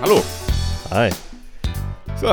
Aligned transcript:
Hallo. 0.00 0.22
Hi. 0.90 1.10
So, 2.20 2.28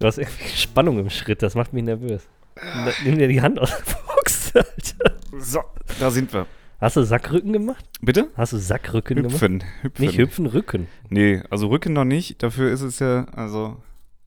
Du 0.00 0.06
hast 0.06 0.18
irgendwie 0.18 0.48
Spannung 0.48 0.98
im 0.98 1.10
Schritt, 1.10 1.42
das 1.42 1.54
macht 1.54 1.72
mich 1.72 1.84
nervös. 1.84 2.22
Na, 2.56 2.90
Nimm 3.04 3.18
dir 3.18 3.28
die 3.28 3.40
Hand 3.40 3.58
aus 3.58 3.70
der 3.70 3.84
Box, 4.14 4.52
Alter. 4.54 5.14
so, 5.38 5.60
da 6.00 6.10
sind 6.10 6.32
wir. 6.32 6.46
Hast 6.80 6.96
du 6.96 7.02
Sackrücken 7.04 7.52
gemacht? 7.52 7.84
Bitte? 8.00 8.28
Hast 8.36 8.52
du 8.52 8.58
Sackrücken 8.58 9.16
gemacht? 9.16 9.34
Hüpfen. 9.34 9.64
Hüpfen. 9.82 10.04
Nicht 10.04 10.18
hüpfen, 10.18 10.46
Rücken. 10.46 10.88
Nee, 11.08 11.42
also 11.50 11.68
Rücken 11.68 11.92
noch 11.92 12.04
nicht. 12.04 12.42
Dafür 12.42 12.70
ist 12.72 12.82
es 12.82 12.98
ja, 12.98 13.24
also, 13.34 13.76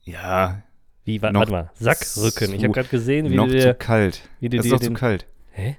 ja, 0.04 0.64
Wie, 1.04 1.22
wa 1.22 1.32
Noch 1.32 1.42
warte 1.42 1.52
mal, 1.52 1.72
Sackrücken. 1.76 2.54
Ich 2.54 2.60
zu- 2.60 2.64
habe 2.64 2.74
gerade 2.74 2.90
gesehen, 2.90 3.30
wie 3.30 3.36
noch 3.36 3.46
du 3.46 3.52
zu 3.52 3.58
dir, 3.58 3.74
kalt. 3.74 4.22
wie 4.40 4.50
du 4.50 4.58
Es 4.58 4.66
ist 4.66 4.72
dir 4.72 4.78
doch 4.78 4.84
zu 4.84 4.94
kalt. 4.94 5.28
Hä? 5.52 5.78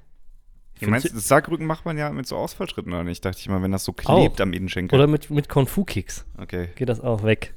Ich 0.80 0.88
meinst, 0.88 1.14
das 1.14 1.28
Sackrücken 1.28 1.66
macht 1.66 1.84
man 1.84 1.98
ja 1.98 2.10
mit 2.10 2.27
so 2.27 2.37
Ausfallschritten 2.37 2.92
oder 2.92 3.05
nicht? 3.05 3.24
Dachte 3.24 3.38
ich 3.41 3.48
mal, 3.48 3.62
wenn 3.62 3.73
das 3.73 3.84
so 3.84 3.92
klebt 3.92 4.41
Auch. 4.41 4.41
am 4.41 4.52
Innenschenkel. 4.52 4.98
Oder 4.98 5.06
mit, 5.06 5.30
mit 5.30 5.48
Konfu-Kicks. 5.48 6.24
Okay. 6.38 6.69
Geht 6.77 6.88
das 6.88 7.00
auch 7.00 7.23
weg. 7.23 7.55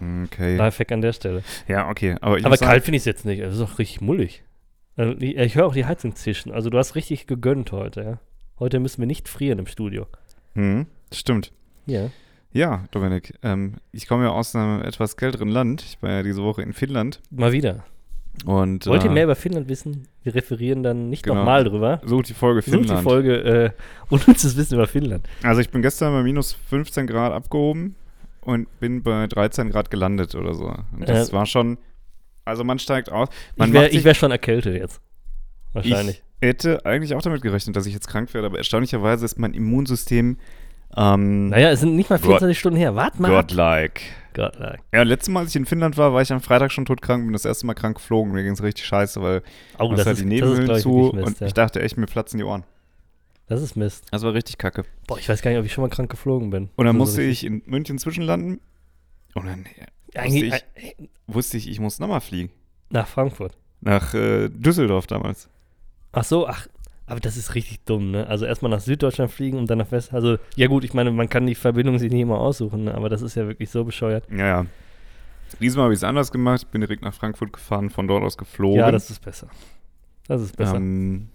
Okay. 0.00 0.56
Lifehack 0.56 0.92
an 0.92 1.00
der 1.00 1.12
Stelle. 1.12 1.42
Ja, 1.68 1.88
okay. 1.88 2.16
Aber, 2.20 2.36
Aber 2.44 2.56
kalt 2.56 2.84
finde 2.84 2.96
ich 2.96 3.02
es 3.02 3.06
jetzt 3.06 3.24
nicht. 3.24 3.40
Es 3.40 3.54
ist 3.54 3.60
auch 3.60 3.78
richtig 3.78 4.00
mullig. 4.00 4.42
Also, 4.96 5.14
Ich 5.18 5.54
höre 5.54 5.66
auch 5.66 5.74
die 5.74 5.84
Heizung 5.86 6.14
zischen. 6.14 6.52
Also 6.52 6.70
du 6.70 6.78
hast 6.78 6.94
richtig 6.94 7.26
gegönnt 7.26 7.72
heute, 7.72 8.02
ja. 8.02 8.18
Heute 8.58 8.80
müssen 8.80 9.00
wir 9.00 9.06
nicht 9.06 9.28
frieren 9.28 9.58
im 9.58 9.66
Studio. 9.66 10.06
Hm, 10.54 10.86
stimmt. 11.12 11.52
Ja. 11.84 12.10
Ja, 12.52 12.84
Dominik, 12.90 13.34
ähm, 13.42 13.74
ich 13.92 14.08
komme 14.08 14.24
ja 14.24 14.30
aus 14.30 14.56
einem 14.56 14.80
etwas 14.80 15.18
kälteren 15.18 15.48
Land. 15.48 15.82
Ich 15.82 16.02
war 16.02 16.10
ja 16.10 16.22
diese 16.22 16.42
Woche 16.42 16.62
in 16.62 16.72
Finnland. 16.72 17.20
Mal 17.30 17.52
wieder. 17.52 17.84
Und, 18.44 18.86
Wollt 18.86 19.02
ihr 19.04 19.10
äh, 19.10 19.14
mehr 19.14 19.24
über 19.24 19.34
Finnland 19.36 19.68
wissen? 19.68 20.06
Wir 20.22 20.34
referieren 20.34 20.82
dann 20.82 21.08
nicht 21.08 21.22
Genau. 21.24 21.36
nochmal 21.36 21.64
drüber. 21.64 22.00
Sucht 22.04 22.28
die 22.28 22.34
Folge 22.34 22.62
Sucht 22.62 22.74
Finnland. 22.74 23.00
die 23.00 23.02
Folge 23.04 23.36
äh, 23.42 23.70
unnützes 24.10 24.56
Wissen 24.56 24.74
über 24.74 24.86
Finnland. 24.86 25.26
Also 25.42 25.60
ich 25.60 25.70
bin 25.70 25.82
gestern 25.82 26.12
bei 26.12 26.22
minus 26.22 26.52
15 26.52 27.06
Grad 27.06 27.32
abgehoben 27.32 27.94
und 28.42 28.68
bin 28.78 29.02
bei 29.02 29.26
13 29.26 29.70
Grad 29.70 29.90
gelandet 29.90 30.34
oder 30.34 30.54
so. 30.54 30.66
Und 30.66 31.08
das 31.08 31.30
Äh, 31.30 31.32
war 31.32 31.46
schon, 31.46 31.78
also 32.44 32.62
man 32.62 32.78
steigt 32.78 33.10
aus. 33.10 33.28
Man 33.56 33.68
ich 33.70 33.74
wäre 33.74 34.04
wär 34.04 34.14
schon 34.14 34.30
erkältet 34.30 34.76
jetzt. 34.76 35.00
Wahrscheinlich. 35.72 36.22
Ich 36.40 36.46
hätte 36.48 36.84
eigentlich 36.84 37.14
auch 37.14 37.22
damit 37.22 37.40
gerechnet, 37.42 37.74
dass 37.76 37.86
ich 37.86 37.94
jetzt 37.94 38.08
krank 38.08 38.32
werde, 38.34 38.46
aber 38.46 38.58
erstaunlicherweise 38.58 39.24
ist 39.24 39.38
mein 39.38 39.54
Immunsystem 39.54 40.36
ähm, 40.96 41.48
naja, 41.48 41.70
es 41.70 41.80
sind 41.80 41.96
nicht 41.96 42.10
mal 42.10 42.18
24 42.18 42.58
Stunden 42.58 42.78
her. 42.78 42.94
Warte 42.94 43.20
mal. 43.20 43.30
godlike. 43.30 44.00
Godlike. 44.34 44.80
Ja, 44.92 45.02
letztes 45.02 45.30
Mal, 45.32 45.40
als 45.40 45.50
ich 45.50 45.56
in 45.56 45.64
Finnland 45.66 45.96
war, 45.96 46.12
war 46.12 46.20
ich 46.20 46.30
am 46.32 46.40
Freitag 46.42 46.70
schon 46.70 46.84
todkrank, 46.84 47.24
bin 47.24 47.32
das 47.32 47.44
erste 47.46 47.66
Mal 47.66 47.74
krank 47.74 47.96
geflogen. 47.96 48.32
Mir 48.32 48.42
ging 48.42 48.52
es 48.52 48.62
richtig 48.62 48.84
scheiße, 48.86 49.20
weil 49.22 49.42
Oh, 49.78 49.90
das 49.94 50.04
halt 50.06 50.16
ist, 50.18 50.22
die 50.22 50.28
Nebenhöhlen 50.28 50.70
ich, 50.76 50.82
zu 50.82 51.12
Mist, 51.14 51.26
und 51.26 51.40
ja. 51.40 51.46
ich 51.46 51.54
dachte 51.54 51.80
echt, 51.80 51.96
mir 51.96 52.06
platzen 52.06 52.38
die 52.38 52.44
Ohren. 52.44 52.64
Das 53.46 53.62
ist 53.62 53.76
Mist. 53.76 54.04
Das 54.10 54.22
war 54.22 54.34
richtig 54.34 54.58
kacke. 54.58 54.84
Boah, 55.06 55.18
ich 55.18 55.28
weiß 55.28 55.40
gar 55.40 55.50
nicht, 55.52 55.60
ob 55.60 55.64
ich 55.66 55.72
schon 55.72 55.82
mal 55.82 55.88
krank 55.88 56.10
geflogen 56.10 56.50
bin. 56.50 56.64
Und 56.76 56.84
dann 56.84 56.88
Also 56.88 56.98
musste 56.98 57.22
ich 57.22 57.44
in 57.44 57.62
München 57.66 57.96
zwischenlanden 57.98 58.60
und 59.34 59.46
dann 59.46 59.64
äh, 60.12 60.18
Eigentlich, 60.18 60.52
wusste 60.52 60.64
äh, 60.74 60.94
wusste 61.28 61.56
ich, 61.56 61.68
ich 61.70 61.80
muss 61.80 61.98
nochmal 61.98 62.20
fliegen. 62.20 62.50
nach 62.90 63.06
Frankfurt. 63.06 63.56
Nach 63.80 64.12
äh, 64.14 64.48
Düsseldorf 64.48 65.06
damals. 65.06 65.48
Ach 66.12 66.24
so, 66.24 66.46
ach, 66.48 66.66
aber 67.06 67.20
das 67.20 67.36
ist 67.36 67.54
richtig 67.54 67.84
dumm, 67.84 68.10
ne? 68.10 68.26
Also 68.26 68.46
erstmal 68.46 68.70
nach 68.70 68.80
Süddeutschland 68.80 69.30
fliegen 69.30 69.58
und 69.58 69.70
dann 69.70 69.78
nach 69.78 69.92
West. 69.92 70.12
Also, 70.12 70.38
ja 70.56 70.66
gut, 70.66 70.84
ich 70.84 70.92
meine, 70.92 71.12
man 71.12 71.28
kann 71.28 71.46
die 71.46 71.54
Verbindung 71.54 71.98
sich 71.98 72.10
nicht 72.10 72.22
immer 72.22 72.38
aussuchen, 72.38 72.84
ne? 72.84 72.94
aber 72.94 73.08
das 73.08 73.22
ist 73.22 73.36
ja 73.36 73.46
wirklich 73.46 73.70
so 73.70 73.84
bescheuert. 73.84 74.24
Ja, 74.30 74.46
ja. 74.46 74.66
Diesmal 75.60 75.84
habe 75.84 75.94
ich 75.94 76.00
es 76.00 76.04
anders 76.04 76.32
gemacht, 76.32 76.68
bin 76.72 76.80
direkt 76.80 77.02
nach 77.02 77.14
Frankfurt 77.14 77.52
gefahren, 77.52 77.90
von 77.90 78.08
dort 78.08 78.24
aus 78.24 78.36
geflogen. 78.36 78.80
Ja, 78.80 78.90
das 78.90 79.10
ist 79.10 79.24
besser. 79.24 79.48
Das 80.26 80.42
ist 80.42 80.56
besser. 80.56 80.76
Ähm, 80.76 81.28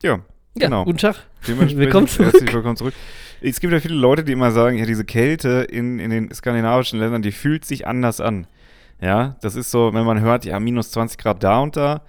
ja, 0.00 0.20
ja, 0.58 0.68
genau. 0.68 0.84
guten 0.84 0.98
Tag. 0.98 1.16
Willkommen 1.42 2.06
zurück. 2.06 2.32
Herzlich 2.32 2.52
willkommen 2.52 2.76
zurück. 2.76 2.94
Es 3.40 3.58
gibt 3.58 3.72
ja 3.72 3.80
viele 3.80 3.96
Leute, 3.96 4.22
die 4.22 4.32
immer 4.32 4.52
sagen, 4.52 4.78
ja, 4.78 4.86
diese 4.86 5.04
Kälte 5.04 5.66
in, 5.68 5.98
in 5.98 6.10
den 6.10 6.32
skandinavischen 6.32 7.00
Ländern, 7.00 7.22
die 7.22 7.32
fühlt 7.32 7.64
sich 7.64 7.86
anders 7.86 8.20
an. 8.20 8.46
Ja, 9.00 9.36
das 9.40 9.56
ist 9.56 9.70
so, 9.70 9.92
wenn 9.94 10.04
man 10.04 10.20
hört, 10.20 10.44
ja, 10.44 10.58
minus 10.58 10.90
20 10.92 11.18
Grad 11.18 11.42
da 11.42 11.60
und 11.60 11.76
da. 11.76 12.02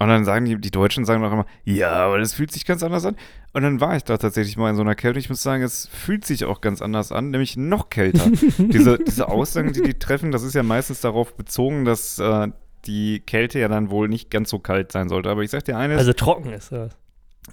Und 0.00 0.08
dann 0.08 0.24
sagen 0.24 0.46
die, 0.46 0.56
die 0.56 0.70
Deutschen 0.70 1.04
sagen 1.04 1.22
auch 1.22 1.30
immer, 1.32 1.44
ja, 1.64 1.92
aber 1.92 2.18
das 2.18 2.32
fühlt 2.32 2.50
sich 2.50 2.64
ganz 2.64 2.82
anders 2.82 3.04
an. 3.04 3.16
Und 3.52 3.62
dann 3.62 3.80
war 3.82 3.94
ich 3.96 4.02
da 4.02 4.16
tatsächlich 4.16 4.56
mal 4.56 4.70
in 4.70 4.76
so 4.76 4.80
einer 4.80 4.94
Kälte. 4.94 5.18
Ich 5.18 5.28
muss 5.28 5.42
sagen, 5.42 5.62
es 5.62 5.88
fühlt 5.88 6.24
sich 6.24 6.46
auch 6.46 6.62
ganz 6.62 6.80
anders 6.80 7.12
an, 7.12 7.30
nämlich 7.30 7.58
noch 7.58 7.90
kälter. 7.90 8.24
diese, 8.58 8.98
diese 8.98 9.28
Aussagen, 9.28 9.74
die 9.74 9.82
die 9.82 9.98
treffen, 9.98 10.32
das 10.32 10.42
ist 10.42 10.54
ja 10.54 10.62
meistens 10.62 11.02
darauf 11.02 11.34
bezogen, 11.36 11.84
dass 11.84 12.18
äh, 12.18 12.48
die 12.86 13.20
Kälte 13.20 13.58
ja 13.58 13.68
dann 13.68 13.90
wohl 13.90 14.08
nicht 14.08 14.30
ganz 14.30 14.48
so 14.48 14.58
kalt 14.58 14.90
sein 14.90 15.10
sollte. 15.10 15.28
Aber 15.28 15.42
ich 15.42 15.50
sag 15.50 15.64
dir 15.66 15.76
eines, 15.76 15.98
Also 15.98 16.14
trocken 16.14 16.50
ist 16.50 16.72
das. 16.72 16.96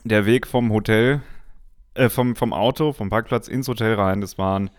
der 0.06 0.26
Weg 0.26 0.48
vom 0.48 0.72
Hotel, 0.72 1.22
äh, 1.96 2.08
vom, 2.08 2.38
vom 2.38 2.54
Auto, 2.54 2.94
vom 2.94 3.10
Parkplatz 3.10 3.50
ins 3.50 3.68
Hotel 3.68 3.96
rein, 3.96 4.22
das 4.22 4.38
waren, 4.38 4.70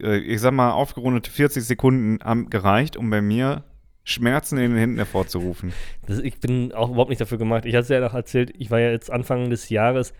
äh, 0.00 0.16
ich 0.18 0.40
sag 0.40 0.50
mal, 0.52 0.72
aufgerundete 0.72 1.30
40 1.30 1.64
Sekunden 1.64 2.18
haben 2.24 2.50
gereicht, 2.50 2.96
um 2.96 3.10
bei 3.10 3.22
mir 3.22 3.62
Schmerzen 4.04 4.58
in 4.58 4.70
den 4.70 4.78
Händen 4.78 4.96
hervorzurufen. 4.98 5.72
das. 6.06 6.18
Ich 6.18 6.38
bin 6.38 6.72
auch 6.72 6.90
überhaupt 6.90 7.08
nicht 7.10 7.20
dafür 7.20 7.38
gemacht. 7.38 7.64
Ich 7.64 7.74
hatte 7.74 7.82
es 7.84 7.88
ja 7.88 8.00
noch 8.00 8.14
erzählt, 8.14 8.52
ich 8.58 8.70
war 8.70 8.78
ja 8.80 8.90
jetzt 8.90 9.10
Anfang 9.10 9.48
des 9.50 9.68
Jahres 9.70 10.12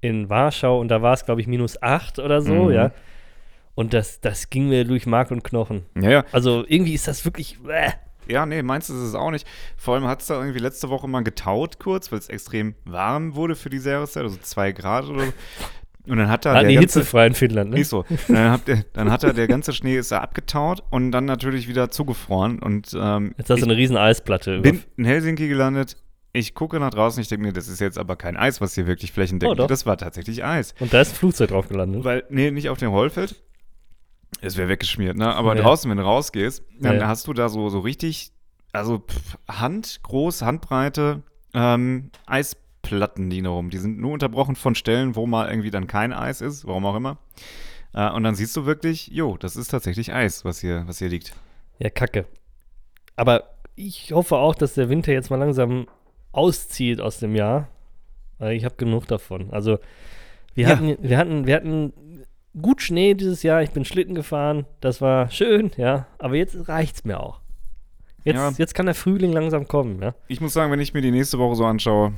in 0.00 0.28
Warschau 0.30 0.80
und 0.80 0.88
da 0.88 1.02
war 1.02 1.12
es, 1.14 1.24
glaube 1.24 1.40
ich, 1.40 1.46
minus 1.46 1.80
8 1.82 2.18
oder 2.18 2.40
so, 2.40 2.54
Mhm. 2.64 2.72
ja. 2.72 2.90
Und 3.74 3.94
das, 3.94 4.20
das 4.20 4.50
ging 4.50 4.68
mir 4.68 4.84
durch 4.84 5.06
Mark 5.06 5.30
und 5.30 5.42
Knochen. 5.44 5.82
Ja, 6.00 6.10
ja. 6.10 6.24
Also 6.30 6.64
irgendwie 6.68 6.92
ist 6.94 7.08
das 7.08 7.24
wirklich. 7.24 7.58
Äh. 7.68 7.90
Ja, 8.28 8.46
nee, 8.46 8.62
meinst 8.62 8.88
du, 8.90 8.94
es 8.94 9.14
auch 9.16 9.30
nicht. 9.32 9.46
Vor 9.76 9.94
allem 9.94 10.04
hat 10.06 10.20
es 10.20 10.26
da 10.28 10.38
irgendwie 10.38 10.60
letzte 10.60 10.88
Woche 10.90 11.08
mal 11.08 11.22
getaut 11.24 11.80
kurz, 11.80 12.12
weil 12.12 12.18
es 12.20 12.28
extrem 12.28 12.74
warm 12.84 13.34
wurde 13.34 13.56
für 13.56 13.70
diese 13.70 13.90
Jahreszeit, 13.90 14.22
also 14.24 14.36
zwei 14.42 14.70
Grad 14.72 15.06
oder 15.06 15.24
so. 15.26 15.32
Und 16.08 16.16
dann 16.18 16.28
hat 16.28 16.44
da 16.44 16.52
Ah, 16.54 16.62
nee, 16.62 16.74
ganze, 16.74 16.98
hitzefrei 17.00 17.26
in 17.28 17.34
Finnland, 17.34 17.70
ne? 17.70 17.76
Nicht 17.76 17.88
so. 17.88 18.04
Dann 18.28 18.50
hat, 18.50 18.66
der, 18.66 18.84
dann 18.92 19.10
hat 19.10 19.22
er, 19.22 19.32
der 19.32 19.46
ganze 19.46 19.72
Schnee 19.72 19.96
ist 19.96 20.10
da 20.10 20.18
abgetaut 20.18 20.82
und 20.90 21.12
dann 21.12 21.26
natürlich 21.26 21.68
wieder 21.68 21.90
zugefroren. 21.90 22.58
Und 22.58 22.96
ähm, 22.98 23.34
Jetzt 23.38 23.50
hast 23.50 23.60
du 23.60 23.66
eine 23.66 23.76
riesen 23.76 23.96
Eisplatte. 23.96 24.54
über- 24.56 24.62
bin 24.62 24.82
in 24.96 25.04
Helsinki 25.04 25.46
gelandet. 25.48 25.96
Ich 26.32 26.54
gucke 26.54 26.80
nach 26.80 26.90
draußen, 26.90 27.20
ich 27.22 27.28
denke 27.28 27.46
mir, 27.46 27.52
das 27.52 27.68
ist 27.68 27.80
jetzt 27.80 27.98
aber 27.98 28.16
kein 28.16 28.36
Eis, 28.36 28.60
was 28.60 28.74
hier 28.74 28.86
wirklich 28.86 29.12
flächendeckend 29.12 29.52
Oh, 29.52 29.62
doch. 29.62 29.66
Das 29.68 29.84
war 29.86 29.96
tatsächlich 29.98 30.42
Eis. 30.44 30.74
Und 30.80 30.92
da 30.92 31.00
ist 31.02 31.12
ein 31.12 31.16
Flugzeug 31.16 31.50
drauf 31.50 31.68
gelandet. 31.68 32.02
Weil, 32.04 32.24
nee, 32.30 32.50
nicht 32.50 32.68
auf 32.70 32.78
dem 32.78 32.90
Rollfeld. 32.90 33.40
Es 34.40 34.56
wäre 34.56 34.68
weggeschmiert, 34.68 35.16
ne? 35.16 35.32
Aber 35.34 35.54
Ja. 35.54 35.62
draußen, 35.62 35.88
wenn 35.90 35.98
du 35.98 36.04
rausgehst, 36.04 36.64
dann 36.80 36.98
Ja, 36.98 37.06
hast 37.06 37.28
du 37.28 37.32
da 37.32 37.48
so, 37.48 37.68
so 37.68 37.80
richtig, 37.80 38.32
also 38.72 38.98
pff, 38.98 39.36
Hand, 39.48 40.00
groß, 40.02 40.42
Handbreite, 40.42 41.22
ähm, 41.54 42.10
Eisplatten 42.26 42.62
liegen 42.90 43.44
da 43.44 43.50
rum. 43.50 43.70
Die 43.70 43.78
sind 43.78 43.98
nur 43.98 44.12
unterbrochen 44.12 44.56
von 44.56 44.74
Stellen, 44.74 45.16
wo 45.16 45.26
mal 45.26 45.48
irgendwie 45.48 45.70
dann 45.70 45.86
kein 45.86 46.12
Eis 46.12 46.40
ist, 46.40 46.66
warum 46.66 46.84
auch 46.86 46.96
immer. 46.96 47.18
Äh, 47.94 48.10
und 48.10 48.22
dann 48.24 48.34
siehst 48.34 48.56
du 48.56 48.66
wirklich, 48.66 49.08
jo, 49.08 49.36
das 49.36 49.56
ist 49.56 49.68
tatsächlich 49.68 50.12
Eis, 50.12 50.44
was 50.44 50.60
hier, 50.60 50.84
was 50.86 50.98
hier 50.98 51.08
liegt. 51.08 51.32
Ja, 51.78 51.90
kacke. 51.90 52.26
Aber 53.16 53.44
ich 53.76 54.12
hoffe 54.12 54.36
auch, 54.36 54.54
dass 54.54 54.74
der 54.74 54.88
Winter 54.88 55.12
jetzt 55.12 55.30
mal 55.30 55.36
langsam 55.36 55.86
auszieht 56.32 57.00
aus 57.00 57.18
dem 57.18 57.34
Jahr. 57.34 57.68
Weil 58.38 58.56
ich 58.56 58.64
habe 58.64 58.74
genug 58.76 59.06
davon. 59.06 59.50
Also, 59.52 59.78
wir, 60.54 60.68
Ja. 60.68 60.76
hatten, 60.76 60.96
wir, 61.00 61.16
hatten, 61.18 61.46
wir 61.46 61.54
hatten 61.54 61.92
gut 62.60 62.82
Schnee 62.82 63.14
dieses 63.14 63.42
Jahr. 63.42 63.62
Ich 63.62 63.70
bin 63.70 63.84
Schlitten 63.84 64.14
gefahren. 64.14 64.66
Das 64.80 65.00
war 65.00 65.30
schön, 65.30 65.70
ja. 65.76 66.06
Aber 66.18 66.34
jetzt 66.36 66.68
reicht's 66.68 67.04
mir 67.04 67.20
auch. 67.20 67.40
Jetzt, 68.24 68.36
Ja. 68.36 68.50
jetzt 68.56 68.74
kann 68.74 68.86
der 68.86 68.94
Frühling 68.94 69.32
langsam 69.32 69.66
kommen, 69.68 70.00
ja. 70.02 70.14
Ich 70.28 70.40
muss 70.40 70.52
sagen, 70.52 70.70
wenn 70.72 70.80
ich 70.80 70.94
mir 70.94 71.00
die 71.02 71.10
nächste 71.10 71.38
Woche 71.38 71.56
so 71.56 71.64
anschaue, 71.64 72.12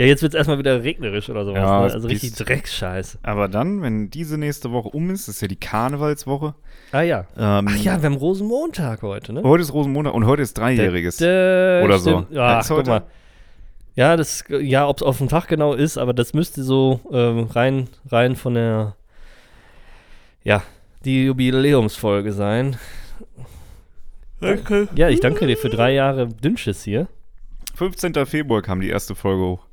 Ja, 0.00 0.06
jetzt 0.06 0.22
wird 0.22 0.32
es 0.32 0.38
erstmal 0.38 0.56
wieder 0.58 0.82
regnerisch 0.82 1.28
oder 1.28 1.44
sowas. 1.44 1.58
Ja, 1.58 1.86
ne? 1.86 1.92
Also 1.92 2.08
richtig 2.08 2.32
Drecksscheiße. 2.32 3.18
aber 3.22 3.48
dann, 3.48 3.82
wenn 3.82 4.08
diese 4.08 4.38
nächste 4.38 4.72
Woche 4.72 4.88
um 4.88 5.10
ist, 5.10 5.28
ist 5.28 5.42
ja 5.42 5.46
die 5.48 5.60
Karnevalswoche. 5.60 6.54
Ah 6.90 7.02
ja. 7.02 7.26
Ähm, 7.36 7.66
Ach 7.68 7.76
ja, 7.76 8.00
wir 8.00 8.06
haben 8.06 8.16
Rosenmontag 8.16 9.02
heute, 9.02 9.34
ne? 9.34 9.42
Heute 9.42 9.60
ist 9.60 9.74
Rosenmontag 9.74 10.14
und 10.14 10.24
heute 10.24 10.40
ist 10.40 10.56
Dreijähriges. 10.56 11.20
Dä- 11.20 11.84
Oder 11.84 11.98
so. 11.98 12.22
stimmt. 12.22 12.32
Ja, 12.32 12.62
guck 12.66 12.86
mal. 12.86 13.02
Ja, 13.94 14.16
das, 14.16 14.42
ja, 14.48 14.88
ob 14.88 14.96
es 14.96 15.02
auf 15.02 15.18
den 15.18 15.28
Tag 15.28 15.48
genau 15.48 15.74
ist, 15.74 15.98
aber 15.98 16.14
das 16.14 16.32
müsste 16.32 16.62
so 16.62 17.00
ähm, 17.12 17.48
rein, 17.52 17.88
rein 18.10 18.36
von 18.36 18.54
der, 18.54 18.96
ja, 20.44 20.62
die 21.04 21.26
Jubiläumsfolge 21.26 22.32
sein. 22.32 22.78
Danke. 24.40 24.88
Ja, 24.94 25.10
ich 25.10 25.20
danke 25.20 25.46
dir 25.46 25.58
für 25.58 25.68
drei 25.68 25.92
Jahre 25.92 26.26
Dünnschiss 26.26 26.84
hier. 26.84 27.06
15. 27.74 28.14
Februar 28.24 28.62
kam 28.62 28.80
die 28.80 28.88
erste 28.88 29.14
Folge 29.14 29.42
hoch. 29.42 29.66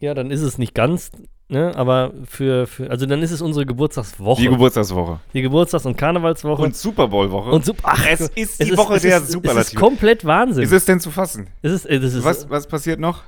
Ja, 0.00 0.14
dann 0.14 0.30
ist 0.30 0.40
es 0.42 0.56
nicht 0.58 0.74
ganz, 0.74 1.10
ne, 1.48 1.76
aber 1.76 2.12
für, 2.24 2.66
für 2.66 2.90
also 2.90 3.04
dann 3.06 3.22
ist 3.22 3.30
es 3.32 3.42
unsere 3.42 3.66
Geburtstagswoche. 3.66 4.40
Die 4.40 4.48
Geburtstagswoche. 4.48 5.20
die 5.34 5.42
Geburtstags- 5.42 5.84
und 5.86 5.96
Karnevalswoche. 5.96 6.62
Und 6.62 6.74
Super 6.76 7.06
Bowl-Woche. 7.08 7.50
Und 7.50 7.64
super, 7.66 7.82
ach, 7.84 8.06
Es 8.10 8.20
ist 8.34 8.60
die 8.62 8.70
es 8.70 8.76
Woche 8.78 8.94
es 8.96 9.02
der 9.02 9.16
ist, 9.18 9.22
Es 9.24 9.28
ist 9.28 9.32
Superlative. 9.34 9.76
komplett 9.78 10.24
Wahnsinn. 10.24 10.62
Ist 10.64 10.72
es 10.72 10.84
denn 10.86 11.00
zu 11.00 11.10
fassen? 11.10 11.48
es 11.62 11.72
ist, 11.72 11.84
das 11.84 12.14
ist, 12.14 12.24
Was, 12.24 12.48
was 12.48 12.66
passiert 12.66 12.98
noch? 12.98 13.22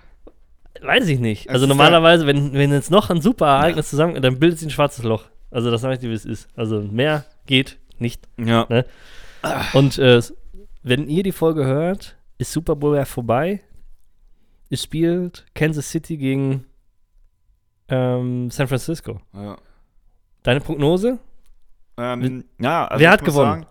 Weiß 0.80 1.06
ich 1.08 1.20
nicht. 1.20 1.46
Es 1.46 1.52
Also 1.52 1.66
ist 1.66 1.68
normalerweise, 1.68 2.26
wenn, 2.26 2.54
wenn 2.54 2.72
jetzt 2.72 2.90
noch 2.90 3.10
ein 3.10 3.20
super 3.20 3.46
Ereignis 3.46 3.90
zusammen, 3.90 4.20
dann 4.22 4.38
bildet 4.38 4.58
sich 4.58 4.68
ein 4.68 4.70
schwarzes 4.70 5.04
Loch. 5.04 5.24
Also 5.50 5.70
das 5.70 5.82
sage 5.82 5.94
ich 5.94 6.00
dir, 6.00 6.08
wie 6.10 6.14
es 6.14 6.24
ist. 6.24 6.48
Also 6.56 6.80
mehr 6.80 7.24
geht 7.46 7.78
nicht. 7.98 8.26
Ja. 8.38 8.66
Ne? 8.70 8.86
Und 9.74 9.98
äh, 9.98 10.20
wenn 10.82 11.08
ihr 11.08 11.22
die 11.22 11.32
Folge 11.32 11.66
hört, 11.66 12.16
ist 12.38 12.52
Super 12.52 12.74
Bowl 12.74 12.96
ja 12.96 13.04
vorbei. 13.04 13.60
Es 14.72 14.84
spielt 14.84 15.44
Kansas 15.54 15.90
City 15.90 16.16
gegen 16.16 16.64
ähm, 17.88 18.50
San 18.50 18.66
Francisco. 18.66 19.20
ja. 19.34 19.58
Deine 20.42 20.60
Prognose? 20.60 21.18
Ähm, 21.98 22.44
ja, 22.58 22.86
also 22.86 23.02
Wer 23.02 23.10
hat 23.10 23.22
gewonnen? 23.22 23.64
Sagen, 23.64 23.66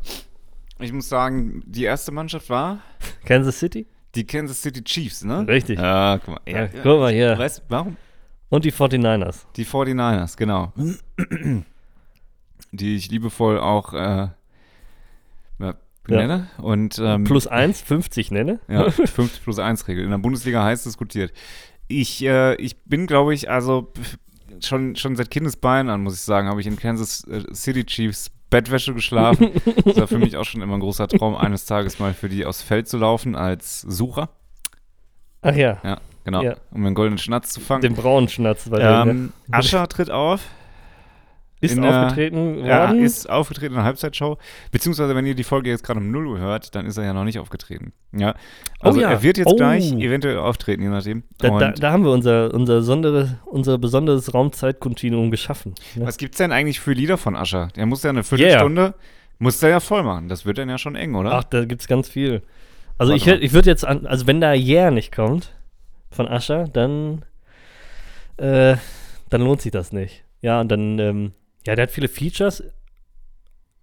ich 0.80 0.94
muss 0.94 1.10
sagen, 1.10 1.64
die 1.66 1.86
erste 1.86 2.12
Mannschaft 2.12 2.52
war 2.52 2.82
Kansas 3.26 3.58
City? 3.58 3.88
die 4.14 4.28
Kansas 4.28 4.62
City 4.62 4.84
Chiefs, 4.84 5.24
ne? 5.24 5.48
Richtig. 5.48 5.80
Ja, 5.80 6.20
guck 6.20 6.36
mal. 6.36 6.42
Ja, 6.46 6.68
guck 6.68 7.00
mal 7.00 7.12
hier. 7.12 7.36
Weißt 7.36 7.64
warum? 7.68 7.98
Und 8.50 8.64
die 8.64 8.72
49ers. 8.72 9.46
Die 9.56 9.66
49ers, 9.66 10.38
genau. 10.38 10.72
die 12.72 12.96
ich 12.96 13.10
liebevoll 13.10 13.60
auch 13.60 13.94
äh, 13.94 13.98
ja, 13.98 14.36
nenne. 16.18 16.48
Und, 16.58 17.00
ähm, 17.04 17.24
Plus 17.24 17.48
1, 17.48 17.82
50 17.82 18.32
nenne. 18.32 18.60
Ja, 18.68 18.90
50 18.90 19.44
plus 19.44 19.60
1 19.60 19.88
Regel. 19.88 20.04
In 20.04 20.12
der 20.12 20.18
Bundesliga 20.18 20.64
heiß 20.64 20.84
diskutiert. 20.84 21.32
Ich, 21.88 22.24
äh, 22.24 22.56
ich 22.56 22.84
bin, 22.84 23.08
glaube 23.08 23.34
ich, 23.34 23.50
also 23.50 23.92
schon, 24.62 24.96
schon 24.96 25.16
seit 25.16 25.30
Kindesbeinen 25.32 25.90
an, 25.90 26.02
muss 26.04 26.16
ich 26.16 26.22
sagen, 26.22 26.48
habe 26.48 26.62
ich 26.62 26.68
in 26.68 26.78
Kansas 26.78 27.26
äh, 27.28 27.44
City 27.54 27.86
Chiefs 27.86 28.32
Bettwäsche 28.50 28.94
geschlafen. 28.94 29.52
das 29.86 29.98
war 29.98 30.08
für 30.08 30.20
mich 30.20 30.38
auch 30.38 30.46
schon 30.46 30.62
immer 30.62 30.76
ein 30.76 30.82
großer 30.82 31.08
Traum, 31.08 31.36
eines 31.36 31.66
Tages 31.66 32.00
mal 32.00 32.14
für 32.14 32.30
die 32.30 32.46
aufs 32.46 32.62
Feld 32.62 32.88
zu 32.88 32.98
laufen 32.98 33.36
als 33.36 33.82
Sucher. 33.82 34.30
Ach 35.42 35.56
ja, 35.56 35.80
Ja, 35.84 36.00
genau. 36.24 36.44
Ja. 36.44 36.56
Um 36.72 36.86
einen 36.86 36.94
goldenen 36.94 37.18
Schnatz 37.18 37.52
zu 37.52 37.62
fangen. 37.62 37.82
den 37.82 37.96
braunen 37.96 38.30
Schnatz. 38.30 38.70
Bei 38.70 38.80
ähm, 38.80 39.32
Ascher 39.50 39.88
tritt 39.88 40.12
auf. 40.12 40.42
Ist 41.62 41.76
in 41.76 41.82
der- 41.84 42.06
aufgetreten 42.08 42.66
Ja, 42.66 42.88
worden. 42.90 43.04
ist 43.04 43.30
aufgetreten 43.30 43.74
in 43.74 43.78
der 43.78 43.84
Halbzeitshow. 43.86 44.38
Beziehungsweise, 44.72 45.16
wenn 45.16 45.26
ihr 45.26 45.36
die 45.36 45.44
Folge 45.44 45.70
jetzt 45.70 45.84
gerade 45.84 46.00
um 46.00 46.12
0 46.12 46.28
Uhr 46.28 46.40
hört, 46.40 46.76
dann 46.76 46.86
ist 46.86 46.98
er 46.98 47.06
ja 47.06 47.14
noch 47.14 47.24
nicht 47.24 47.40
aufgetreten. 47.40 47.94
Ja. 48.12 48.36
Also 48.80 49.00
Oh 49.00 49.02
ja. 49.02 49.12
er 49.12 49.24
wird 49.24 49.38
jetzt 49.38 49.48
Oh. 49.48 49.56
gleich 49.56 49.92
eventuell 49.94 50.38
auftreten, 50.38 50.82
je 50.84 50.90
nachdem. 50.90 51.24
da, 51.38 51.58
da, 51.58 51.72
da 51.72 51.92
haben 51.92 52.04
wir 52.04 52.12
unser, 52.12 52.54
unser, 52.54 52.82
sondere, 52.82 53.40
unser 53.46 53.78
besonderes 53.78 54.34
Raumzeitkontinuum 54.34 55.32
geschaffen. 55.32 55.76
Ne? 55.96 56.06
was 56.06 56.18
gibt's 56.18 56.38
denn 56.38 56.52
eigentlich 56.52 56.80
für 56.80 56.94
Lieder 56.94 57.18
von 57.18 57.36
Ascher? 57.36 57.70
Der 57.76 57.86
muss 57.86 58.04
ja 58.04 58.10
eine 58.10 58.24
Viertelstunde, 58.24 58.94
muss 59.40 59.60
der 59.60 59.70
ja 59.70 59.80
voll 59.80 60.04
machen. 60.04 60.28
Das 60.28 60.46
wird 60.46 60.58
dann 60.58 60.68
ja 60.70 60.78
schon 60.78 60.96
eng, 60.96 61.16
oder? 61.16 61.32
Ach, 61.34 61.44
da 61.44 61.66
gibt's 61.66 61.88
ganz 61.88 62.10
viel. 62.10 62.42
Also 62.98 63.14
Warte 63.14 63.16
ich, 63.16 63.26
mal. 63.26 63.44
ich 63.44 63.54
würde 63.54 63.70
jetzt 63.70 63.86
an, 63.86 64.06
also 64.06 64.28
wenn 64.28 64.42
da 64.42 64.54
Yeah 64.54 64.92
nicht 64.92 65.12
kommt 65.16 65.54
von 66.12 66.28
Ascher, 66.28 66.66
dann, 66.68 67.24
äh, 68.38 68.76
dann 69.30 69.42
lohnt 69.42 69.62
sich 69.62 69.72
das 69.72 69.92
nicht. 69.92 70.24
Ja, 70.42 70.60
und 70.62 70.70
dann, 70.70 71.00
ähm, 71.00 71.32
ja, 71.66 71.76
der 71.76 71.84
hat 71.84 71.92
viele 71.92 72.08
Features. 72.08 72.64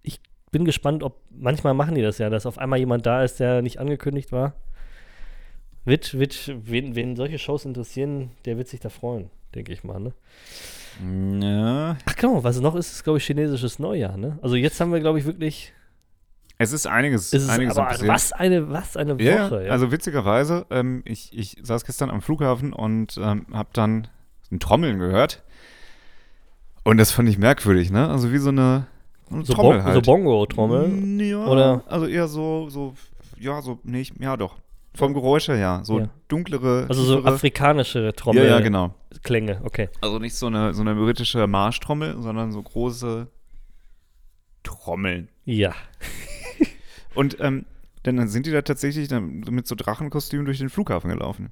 Ich 0.01 0.19
bin 0.51 0.65
gespannt, 0.65 1.03
ob, 1.03 1.21
manchmal 1.29 1.73
machen 1.73 1.95
die 1.95 2.01
das 2.01 2.17
ja, 2.17 2.29
dass 2.29 2.45
auf 2.45 2.57
einmal 2.57 2.79
jemand 2.79 3.05
da 3.05 3.23
ist, 3.23 3.39
der 3.39 3.61
nicht 3.61 3.79
angekündigt 3.79 4.31
war. 4.31 4.53
Wird, 5.85 6.19
wird, 6.19 6.51
wen, 6.65 6.95
wen 6.95 7.15
solche 7.15 7.39
Shows 7.39 7.65
interessieren, 7.65 8.31
der 8.45 8.57
wird 8.57 8.67
sich 8.67 8.79
da 8.79 8.89
freuen, 8.89 9.29
denke 9.55 9.71
ich 9.73 9.83
mal, 9.83 9.99
ne? 9.99 10.13
Ja. 11.41 11.97
Ach 12.05 12.15
genau, 12.15 12.43
was 12.43 12.59
noch 12.59 12.75
ist, 12.75 12.91
ist, 12.91 13.03
glaube 13.03 13.17
ich, 13.19 13.25
chinesisches 13.25 13.79
Neujahr, 13.79 14.17
ne? 14.17 14.37
Also 14.41 14.55
jetzt 14.55 14.79
haben 14.81 14.91
wir, 14.91 14.99
glaube 14.99 15.19
ich, 15.19 15.25
wirklich, 15.25 15.73
Es 16.57 16.73
ist 16.73 16.85
einiges, 16.85 17.31
ist 17.33 17.43
es, 17.43 17.49
einiges 17.49 17.77
aber 17.77 17.87
passiert. 17.87 18.09
was 18.11 18.33
eine, 18.33 18.69
was 18.69 18.97
eine 18.97 19.15
Woche, 19.15 19.23
Ja, 19.23 19.61
ja. 19.61 19.71
also 19.71 19.91
witzigerweise, 19.91 20.65
ähm, 20.69 21.01
ich, 21.05 21.35
ich 21.35 21.55
saß 21.61 21.85
gestern 21.85 22.09
am 22.09 22.21
Flughafen 22.21 22.73
und 22.73 23.17
ähm, 23.17 23.47
habe 23.53 23.69
dann 23.73 24.09
ein 24.51 24.59
Trommeln 24.59 24.99
gehört. 24.99 25.43
Und 26.89 26.97
das 26.97 27.11
fand 27.11 27.29
ich 27.29 27.37
merkwürdig, 27.37 27.91
ne? 27.91 28.09
Also 28.09 28.31
wie 28.31 28.37
so 28.37 28.49
eine, 28.49 28.87
eine 29.29 29.45
so, 29.45 29.53
Trommel 29.53 29.77
Bon- 29.77 29.83
halt. 29.83 29.95
so 29.95 30.01
Bongo-Trommel. 30.11 30.87
Mm, 30.87 31.19
Ja, 31.19 31.45
Oder- 31.45 31.83
also 31.87 32.05
eher 32.07 32.27
so, 32.27 32.69
so, 32.69 32.93
ja, 33.39 33.61
so, 33.61 33.79
nee, 33.83 34.01
ich- 34.01 34.13
ja 34.19 34.35
doch. 34.37 34.57
Vom 34.95 35.13
Geräusch 35.13 35.47
her, 35.47 35.57
ja. 35.57 35.81
So 35.83 35.99
Ja. 35.99 36.09
dunklere, 36.27 36.85
Also 36.89 37.03
so 37.03 37.17
tiefere- 37.17 37.33
afrikanische 37.35 38.11
Trommel. 38.15 38.43
Ja, 38.43 38.49
ja, 38.49 38.59
genau. 38.59 38.95
Klänge, 39.23 39.61
okay. 39.63 39.89
Also 40.01 40.17
nicht 40.19 40.35
so 40.35 40.47
eine, 40.47 40.73
so 40.73 40.81
eine 40.81 40.95
britische 40.95 41.45
Marschtrommel, 41.47 42.21
sondern 42.21 42.51
so 42.51 42.61
große 42.61 43.27
Trommeln. 44.63 45.29
Ja. 45.45 45.73
Und 47.15 47.37
ähm, 47.39 47.65
dann 48.03 48.17
dann 48.17 48.27
sind 48.29 48.45
die 48.45 48.51
da 48.51 48.61
tatsächlich 48.61 49.07
dann 49.09 49.41
mit 49.49 49.67
so 49.67 49.75
Drachenkostümen 49.75 50.45
durch 50.45 50.57
den 50.59 50.69
Flughafen 50.69 51.09
gelaufen. 51.09 51.51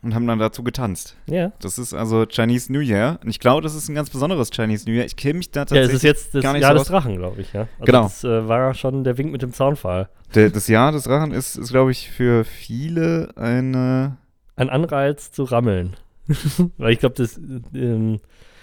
Und 0.00 0.14
haben 0.14 0.28
dann 0.28 0.38
dazu 0.38 0.62
getanzt. 0.62 1.16
Ja. 1.26 1.50
Das 1.60 1.76
ist 1.76 1.92
also 1.92 2.24
Chinese 2.26 2.72
New 2.72 2.78
Year. 2.78 3.18
Und 3.24 3.30
ich 3.30 3.40
glaube, 3.40 3.62
das 3.62 3.74
ist 3.74 3.88
ein 3.88 3.96
ganz 3.96 4.10
besonderes 4.10 4.50
Chinese 4.50 4.88
New 4.88 4.94
Year. 4.94 5.04
Ich 5.04 5.16
kenne 5.16 5.38
mich 5.38 5.50
da 5.50 5.60
Ja, 5.60 5.64
tatsächlich. 5.64 5.88
es 5.90 5.94
ist 5.96 6.02
jetzt 6.04 6.34
das 6.36 6.44
Jahr 6.44 6.72
so 6.72 6.78
des. 6.78 6.88
Drachen, 6.88 7.16
glaube 7.16 7.40
ich, 7.40 7.52
ja. 7.52 7.62
Also 7.62 7.84
Genau. 7.84 8.02
Das 8.04 8.22
äh, 8.22 8.46
war 8.46 8.74
schon 8.74 9.02
der 9.02 9.18
Wink 9.18 9.32
mit 9.32 9.42
dem 9.42 9.52
Zaunpfahl. 9.52 10.08
Der, 10.36 10.50
das 10.50 10.68
Jahr 10.68 10.92
des 10.92 11.02
Drachen 11.04 11.32
ist, 11.32 11.56
ist 11.56 11.70
glaube 11.70 11.90
ich, 11.90 12.10
für 12.10 12.44
viele 12.44 13.30
eine. 13.34 14.18
Ein 14.54 14.70
Anreiz 14.70 15.32
zu 15.32 15.42
rammeln. 15.44 15.96
Weil 16.78 16.92
ich 16.92 17.00
glaube, 17.00 17.16
das, 17.16 17.36
ähm, 17.74 18.20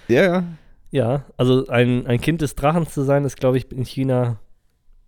Ja, 0.07 0.23
ja. 0.23 0.43
ja, 0.91 1.25
also 1.35 1.67
ein, 1.67 2.07
ein 2.07 2.21
Kind 2.21 2.41
des 2.41 2.55
Drachens 2.55 2.93
zu 2.93 3.01
sein, 3.03 3.25
ist, 3.25 3.37
glaube 3.37 3.57
ich, 3.57 3.69
in 3.73 3.83
China 3.83 4.37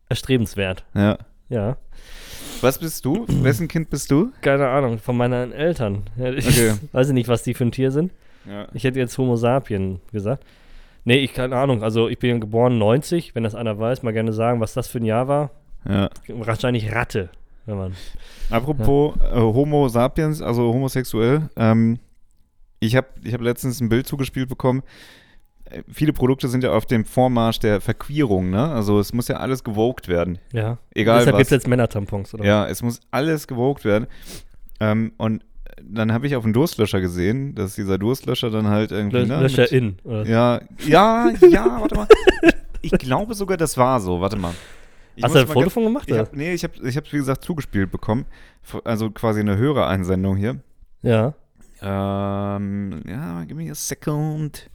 erstrebenswert. 0.10 0.84
Ja. 0.94 1.18
Ja. 1.50 1.78
Was 2.62 2.80
bist 2.80 3.06
du? 3.06 3.26
Wessen 3.28 3.68
Kind 3.70 3.90
bist 3.90 4.10
du? 4.12 4.32
Keine 4.42 4.68
Ahnung, 4.68 5.00
von 5.00 5.16
meinen 5.18 5.52
Eltern. 5.52 6.04
Ja, 6.18 6.32
ich 6.32 6.48
Okay. 6.48 6.74
weiß 6.92 7.10
ich 7.10 7.14
nicht, 7.14 7.28
was 7.30 7.44
die 7.44 7.54
für 7.54 7.66
ein 7.66 7.72
Tier 7.72 7.92
sind. 7.92 8.12
Ja. 8.50 8.68
Ich 8.74 8.84
hätte 8.84 9.00
jetzt 9.00 9.18
Homo 9.18 9.36
sapien 9.36 10.00
gesagt. 10.12 10.44
Nee, 11.04 11.18
ich 11.20 11.34
keine 11.34 11.56
Ahnung. 11.56 11.84
Also 11.84 12.10
ich 12.10 12.20
bin 12.20 12.42
geboren 12.42 12.78
90, 12.78 13.36
wenn 13.36 13.44
das 13.44 13.56
einer 13.56 13.78
weiß, 13.80 14.04
mal 14.04 14.14
gerne 14.14 14.34
sagen, 14.34 14.60
was 14.60 14.74
das 14.74 14.88
für 14.88 15.00
ein 15.00 15.06
Jahr 15.06 15.28
war. 15.28 15.52
ja. 15.88 16.10
Wahrscheinlich 16.30 16.94
Ratte, 16.94 17.30
wenn 17.66 17.78
man. 17.78 17.94
Apropos 18.50 19.16
äh, 19.22 19.36
Homo 19.40 19.88
sapiens, 19.90 20.42
also 20.42 20.74
homosexuell. 20.74 21.50
Ähm, 21.56 22.00
ich 22.80 22.96
habe 22.96 23.08
ich 23.24 23.34
hab 23.34 23.42
letztens 23.42 23.80
ein 23.82 23.90
Bild 23.90 24.08
zugespielt 24.08 24.50
bekommen. 24.50 24.84
Äh, 25.70 25.84
Viele 25.92 26.14
Produkte 26.14 26.48
sind 26.48 26.64
ja 26.64 26.72
auf 26.72 26.86
dem 26.86 27.06
Vormarsch 27.06 27.60
der 27.60 27.82
Verqueerung, 27.82 28.50
ne? 28.50 28.70
Also 28.72 29.00
es 29.00 29.14
muss 29.14 29.28
ja 29.28 29.38
alles 29.38 29.64
gewogt 29.64 30.08
werden. 30.08 30.38
Ja. 30.54 30.78
Egal 30.94 31.20
Deshalb 31.20 31.38
gibt 31.38 31.48
es 31.48 31.52
jetzt 31.52 31.68
Männertampons, 31.68 32.34
oder? 32.34 32.46
Ja, 32.46 32.68
es 32.68 32.82
muss 32.84 33.00
alles 33.12 33.48
gewogt 33.48 33.86
werden. 33.86 34.08
Ähm, 34.80 35.12
und 35.18 35.44
dann 35.84 36.12
habe 36.12 36.26
ich 36.28 36.36
auf 36.36 36.44
einen 36.44 36.54
Durstlöscher 36.54 37.02
gesehen, 37.02 37.54
dass 37.56 37.76
dieser 37.76 37.98
Durstlöscher 37.98 38.50
dann 38.50 38.68
halt 38.68 38.92
irgendwie. 38.92 39.18
Lö 39.18 39.26
ne, 39.26 39.42
mit- 39.42 39.58
in. 39.72 39.98
Oder? 40.04 40.26
Ja, 40.26 40.62
ja, 40.88 41.30
ja, 41.50 41.78
warte 41.82 41.96
mal. 41.96 42.08
Ich 42.82 42.92
glaube 42.92 43.34
sogar, 43.34 43.58
das 43.58 43.76
war 43.78 44.00
so. 44.00 44.22
Warte 44.22 44.38
mal. 44.38 44.54
Ich 45.16 45.24
Hast 45.24 45.34
du 45.34 45.40
ein 45.40 45.48
mal 45.48 45.54
Foto 45.54 45.60
ganz- 45.62 45.74
von 45.74 45.84
gemacht? 45.84 46.10
Ich 46.10 46.18
hab, 46.18 46.34
nee, 46.34 46.54
ich 46.54 46.64
habe 46.64 46.74
ich 46.88 46.96
hab's, 46.96 47.12
wie 47.12 47.18
gesagt, 47.18 47.44
zugespielt 47.44 47.92
bekommen. 47.92 48.26
Also 48.84 49.10
quasi 49.10 49.40
eine 49.40 49.58
Hörereinsendung 49.58 50.38
hier. 50.38 50.60
ja. 51.02 51.34
Ähm, 51.82 53.02
ja, 53.08 53.44
give 53.44 53.56
me 53.56 53.70
a 53.70 53.76
second. 53.76 54.70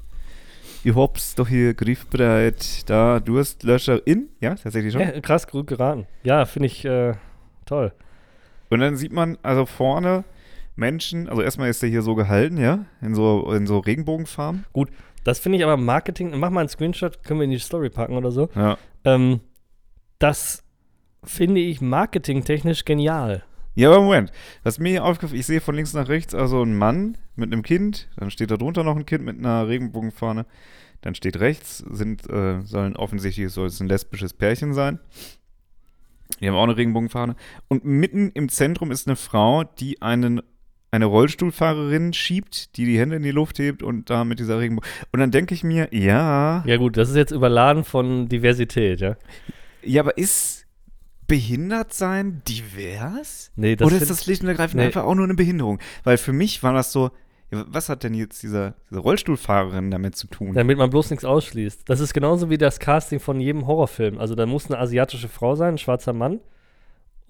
Ich 0.85 0.97
hab's 0.97 1.35
doch 1.37 1.49
hier 1.49 1.75
griffbereit. 1.75 2.89
Da, 2.91 3.21
Durstlöscher 3.21 4.05
in. 4.07 4.29
Ja, 4.41 4.55
tatsächlich 4.57 4.93
schon. 4.93 5.03
ja. 5.03 5.21
Krass, 5.21 5.47
gut 5.47 5.69
geraten. 5.69 6.07
Ja, 6.25 6.45
finde 6.45 6.67
ich 6.67 6.85
äh, 6.85 7.15
toll. 7.67 7.93
Und 8.69 8.81
dann 8.81 8.97
sieht 8.97 9.13
man 9.13 9.39
also 9.43 9.67
vorne 9.67 10.25
Menschen, 10.75 11.29
also 11.29 11.43
erstmal 11.43 11.69
ist 11.69 11.83
der 11.83 11.91
hier 11.91 12.03
so 12.03 12.15
gehalten, 12.15 12.57
ja, 12.57 12.87
in 13.01 13.15
so, 13.15 13.53
in 13.53 13.67
so 13.67 13.79
Regenbogenfarben. 13.79 14.65
Das 15.25 15.39
finde 15.39 15.59
ich 15.59 15.65
aber 15.65 15.77
Marketing. 15.77 16.33
Mach 16.39 16.51
mal 16.51 16.61
einen 16.61 16.69
Screenshot, 16.69 17.23
können 17.23 17.41
wir 17.41 17.45
in 17.45 17.51
die 17.51 17.59
Story 17.59 17.91
packen 17.91 18.17
oder 18.17 18.33
so. 18.33 18.49
Ja. 18.57 18.79
Ähm, 19.05 19.41
das 20.19 20.65
finde 21.23 21.61
ich 21.61 21.81
marketingtechnisch 21.81 22.85
genial. 22.85 23.45
Ja, 23.75 23.91
aber 23.91 24.03
Moment. 24.03 24.33
Was 24.63 24.79
mir 24.79 24.91
hier 24.91 25.05
aufgefallen 25.05 25.41
ich 25.41 25.47
sehe 25.47 25.61
von 25.61 25.75
links 25.75 25.95
nach 25.95 26.09
rechts 26.09 26.35
also 26.35 26.63
einen 26.63 26.77
Mann 26.77 27.17
mit 27.37 27.53
einem 27.53 27.63
Kind, 27.63 28.09
dann 28.17 28.31
steht 28.31 28.51
da 28.51 28.57
drunter 28.57 28.85
noch 28.85 28.97
ein 28.97 29.07
Kind 29.07 29.25
mit 29.25 29.39
einer 29.39 29.67
Regenbogenfahne. 29.67 30.47
Dann 31.01 31.15
steht 31.15 31.41
rechts, 31.41 31.79
sind, 31.79 32.29
äh, 32.31 32.61
sollen 32.63 32.97
offensichtlich 32.97 33.51
soll 33.51 33.67
es 33.67 33.81
ein 33.81 33.89
lesbisches 33.89 34.35
Pärchen 34.35 34.73
sein. 34.73 35.01
Die 36.41 36.49
haben 36.49 36.55
auch 36.55 36.63
eine 36.65 36.77
Regenbogenfahne. 36.77 37.35
Und 37.69 37.85
mitten 37.85 38.31
im 38.35 38.49
Zentrum 38.49 38.91
ist 38.91 39.07
eine 39.07 39.17
Frau, 39.17 39.65
die 39.65 40.01
einen, 40.03 40.43
eine 40.91 41.07
Rollstuhlfahrerin 41.07 42.13
schiebt, 42.13 42.77
die 42.77 42.85
die 42.85 42.99
Hände 42.99 43.17
in 43.17 43.23
die 43.23 43.31
Luft 43.31 43.59
hebt 43.59 43.83
und 43.83 44.11
da 44.11 44.25
mit 44.25 44.39
dieser 44.39 44.59
Regenbogen. 44.59 44.89
Und 45.13 45.21
dann 45.21 45.31
denke 45.31 45.55
ich 45.55 45.65
mir, 45.65 45.89
ja, 45.93 46.63
Ja, 46.67 46.77
gut, 46.77 46.97
das 46.97 47.11
ist 47.11 47.17
jetzt 47.17 47.33
überladen 47.33 47.85
von 47.85 48.29
Diversität, 48.29 49.01
ja. 49.01 49.17
ja, 49.83 50.03
aber 50.03 50.19
ist 50.19 50.62
behindert 51.33 51.95
sein 51.95 52.43
divers? 52.47 53.53
Nee, 53.57 53.75
das 53.75 53.87
Oder 53.87 53.97
ist 53.97 54.11
das 54.11 54.25
schlicht 54.25 54.43
und 54.43 54.49
ergreifend 54.49 54.81
nee. 54.81 54.85
einfach 54.85 55.05
auch 55.05 55.15
nur 55.15 55.25
eine 55.25 55.33
Behinderung? 55.33 55.79
Weil 56.05 56.19
für 56.19 56.35
mich 56.35 56.63
war 56.63 56.75
das 56.75 56.93
so, 56.93 57.11
was 57.51 57.89
hat 57.89 58.03
denn 58.03 58.13
jetzt 58.13 58.43
dieser, 58.43 58.75
diese 58.91 59.01
Rollstuhlfahrerin 59.01 59.91
damit 59.91 60.15
zu 60.15 60.27
tun? 60.27 60.53
Damit 60.53 60.77
man 60.77 60.91
bloß 60.91 61.09
nichts 61.09 61.25
ausschließt. 61.25 61.89
Das 61.89 62.01
ist 62.01 62.13
genauso 62.13 62.51
wie 62.51 62.59
das 62.59 62.81
Casting 62.81 63.19
von 63.19 63.41
jedem 63.41 63.67
Horrorfilm. 63.67 64.19
Also 64.19 64.35
da 64.35 64.45
muss 64.45 64.71
eine 64.71 64.79
asiatische 64.79 65.29
Frau 65.29 65.55
sein, 65.55 65.77
ein 65.77 65.79
schwarzer 65.79 66.13
Mann, 66.13 66.41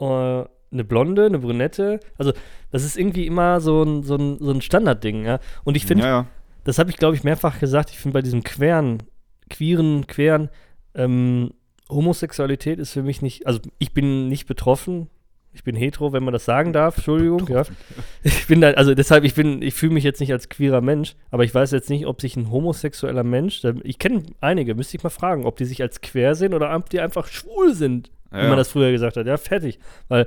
äh, 0.00 0.04
eine 0.04 0.84
Blonde, 0.84 1.26
eine 1.26 1.38
Brünette. 1.38 2.00
Also 2.18 2.32
das 2.72 2.82
ist 2.82 2.98
irgendwie 2.98 3.28
immer 3.28 3.60
so 3.60 3.84
ein, 3.84 4.02
so 4.02 4.16
ein, 4.16 4.38
so 4.40 4.50
ein 4.50 4.62
Standardding, 4.62 5.26
ja. 5.26 5.38
Und 5.62 5.76
ich 5.76 5.86
finde, 5.86 6.02
ja, 6.02 6.10
ja. 6.10 6.26
das 6.64 6.80
habe 6.80 6.90
ich 6.90 6.96
glaube 6.96 7.14
ich 7.14 7.22
mehrfach 7.22 7.60
gesagt, 7.60 7.90
ich 7.90 8.00
finde 8.00 8.14
bei 8.14 8.22
diesem 8.22 8.42
queren, 8.42 9.04
queeren, 9.48 10.08
queren, 10.08 10.48
ähm, 10.96 11.52
Homosexualität 11.92 12.78
ist 12.78 12.92
für 12.92 13.02
mich 13.02 13.22
nicht, 13.22 13.46
also 13.46 13.60
ich 13.78 13.92
bin 13.92 14.28
nicht 14.28 14.46
betroffen, 14.46 15.08
Ich 15.54 15.64
bin 15.64 15.76
hetero, 15.76 16.14
wenn 16.14 16.24
man 16.24 16.32
das 16.32 16.46
sagen 16.46 16.72
darf. 16.72 16.96
Entschuldigung, 16.96 17.46
ja. 17.48 17.64
Ich 18.22 18.46
bin 18.46 18.62
da, 18.62 18.70
also 18.70 18.94
deshalb, 18.94 19.22
ich 19.24 19.34
bin, 19.34 19.60
ich 19.60 19.74
fühle 19.74 19.92
mich 19.92 20.02
jetzt 20.04 20.18
nicht 20.20 20.32
als 20.32 20.48
queerer 20.48 20.80
Mensch, 20.80 21.14
aber 21.30 21.44
ich 21.44 21.54
weiß 21.54 21.72
jetzt 21.72 21.90
nicht, 21.90 22.06
ob 22.06 22.22
sich 22.22 22.36
ein 22.36 22.50
homosexueller 22.50 23.22
Mensch, 23.22 23.60
ich 23.82 23.98
kenne 23.98 24.22
einige, 24.40 24.74
müsste 24.74 24.96
ich 24.96 25.02
mal 25.02 25.10
fragen, 25.10 25.44
ob 25.44 25.56
die 25.58 25.66
sich 25.66 25.82
als 25.82 26.00
quer 26.00 26.34
sehen 26.34 26.54
oder 26.54 26.74
ob 26.74 26.88
die 26.88 27.00
einfach 27.00 27.26
schwul 27.28 27.74
sind, 27.74 28.10
wie 28.30 28.38
Ja. 28.38 28.48
man 28.48 28.56
das 28.56 28.68
früher 28.68 28.92
gesagt 28.92 29.18
hat. 29.18 29.26
Ja, 29.26 29.36
fertig. 29.36 29.78
Weil 30.08 30.26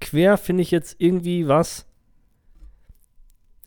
quer 0.00 0.36
finde 0.36 0.62
ich 0.62 0.70
jetzt 0.70 0.96
irgendwie 0.98 1.48
was. 1.48 1.86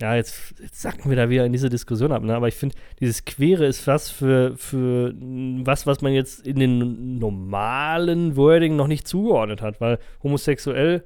Ja, 0.01 0.15
jetzt, 0.15 0.55
jetzt 0.61 0.81
sacken 0.81 1.09
wir 1.09 1.17
da 1.17 1.29
wieder 1.29 1.45
in 1.45 1.51
diese 1.51 1.69
Diskussion 1.69 2.13
ab, 2.13 2.23
ne? 2.23 2.33
aber 2.33 2.47
ich 2.47 2.55
finde, 2.55 2.75
dieses 3.01 3.25
Quere 3.25 3.65
ist 3.65 3.85
was 3.85 4.09
für, 4.09 4.55
für 4.55 5.13
was, 5.13 5.85
was 5.85 6.01
man 6.01 6.13
jetzt 6.13 6.47
in 6.47 6.57
den 6.57 7.19
normalen 7.19 8.37
Wording 8.37 8.77
noch 8.77 8.87
nicht 8.87 9.05
zugeordnet 9.05 9.61
hat, 9.61 9.81
weil 9.81 9.99
homosexuell, 10.23 11.03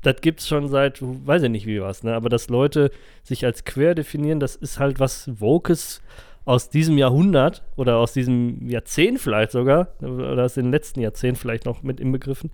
das 0.00 0.22
gibt 0.22 0.40
es 0.40 0.48
schon 0.48 0.68
seit, 0.68 1.00
weiß 1.02 1.42
ich 1.42 1.50
nicht 1.50 1.66
wie 1.66 1.82
was, 1.82 2.02
ne? 2.02 2.14
aber 2.14 2.30
dass 2.30 2.48
Leute 2.48 2.90
sich 3.22 3.44
als 3.44 3.64
quer 3.64 3.94
definieren, 3.94 4.40
das 4.40 4.56
ist 4.56 4.78
halt 4.78 5.00
was 5.00 5.28
Wokes 5.38 6.00
aus 6.46 6.70
diesem 6.70 6.96
Jahrhundert 6.96 7.62
oder 7.76 7.98
aus 7.98 8.14
diesem 8.14 8.68
Jahrzehnt 8.70 9.20
vielleicht 9.20 9.52
sogar, 9.52 9.88
oder 10.00 10.44
aus 10.44 10.54
den 10.54 10.70
letzten 10.70 11.00
Jahrzehnten 11.00 11.38
vielleicht 11.38 11.66
noch 11.66 11.82
mit 11.82 12.00
inbegriffen. 12.00 12.50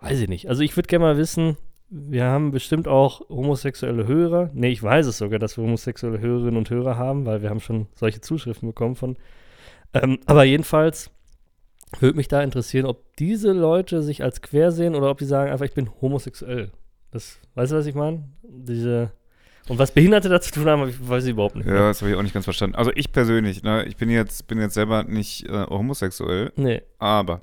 Weiß 0.00 0.20
ich 0.20 0.28
nicht. 0.28 0.48
Also 0.48 0.62
ich 0.62 0.76
würde 0.76 0.86
gerne 0.86 1.04
mal 1.04 1.16
wissen, 1.16 1.56
wir 1.96 2.24
haben 2.24 2.50
bestimmt 2.50 2.88
auch 2.88 3.28
homosexuelle 3.28 4.06
Hörer. 4.06 4.50
Nee, 4.52 4.70
ich 4.72 4.82
weiß 4.82 5.06
es 5.06 5.18
sogar, 5.18 5.38
dass 5.38 5.56
wir 5.56 5.62
homosexuelle 5.64 6.18
Hörerinnen 6.18 6.56
und 6.56 6.68
Hörer 6.70 6.96
haben, 6.98 7.24
weil 7.24 7.40
wir 7.42 7.50
haben 7.50 7.60
schon 7.60 7.86
solche 7.94 8.20
Zuschriften 8.20 8.68
bekommen 8.68 8.96
von. 8.96 9.16
Ähm, 9.92 10.18
aber 10.26 10.42
jedenfalls 10.44 11.10
würde 12.00 12.16
mich 12.16 12.26
da 12.26 12.42
interessieren, 12.42 12.86
ob 12.86 13.16
diese 13.16 13.52
Leute 13.52 14.02
sich 14.02 14.22
als 14.24 14.42
quer 14.42 14.72
sehen 14.72 14.96
oder 14.96 15.10
ob 15.10 15.18
die 15.18 15.24
sagen 15.24 15.52
einfach, 15.52 15.66
ich 15.66 15.74
bin 15.74 15.88
homosexuell. 16.00 16.72
Das, 17.12 17.38
weißt 17.54 17.70
du, 17.72 17.76
was 17.76 17.86
ich 17.86 17.94
meine? 17.94 18.24
Diese. 18.42 19.12
Und 19.68 19.78
was 19.78 19.92
Behinderte 19.92 20.28
dazu 20.28 20.50
tun 20.50 20.66
haben, 20.66 20.92
weiß 21.08 21.24
ich 21.24 21.30
überhaupt 21.30 21.54
nicht. 21.56 21.66
Ja, 21.66 21.88
das 21.88 22.02
habe 22.02 22.10
ich 22.10 22.16
auch 22.16 22.22
nicht 22.22 22.34
ganz 22.34 22.44
verstanden. 22.44 22.74
Also 22.76 22.90
ich 22.94 23.12
persönlich, 23.12 23.62
ne, 23.62 23.84
ich 23.84 23.96
bin 23.96 24.10
jetzt, 24.10 24.46
bin 24.48 24.58
jetzt 24.60 24.74
selber 24.74 25.04
nicht 25.04 25.48
äh, 25.48 25.66
homosexuell, 25.68 26.52
Nee. 26.56 26.82
aber 26.98 27.42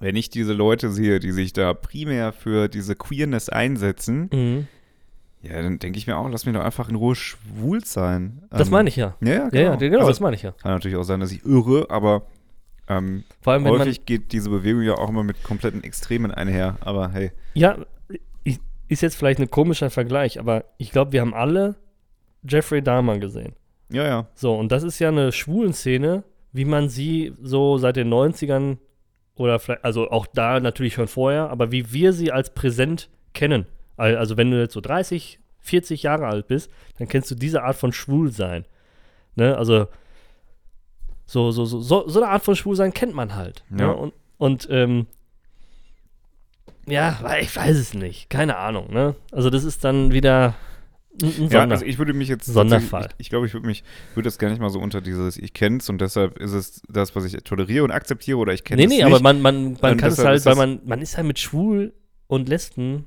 wenn 0.00 0.16
ich 0.16 0.30
diese 0.30 0.52
Leute 0.52 0.90
sehe, 0.90 1.20
die 1.20 1.32
sich 1.32 1.52
da 1.52 1.74
primär 1.74 2.32
für 2.32 2.68
diese 2.68 2.94
Queerness 2.96 3.48
einsetzen, 3.48 4.28
Mhm. 4.32 4.66
ja, 5.42 5.60
dann 5.62 5.78
denke 5.78 5.98
ich 5.98 6.06
mir 6.06 6.16
auch, 6.16 6.28
lass 6.28 6.46
mich 6.46 6.54
doch 6.54 6.62
einfach 6.64 6.88
in 6.88 6.94
Ruhe 6.96 7.14
schwul 7.14 7.84
sein. 7.84 8.42
Das 8.50 8.70
meine 8.70 8.88
ich 8.88 8.96
ja. 8.96 9.14
Ja, 9.20 9.30
ja, 9.32 9.48
Ja, 9.52 9.60
ja, 9.60 9.74
genau, 9.76 9.98
Also, 9.98 10.10
das 10.10 10.20
meine 10.20 10.36
ich 10.36 10.42
ja. 10.42 10.52
kann 10.52 10.72
natürlich 10.72 10.96
auch 10.96 11.02
sein, 11.04 11.20
dass 11.20 11.32
ich 11.32 11.44
irre, 11.44 11.86
aber 11.90 12.22
ähm, 12.88 13.24
Vor 13.40 13.52
allem, 13.52 13.64
häufig 13.66 14.06
geht 14.06 14.32
diese 14.32 14.50
Bewegung 14.50 14.82
ja 14.82 14.94
auch 14.94 15.08
immer 15.08 15.22
mit 15.22 15.42
kompletten 15.44 15.84
Extremen 15.84 16.30
einher. 16.32 16.76
Aber 16.80 17.10
hey, 17.10 17.30
Ja, 17.54 17.76
ist 18.88 19.00
jetzt 19.02 19.14
vielleicht 19.16 19.40
ein 19.40 19.50
komischer 19.50 19.88
Vergleich, 19.88 20.38
aber 20.38 20.64
ich 20.76 20.90
glaube, 20.90 21.12
wir 21.12 21.20
haben 21.22 21.32
alle 21.32 21.76
Jeffrey 22.46 22.82
Dahmer 22.82 23.18
gesehen. 23.18 23.54
ja, 23.88 24.04
ja. 24.06 24.26
So, 24.34 24.54
und 24.54 24.70
das 24.72 24.82
ist 24.82 24.98
ja 24.98 25.08
eine 25.08 25.32
Schwulenszene, 25.32 26.24
wie 26.52 26.64
man 26.66 26.88
sie 26.90 27.32
so 27.40 27.78
seit 27.78 27.96
den 27.96 28.12
90ern 28.12 28.76
oder 29.36 29.58
vielleicht, 29.58 29.84
also 29.84 30.10
auch 30.10 30.26
da 30.26 30.60
natürlich 30.60 30.94
schon 30.94 31.08
vorher, 31.08 31.50
aber 31.50 31.72
wie 31.72 31.92
wir 31.92 32.12
sie 32.12 32.32
als 32.32 32.50
präsent 32.54 33.08
kennen. 33.32 33.66
Al- 33.96 34.16
Also 34.16 34.36
wenn 34.36 34.50
du 34.50 34.58
jetzt 34.60 34.74
so 34.74 34.80
30, 34.80 35.38
40 35.60 36.02
Jahre 36.02 36.26
alt 36.26 36.48
bist, 36.48 36.70
dann 36.98 37.08
kennst 37.08 37.30
du 37.30 37.34
diese 37.34 37.62
Art 37.62 37.76
von 37.76 37.92
Schwulsein. 37.92 38.66
Ne? 39.36 39.56
Also 39.56 39.86
so, 41.26 41.50
so, 41.50 41.64
so, 41.64 41.80
so, 41.80 42.08
so 42.08 42.22
eine 42.22 42.30
Art 42.30 42.42
von 42.42 42.56
Schwulsein 42.56 42.92
kennt 42.92 43.14
man 43.14 43.34
halt. 43.34 43.64
Ja. 43.70 43.76
Ne? 43.76 43.94
Und, 43.94 44.12
und 44.38 44.68
ähm, 44.70 45.06
ja, 46.86 47.16
ich 47.40 47.54
weiß 47.54 47.76
es 47.76 47.94
nicht. 47.94 48.28
Keine 48.28 48.56
Ahnung. 48.56 48.92
Ne? 48.92 49.14
Also 49.30 49.50
das 49.50 49.64
ist 49.64 49.84
dann 49.84 50.12
wieder 50.12 50.54
Ja, 51.20 51.64
also 51.68 51.84
ich 51.84 51.98
würde 51.98 52.14
mich 52.14 52.28
jetzt 52.28 52.46
Sonderfall. 52.46 53.08
Ich, 53.18 53.26
ich 53.26 53.30
glaube, 53.30 53.46
ich 53.46 53.52
würde 53.52 53.66
mich, 53.66 53.84
würde 54.14 54.26
das 54.26 54.38
gar 54.38 54.48
nicht 54.48 54.60
mal 54.60 54.70
so 54.70 54.78
unter 54.80 55.00
dieses 55.02 55.36
Ich 55.36 55.52
kenn's 55.52 55.88
und 55.90 56.00
deshalb 56.00 56.38
ist 56.38 56.52
es 56.52 56.80
das, 56.88 57.14
was 57.14 57.24
ich 57.26 57.34
toleriere 57.44 57.84
und 57.84 57.90
akzeptiere 57.90 58.38
oder 58.38 58.54
ich 58.54 58.64
kenne 58.64 58.78
Nee, 58.78 58.84
es 58.84 58.90
nee, 58.90 58.96
nicht. 58.96 59.04
aber 59.04 59.20
man, 59.20 59.42
man, 59.42 59.76
man 59.82 59.92
Und 59.92 59.98
kann 59.98 60.10
es 60.10 60.24
halt, 60.24 60.38
ist 60.38 60.46
weil 60.46 60.54
man, 60.56 60.80
man 60.84 61.02
ist 61.02 61.16
halt 61.18 61.26
mit 61.26 61.38
Schwul 61.38 61.92
und 62.28 62.48
Lesben 62.48 63.06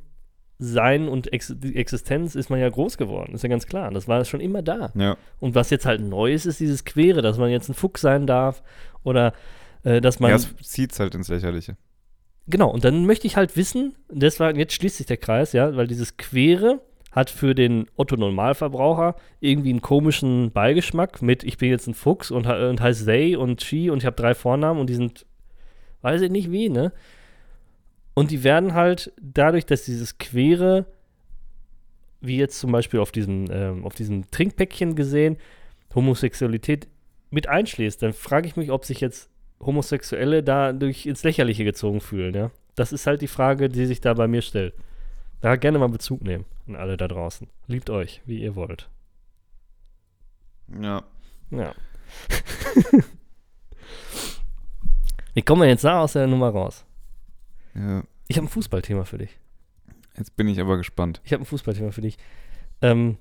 sein 0.59 1.09
und 1.09 1.33
Ex 1.33 1.53
die 1.57 1.75
Existenz 1.75 2.35
ist 2.35 2.49
man 2.49 2.59
ja 2.59 2.69
groß 2.69 2.97
geworden, 2.97 3.33
ist 3.33 3.41
ja 3.43 3.49
ganz 3.49 3.65
klar. 3.65 3.91
Das 3.91 4.07
war 4.07 4.23
schon 4.23 4.39
immer 4.39 4.61
da. 4.61 4.91
ja, 4.95 5.17
Und 5.39 5.55
was 5.55 5.69
jetzt 5.71 5.85
halt 5.85 5.99
neu 6.01 6.31
ist, 6.31 6.45
ist 6.45 6.59
dieses 6.59 6.85
Quere, 6.85 7.21
dass 7.23 7.37
man 7.39 7.49
jetzt 7.49 7.69
ein 7.69 7.73
Fuchs 7.73 8.01
sein 8.01 8.27
darf 8.27 8.61
oder 9.03 9.33
äh, 9.83 9.99
dass 9.99 10.19
man. 10.19 10.29
ja, 10.29 10.35
es 10.35 10.55
zieht's 10.61 10.99
halt 10.99 11.15
ins 11.15 11.27
Lächerliche. 11.27 11.75
genau, 12.47 12.69
und 12.69 12.85
dann 12.85 13.05
möchte 13.05 13.25
ich 13.27 13.35
halt 13.35 13.57
wissen, 13.57 13.95
das 14.09 14.39
war, 14.39 14.55
jetzt 14.55 14.73
schließt 14.73 14.97
sich 14.97 15.07
der 15.07 15.17
Kreis, 15.17 15.51
ja, 15.53 15.75
weil 15.75 15.87
dieses 15.87 16.15
Quere 16.17 16.81
hat 17.15 17.29
für 17.29 17.55
den 17.55 17.87
Otto-Normalverbraucher 17.95 19.15
irgendwie 19.39 19.69
einen 19.69 19.81
komischen 19.81 20.51
Beigeschmack 20.51 21.21
mit, 21.21 21.45
ich 21.45 21.57
bin 21.57 21.69
jetzt 21.69 21.87
ein 21.87 21.93
Fuchs 21.93 22.29
und, 22.29 22.45
und 22.45 22.81
heiße 22.81 23.05
they 23.05 23.37
und 23.37 23.63
she 23.63 23.89
und 23.89 23.99
ich 23.99 24.05
habe 24.05 24.17
drei 24.17 24.35
Vornamen 24.35 24.81
und 24.81 24.89
die 24.89 24.95
sind, 24.95 25.25
weiß 26.01 26.21
ich 26.21 26.29
nicht 26.29 26.51
wie, 26.51 26.69
ne? 26.69 26.91
Und 28.15 28.31
die 28.31 28.43
werden 28.43 28.73
halt 28.73 29.13
dadurch, 29.21 29.65
dass 29.65 29.85
dieses 29.85 30.17
Quere, 30.17 30.85
wie 32.19 32.37
jetzt 32.37 32.59
zum 32.59 32.73
Beispiel 32.73 32.99
auf 32.99 33.13
diesem, 33.13 33.45
ähm, 33.49 33.85
auf 33.85 33.95
diesem 33.95 34.29
Trinkpäckchen 34.29 34.95
gesehen, 34.95 35.37
Homosexualität 35.93 36.89
mit 37.29 37.47
einschließt, 37.47 38.03
dann 38.03 38.11
frage 38.11 38.47
ich 38.47 38.57
mich, 38.57 38.71
ob 38.71 38.83
sich 38.83 38.99
jetzt 38.99 39.29
Homosexuelle 39.61 40.43
dadurch 40.43 41.05
ins 41.05 41.23
Lächerliche 41.23 41.63
gezogen 41.63 42.01
fühlen, 42.01 42.33
ja? 42.33 42.51
Das 42.75 42.91
ist 42.91 43.07
halt 43.07 43.21
die 43.21 43.27
Frage, 43.27 43.69
die 43.69 43.85
sich 43.85 44.01
da 44.01 44.13
bei 44.13 44.27
mir 44.27 44.41
stellt. 44.41 44.73
Da 45.45 45.57
gerne 45.57 45.77
mal 45.77 45.89
Bezug 45.89 46.23
nehmen 46.23 46.45
an 46.67 46.75
alle 46.75 46.97
da 46.97 47.07
draußen. 47.07 47.47
Liebt 47.67 47.91
euch, 47.91 48.19
wie 48.25 48.41
ihr 48.41 48.55
wollt. 48.55 48.89
Ja. 50.81 51.03
Ja. 51.51 51.75
wie 55.35 55.43
kommen 55.43 55.61
wir 55.61 55.67
jetzt 55.69 55.83
da 55.83 56.01
aus 56.01 56.13
der 56.13 56.25
Nummer 56.25 56.49
raus? 56.49 56.83
ja. 57.75 58.01
Ich 58.27 58.37
habe 58.37 58.47
ein 58.47 58.49
Fußballthema 58.49 59.03
für 59.03 59.19
dich. 59.19 59.37
Jetzt 60.17 60.35
bin 60.35 60.47
ich 60.47 60.59
aber 60.59 60.77
gespannt. 60.77 61.21
Ich 61.23 61.31
habe 61.31 61.43
ein 61.43 61.45
Fußballthema 61.45 61.91
für 61.91 62.01
dich. 62.01 62.17
Ähm, 62.81 63.19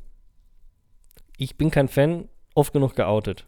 ich 1.37 1.59
bin 1.59 1.71
kein 1.71 1.89
Fan, 1.89 2.31
oft 2.55 2.73
genug 2.73 2.97
geoutet. 2.97 3.45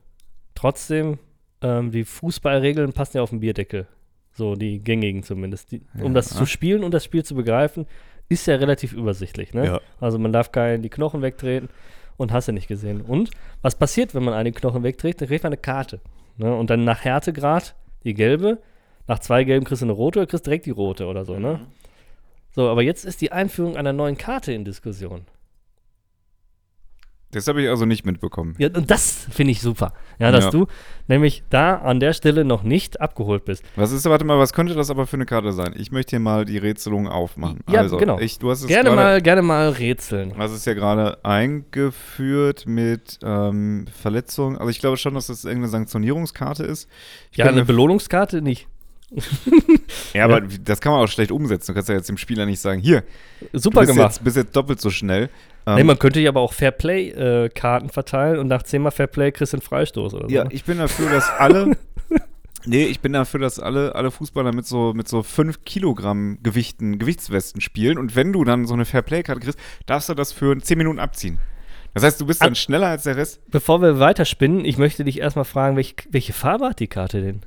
Trotzdem, 0.55 1.19
ähm, 1.63 1.93
die 1.93 2.05
Fußballregeln 2.05 2.93
passen 2.93 3.17
ja 3.17 3.23
auf 3.23 3.31
den 3.31 3.41
Bierdeckel. 3.41 3.87
So, 4.35 4.55
die 4.55 4.81
gängigen 4.81 5.23
zumindest. 5.23 5.73
Die, 5.73 5.81
um 5.99 6.13
das 6.13 6.33
Ja. 6.33 6.37
zu 6.37 6.45
spielen 6.45 6.85
und 6.85 6.91
das 6.93 7.05
Spiel 7.05 7.25
zu 7.25 7.35
begreifen, 7.35 7.87
ist 8.29 8.47
ja 8.47 8.57
relativ 8.57 8.93
übersichtlich. 8.93 9.55
Ne? 9.55 9.67
Ja. 9.67 9.81
Also 10.01 10.19
man 10.19 10.33
darf 10.33 10.53
keinen 10.53 10.83
die 10.83 10.91
Knochen 10.91 11.23
wegtreten 11.23 11.69
und 12.17 12.33
hast 12.33 12.49
du 12.49 12.53
nicht 12.53 12.69
gesehen. 12.69 13.01
Und 13.03 13.31
was 13.63 13.77
passiert, 13.77 14.15
wenn 14.15 14.25
man 14.25 14.35
einen 14.35 14.55
Knochen 14.55 14.83
wegträgt? 14.83 15.21
Dann 15.21 15.29
kriegt 15.29 15.45
man 15.45 15.53
eine 15.53 15.61
Karte. 15.61 16.01
Ne? 16.37 16.55
Und 16.55 16.71
dann 16.71 16.85
nach 16.85 17.05
Härtegrad 17.05 17.75
die 18.05 18.15
gelbe. 18.15 18.59
Nach 19.07 19.19
zwei 19.19 19.45
gelben 19.45 19.65
kriegst 19.65 19.83
du 19.83 19.87
eine 19.87 19.93
rote 19.93 20.21
oder 20.21 20.27
kriegst 20.27 20.47
direkt 20.47 20.67
die 20.67 20.71
rote 20.71 21.07
oder 21.07 21.25
so, 21.25 21.39
ne? 21.39 21.61
So, 22.51 22.69
aber 22.69 22.83
jetzt 22.83 23.05
ist 23.05 23.21
die 23.21 23.33
Einführung 23.33 23.77
einer 23.77 23.93
neuen 23.93 24.17
Karte 24.17 24.53
in 24.53 24.65
Diskussion. 24.65 25.27
Das 27.33 27.49
habe 27.49 27.61
ich 27.61 27.69
also 27.69 27.85
nicht 27.87 28.07
mitbekommen. 28.07 28.55
Ja, 28.57 28.69
und 28.73 28.91
das 28.91 29.27
finde 29.31 29.51
ich 29.51 29.61
super. 29.61 29.93
Ja, 30.19 30.31
dass 30.31 30.45
Ja. 30.45 30.51
du 30.51 30.67
nämlich 31.09 31.43
da 31.51 31.75
an 31.75 31.99
der 32.01 32.13
Stelle 32.13 32.45
noch 32.45 32.63
nicht 32.63 33.01
abgeholt 33.01 33.45
bist. 33.45 33.63
Was 33.75 33.91
ist, 33.93 34.05
warte 34.07 34.25
mal, 34.25 34.39
was 34.39 34.53
könnte 34.53 34.75
das 34.75 34.91
aber 34.91 35.07
für 35.07 35.17
eine 35.17 35.27
Karte 35.27 35.53
sein? 35.53 35.75
Ich 35.77 35.91
möchte 35.93 36.11
hier 36.11 36.21
mal 36.21 36.45
die 36.45 36.57
Rätselung 36.57 37.09
aufmachen. 37.09 37.61
Ja, 37.69 37.81
also, 37.81 37.97
genau. 37.99 38.19
Ich, 38.21 38.39
du 38.39 38.49
hast 38.51 38.61
es 38.63 38.69
Gerne 38.69 38.91
gerade- 38.91 38.97
mal, 39.03 39.23
gerne 39.23 39.43
mal 39.43 39.69
rätseln. 39.71 40.33
Das 40.39 40.53
ist 40.53 40.65
ja 40.67 40.75
gerade 40.75 41.19
eingeführt 41.25 42.65
mit 42.67 43.19
ähm, 43.23 43.87
Verletzung. 44.01 44.57
Also 44.57 44.71
ich 44.71 44.79
glaube 44.79 44.97
schon, 44.97 45.15
dass 45.15 45.27
das 45.27 45.45
irgendeine 45.45 45.69
Sanktionierungskarte 45.71 46.63
ist. 46.65 46.89
Ich 47.33 47.39
Ja, 47.39 47.47
eine 47.47 47.65
Belohnungskarte 47.65 48.41
nicht. 48.41 48.69
ja, 50.15 50.25
aber 50.25 50.41
das 50.41 50.81
kann 50.81 50.93
man 50.93 51.03
auch 51.03 51.09
schlecht 51.09 51.31
umsetzen. 51.31 51.73
Du 51.73 51.75
kannst 51.75 51.89
ja 51.89 51.95
jetzt 51.95 52.09
dem 52.09 52.17
Spieler 52.17 52.47
nicht 52.47 52.61
sagen, 52.61 52.81
hier, 52.81 53.05
Super 53.53 53.81
du 53.83 53.87
bist 53.87 53.97
gemacht. 53.97 54.13
jetzt, 54.13 54.25
bist 54.25 54.37
jetzt 54.37 54.57
doppelt 54.57 54.81
so 54.81 54.91
schnell. 54.91 55.29
Ähm, 55.67 55.75
nee, 55.75 55.85
man 55.85 55.99
könnte 55.99 56.21
ja 56.21 56.31
aber 56.31 56.41
auch 56.41 56.53
Fairplay-Karten 56.53 57.89
verteilen 57.91 58.39
und 58.39 58.47
nach 58.47 58.63
zehnmal 58.63 58.93
Fairplay 58.93 59.33
kriegst 59.33 59.53
du 59.53 59.57
einen 59.57 59.63
Freistoß 59.63 60.15
oder 60.15 60.29
so. 60.29 60.35
ja, 60.35 60.45
ne? 60.45 60.51
ich 60.53 60.65
bin 60.65 60.79
dafür, 60.79 61.11
dass 61.11 61.29
alle. 61.31 61.77
Nee, 62.69 62.87
ich 62.87 62.99
bin 62.99 63.13
dafür, 63.13 63.39
dass 63.39 63.61
alle, 63.61 63.95
alle 63.95 64.11
Fußballer 64.11 64.53
mit 64.53 64.67
so, 64.67 64.93
mit 64.93 65.07
so 65.07 65.23
5 65.23 65.63
Kilogramm 65.65 66.39
Gewichten, 66.43 66.99
Gewichtswesten 66.99 67.61
spielen. 67.61 67.97
Und 67.97 68.17
wenn 68.17 68.33
du 68.33 68.43
dann 68.43 68.67
so 68.67 68.75
eine 68.75 68.85
Fairplay-Karte 68.85 69.41
kriegst, 69.41 69.59
darfst 69.87 70.09
du 70.09 70.15
das 70.15 70.33
für 70.33 70.59
10 70.59 70.77
Minuten 70.77 70.99
abziehen. 70.99 71.39
Das 71.95 72.03
heißt, 72.03 72.21
du 72.21 72.27
bist 72.27 72.43
dann 72.43 72.51
Ab- 72.51 72.57
schneller 72.57 72.89
als 72.89 73.05
der 73.05 73.17
Rest. 73.17 73.41
Bevor 73.53 73.83
wir 73.83 74.01
weiterspinnen, 74.01 74.65
ich 74.65 74.79
möchte 74.79 75.05
dich 75.05 75.21
erstmal 75.21 75.45
fragen, 75.45 75.77
welche, 75.77 75.95
welche 76.11 76.33
Farbe 76.33 76.65
hat 76.71 76.81
die 76.81 76.89
Karte 76.89 77.23
denn? 77.23 77.43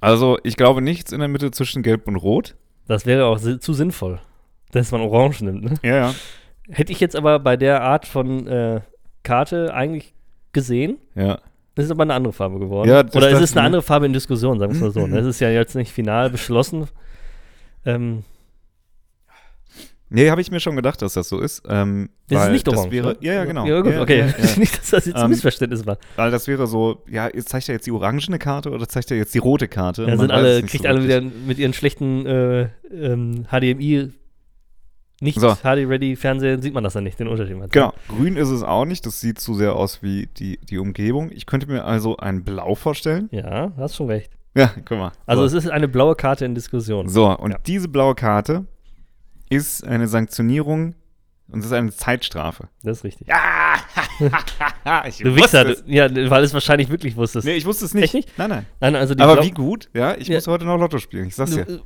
Also, 0.00 0.38
ich 0.42 0.56
glaube 0.56 0.82
nichts 0.82 1.12
in 1.12 1.20
der 1.20 1.28
Mitte 1.28 1.50
zwischen 1.50 1.82
Gelb 1.82 2.06
und 2.08 2.16
Rot. 2.16 2.54
Das 2.86 3.06
wäre 3.06 3.26
auch 3.26 3.38
si 3.38 3.58
zu 3.60 3.72
sinnvoll, 3.72 4.20
dass 4.72 4.90
man 4.92 5.00
Orange 5.00 5.42
nimmt. 5.44 5.64
Ne? 5.64 5.74
Ja, 5.82 5.96
ja. 5.96 6.14
Hätte 6.70 6.92
ich 6.92 7.00
jetzt 7.00 7.16
aber 7.16 7.38
bei 7.38 7.56
der 7.56 7.82
Art 7.82 8.06
von 8.06 8.46
äh, 8.46 8.80
Karte 9.22 9.72
eigentlich 9.74 10.14
gesehen, 10.52 10.98
Ja. 11.14 11.38
das 11.74 11.86
ist 11.86 11.90
aber 11.90 12.02
eine 12.02 12.14
andere 12.14 12.32
Farbe 12.32 12.58
geworden. 12.58 12.88
Ja, 12.88 13.02
das 13.02 13.14
Oder 13.16 13.30
es 13.32 13.40
ist 13.40 13.56
eine 13.56 13.66
andere 13.66 13.82
Farbe 13.82 14.06
in 14.06 14.12
Diskussion, 14.12 14.58
sagen 14.58 14.72
wir 14.72 14.76
es 14.76 14.82
mal 14.82 14.90
so. 15.02 15.06
ne? 15.06 15.18
Es 15.20 15.26
ist 15.26 15.40
ja 15.40 15.50
jetzt 15.50 15.74
nicht 15.74 15.92
final 15.92 16.30
beschlossen. 16.30 16.86
Ähm, 17.86 18.24
Nee, 20.10 20.30
habe 20.30 20.40
ich 20.40 20.50
mir 20.50 20.58
schon 20.58 20.74
gedacht, 20.74 21.02
dass 21.02 21.12
das 21.12 21.28
so 21.28 21.38
ist. 21.38 21.62
Ähm, 21.68 22.08
das 22.30 22.46
ist 22.46 22.52
nicht 22.52 22.66
das 22.66 22.76
orange. 22.78 22.92
wäre, 22.92 23.08
ne? 23.08 23.16
Ja, 23.20 23.34
ja, 23.34 23.44
genau. 23.44 23.66
Ja, 23.66 23.80
gut, 23.82 23.92
ja, 23.92 24.00
okay. 24.00 24.20
Ja, 24.20 24.26
ja. 24.26 24.32
nicht, 24.56 24.78
dass 24.78 24.88
das 24.88 25.04
jetzt 25.04 25.16
ein 25.16 25.24
Ähm, 25.24 25.30
Missverständnis 25.30 25.84
war. 25.84 25.98
Weil 26.16 26.30
das 26.30 26.48
wäre 26.48 26.66
so, 26.66 27.02
ja, 27.10 27.26
jetzt 27.26 27.50
zeigt 27.50 27.68
er 27.68 27.74
jetzt 27.74 27.86
die 27.86 27.90
orangene 27.92 28.38
Karte 28.38 28.70
oder 28.70 28.88
zeigt 28.88 29.10
er 29.10 29.18
jetzt 29.18 29.34
die 29.34 29.38
rote 29.38 29.68
Karte? 29.68 30.06
Man 30.06 30.18
sind 30.18 30.30
alle, 30.30 30.62
kriegt 30.62 30.84
so 30.84 30.88
alle 30.88 31.04
wieder 31.04 31.20
mit 31.20 31.58
ihren 31.58 31.74
schlechten 31.74 32.24
äh, 32.24 32.68
ähm, 32.90 33.44
HDMI, 33.50 34.10
nicht 35.20 35.40
So. 35.40 35.54
HD-Ready-Fernsehen, 35.54 36.62
sieht 36.62 36.74
man 36.74 36.84
das 36.84 36.92
dann 36.92 37.04
nicht, 37.04 37.18
den 37.18 37.28
Unterschied. 37.28 37.56
Genau, 37.70 37.92
grün 38.08 38.36
ist 38.36 38.50
es 38.50 38.62
auch 38.62 38.84
nicht, 38.84 39.04
das 39.06 39.20
sieht 39.20 39.40
zu 39.40 39.54
sehr 39.54 39.74
aus 39.74 40.02
wie 40.02 40.26
die, 40.36 40.58
die 40.58 40.78
Umgebung. 40.78 41.30
Ich 41.32 41.46
könnte 41.46 41.66
mir 41.66 41.84
also 41.84 42.16
ein 42.18 42.44
Blau 42.44 42.74
vorstellen. 42.74 43.28
Ja, 43.32 43.72
hast 43.76 43.96
schon 43.96 44.06
recht. 44.08 44.30
Ja, 44.54 44.70
guck 44.84 44.98
mal. 44.98 45.12
Also 45.26 45.46
so. 45.46 45.56
es 45.58 45.64
ist 45.64 45.70
eine 45.70 45.88
blaue 45.88 46.14
Karte 46.16 46.44
in 46.44 46.54
Diskussion. 46.54 47.08
So, 47.08 47.26
und 47.36 47.52
Ja. 47.52 47.58
diese 47.66 47.88
blaue 47.88 48.14
Karte 48.14 48.66
ist 49.50 49.84
eine 49.86 50.06
Sanktionierung 50.08 50.94
und 51.50 51.60
es 51.60 51.66
ist 51.66 51.72
eine 51.72 51.90
Zeitstrafe. 51.92 52.68
Das 52.82 52.98
ist 52.98 53.04
richtig. 53.04 53.28
Ja! 53.28 53.74
ich 55.08 55.18
Du 55.18 55.34
Wichser, 55.34 55.64
du, 55.64 55.74
ja, 55.86 56.08
weil 56.30 56.44
es 56.44 56.52
wahrscheinlich 56.54 56.88
wirklich 56.90 57.16
wusstest. 57.16 57.46
Nee, 57.46 57.54
ich 57.54 57.66
wusste 57.66 57.84
es 57.84 57.94
nicht. 57.94 58.04
Echt 58.04 58.14
nicht? 58.14 58.38
Nein, 58.38 58.50
nein. 58.50 58.66
Nein, 58.80 58.96
also 58.96 59.14
Aber 59.18 59.34
blau- 59.36 59.44
wie 59.44 59.50
gut, 59.50 59.88
ja, 59.94 60.14
ich 60.16 60.28
Ja. 60.28 60.36
muss 60.36 60.46
heute 60.46 60.64
noch 60.64 60.76
Lotto 60.78 60.98
spielen, 60.98 61.26
ich 61.28 61.34
sag's 61.34 61.50
Du, 61.52 61.64
dir. 61.64 61.74
äh, 61.74 61.78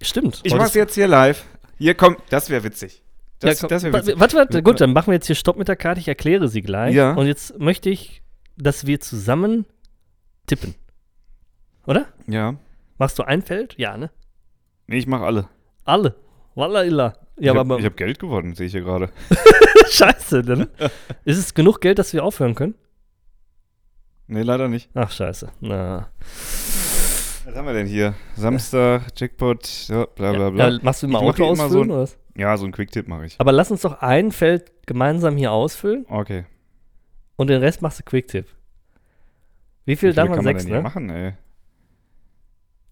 Stimmt. 0.00 0.40
Ich 0.44 0.54
mach's 0.54 0.74
jetzt 0.74 0.94
hier 0.94 1.08
live. 1.08 1.44
Hier, 1.78 1.94
komm, 1.94 2.16
das 2.30 2.50
wäre 2.50 2.64
witzig. 2.64 3.02
Ja, 3.42 3.50
Das, 3.50 3.60
komm, 3.60 3.68
das 3.70 3.82
wäre 3.84 3.92
wa- 3.94 3.98
witzig. 3.98 4.18
Warte, 4.20 4.36
warte, 4.36 4.62
gut, 4.62 4.80
dann 4.80 4.92
machen 4.92 5.08
wir 5.08 5.14
jetzt 5.14 5.26
hier 5.26 5.36
Stopp 5.36 5.56
mit 5.56 5.68
der 5.68 5.76
Karte. 5.76 6.00
Ich 6.00 6.08
erkläre 6.08 6.48
sie 6.48 6.60
gleich. 6.62 6.94
Ja. 6.94 7.12
Und 7.14 7.26
jetzt 7.26 7.58
möchte 7.58 7.88
ich, 7.90 8.22
dass 8.56 8.86
wir 8.86 9.00
zusammen 9.00 9.64
tippen. 10.46 10.74
Oder? 11.86 12.06
Ja. 12.26 12.56
Machst 12.98 13.18
du 13.18 13.22
ein 13.22 13.42
Feld? 13.42 13.74
Ja, 13.78 13.96
ne? 13.96 14.10
Nee, 14.88 14.98
ich 14.98 15.06
mach 15.06 15.20
alle. 15.22 15.48
Alle. 15.84 16.16
Walla 16.54 16.82
illa. 16.82 17.14
ich 17.36 17.46
Ja, 17.46 17.54
hab, 17.54 17.66
ich 17.78 17.84
habe 17.84 17.94
Geld 17.94 18.18
gewonnen, 18.18 18.54
sehe 18.54 18.66
ich 18.66 18.72
hier 18.72 18.80
gerade. 18.82 19.10
scheiße, 19.90 20.40
ne? 20.40 20.68
Ist 21.24 21.38
es 21.38 21.54
genug 21.54 21.80
Geld, 21.80 21.98
dass 22.00 22.12
wir 22.12 22.24
aufhören 22.24 22.54
können? 22.56 22.74
Nee, 24.26 24.42
leider 24.42 24.68
nicht. 24.68 24.90
Ach, 24.94 25.10
scheiße. 25.10 25.50
Na. 25.60 26.10
Was 27.58 27.66
haben 27.66 27.74
wir 27.74 27.82
denn 27.82 27.88
hier? 27.88 28.14
Samstag, 28.36 29.08
Jackpot, 29.16 29.88
ja, 29.88 30.06
bla 30.14 30.30
bla 30.32 30.50
bla. 30.50 30.68
Ja, 30.68 30.78
machst 30.80 31.02
du 31.02 31.08
immer 31.08 31.20
Ich 31.20 31.24
Auto 31.26 31.44
ausfüllen 31.44 31.70
so 31.72 31.80
oder 31.80 32.02
was? 32.02 32.16
Ja, 32.36 32.56
so 32.56 32.64
ein 32.64 32.70
Quick-Tipp 32.70 33.08
mache 33.08 33.26
ich. 33.26 33.34
Aber 33.40 33.50
lass 33.50 33.72
uns 33.72 33.80
doch 33.80 34.00
ein 34.00 34.30
Feld 34.30 34.70
gemeinsam 34.86 35.36
hier 35.36 35.50
ausfüllen 35.50 36.06
Okay. 36.08 36.44
und 37.34 37.48
den 37.50 37.60
Rest 37.60 37.82
machst 37.82 37.98
du 37.98 38.04
Quick-Tipp. 38.04 38.46
Wie 39.86 39.96
viel 39.96 40.10
Wie 40.10 40.14
darf 40.14 40.26
viele 40.26 40.36
man? 40.36 40.44
man 40.44 40.54
Sechs, 40.54 40.66
hier 40.66 40.76
ne? 40.76 40.82
machen, 40.82 41.10
ey? 41.10 41.32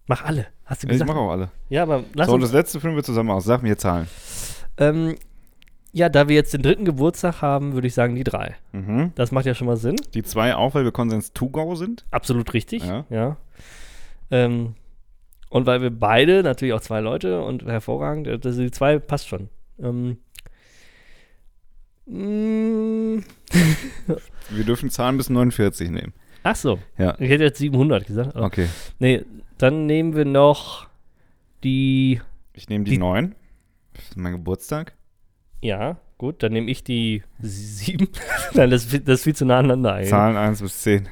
Mach 0.07 0.25
alle. 0.25 0.47
Hast 0.65 0.83
du 0.83 0.87
Ja, 0.87 0.91
ich 0.91 0.95
gesagt? 0.95 1.07
mache 1.07 1.19
auch 1.19 1.31
alle. 1.31 1.49
Ja, 1.69 1.83
aber 1.83 2.03
lass 2.13 2.27
so, 2.27 2.33
und 2.33 2.41
das 2.41 2.51
letzte 2.51 2.81
füllen 2.81 2.97
wir 2.97 3.03
zusammen 3.03 3.29
aus. 3.29 3.45
Sag 3.45 3.63
mir 3.63 3.77
Zahlen. 3.77 4.09
Ähm, 4.77 5.15
ja, 5.93 6.09
da 6.09 6.27
wir 6.27 6.35
jetzt 6.35 6.53
den 6.53 6.61
dritten 6.61 6.83
Geburtstag 6.83 7.41
haben, 7.41 7.71
würde 7.71 7.87
ich 7.87 7.93
sagen 7.93 8.15
die 8.15 8.25
drei. 8.25 8.57
Mhm. 8.73 9.13
Das 9.15 9.31
macht 9.31 9.45
ja 9.45 9.53
schon 9.55 9.67
mal 9.67 9.77
Sinn. 9.77 9.95
Die 10.13 10.23
zwei 10.23 10.57
auch, 10.57 10.75
weil 10.75 10.83
wir 10.83 10.91
Konsens 10.91 11.31
to 11.31 11.47
go 11.47 11.75
sind. 11.75 12.05
Absolut 12.11 12.53
richtig. 12.53 12.83
Ja. 12.83 13.05
Ja. 13.09 13.37
Ähm, 14.31 14.75
und 15.49 15.65
weil 15.65 15.81
wir 15.81 15.89
beide, 15.89 16.43
natürlich 16.43 16.73
auch 16.73 16.81
zwei 16.81 16.99
Leute 16.99 17.41
und 17.41 17.65
hervorragend, 17.65 18.43
das, 18.45 18.57
die 18.57 18.71
zwei 18.71 18.99
passt 18.99 19.27
schon. 19.27 19.49
Ähm, 19.79 20.17
mm, 22.05 23.23
Wir 24.49 24.63
dürfen 24.63 24.89
Zahlen 24.89 25.17
bis 25.17 25.29
49 25.29 25.89
nehmen. 25.89 26.13
ach 26.43 26.55
so, 26.55 26.79
Ja. 26.97 27.15
ich 27.19 27.29
hätte 27.29 27.43
jetzt 27.43 27.59
700 27.59 28.05
gesagt. 28.05 28.35
Okay. 28.35 28.67
Nee, 28.99 29.23
dann 29.57 29.85
nehmen 29.85 30.15
wir 30.15 30.25
noch 30.25 30.87
die, 31.63 32.21
Ich 32.53 32.69
nehme 32.69 32.85
die, 32.85 32.91
Die- 32.91 32.97
9. 32.97 33.35
Das 33.93 34.03
ist 34.09 34.17
mein 34.17 34.33
Geburtstag. 34.33 34.93
ja, 35.61 35.97
gut, 36.17 36.43
dann 36.43 36.53
nehme 36.53 36.69
ich 36.69 36.83
die 36.83 37.23
sieben. 37.39 38.09
Nein, 38.53 38.69
das, 38.69 38.83
ist 38.83 38.91
viel- 38.91 38.99
das 38.99 39.19
ist 39.19 39.23
viel 39.23 39.35
zu 39.35 39.45
nah 39.45 39.59
aneinander 39.59 39.93
eigentlich. 39.93 40.09
Zahlen 40.09 40.37
1 40.37 40.61
bis 40.61 40.81
10. 40.83 41.07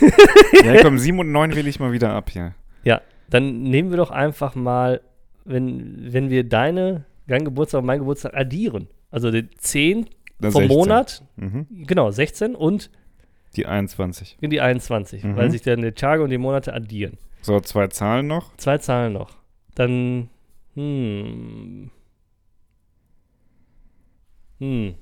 ja, 0.64 0.82
komm, 0.82 0.98
7 0.98 1.18
und 1.18 1.30
9 1.32 1.54
wähle 1.54 1.68
ich 1.68 1.78
mal 1.80 1.92
wieder 1.92 2.12
ab 2.12 2.30
hier. 2.30 2.54
Ja, 2.84 3.00
dann 3.30 3.62
nehmen 3.62 3.90
wir 3.90 3.96
doch 3.96 4.10
einfach 4.10 4.54
mal, 4.54 5.00
wenn, 5.44 6.12
wenn 6.12 6.30
wir 6.30 6.44
deine, 6.44 7.04
dein 7.26 7.44
Geburtstag 7.44 7.80
und 7.80 7.86
mein 7.86 7.98
Geburtstag 7.98 8.34
addieren. 8.34 8.88
Also 9.10 9.30
die 9.30 9.48
10 9.50 10.06
Dann 10.40 10.52
vom 10.52 10.62
16. 10.62 10.76
Monat, 10.78 11.22
Mhm. 11.36 11.66
genau, 11.86 12.10
16 12.10 12.54
und 12.54 12.90
Die 13.56 13.66
21. 13.66 14.36
in 14.40 14.50
die 14.50 14.60
21, 14.60 15.24
Mhm. 15.24 15.36
weil 15.36 15.50
sich 15.50 15.62
dann 15.62 15.82
die 15.82 15.92
Tage 15.92 16.22
und 16.22 16.30
die 16.30 16.38
Monate 16.38 16.72
addieren. 16.74 17.16
So, 17.42 17.58
zwei 17.60 17.86
Zahlen 17.88 18.26
noch. 18.26 18.54
Zwei 18.56 18.78
Zahlen 18.78 19.12
noch. 19.14 19.36
Dann, 19.74 20.28
hm. 20.74 21.90
Hm. 24.58 24.94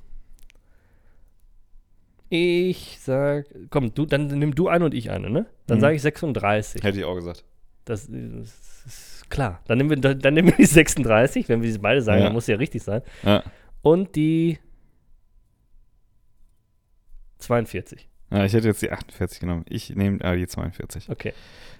Ich 2.29 2.99
sag, 3.01 3.47
komm, 3.71 3.95
du, 3.95 4.05
dann 4.05 4.27
nimm 4.27 4.55
du 4.55 4.69
eine 4.69 4.85
und 4.85 4.95
ich 4.95 5.11
eine, 5.11 5.31
ne? 5.31 5.47
Dann 5.67 5.79
Mhm. 5.79 5.81
sage 5.81 5.97
ich 5.97 6.03
36. 6.03 6.83
Hätte 6.83 6.99
ich 6.99 7.05
auch 7.05 7.15
gesagt. 7.15 7.45
Das, 7.87 8.09
das 8.11 8.85
ist 8.87 9.31
klar. 9.31 9.62
Dann 9.66 9.79
nehmen, 9.79 9.90
wir, 10.03 10.14
dann, 10.14 10.35
nehmen 10.35 10.49
wir 10.49 10.57
die 10.57 10.66
36, 10.66 11.49
wenn 11.49 11.62
wir 11.62 11.72
sie 11.72 11.79
beide 11.79 12.03
sagen, 12.03 12.18
Ja. 12.18 12.25
dann 12.27 12.33
muss 12.35 12.46
sie 12.46 12.53
ja 12.53 12.59
richtig 12.59 12.83
sein. 12.83 13.01
Ja. 13.22 13.42
Und 13.81 14.14
die 14.16 14.59
42. 17.38 18.09
ja, 18.31 18.44
ich 18.44 18.53
hätte 18.53 18.66
jetzt 18.68 18.83
die 18.83 18.90
48 18.90 19.40
genommen. 19.40 19.64
Ich 19.68 19.90
nehme 19.94 20.20
äh, 20.20 20.37
die 20.37 20.46
42. 20.46 21.09
Okay. 21.11 21.33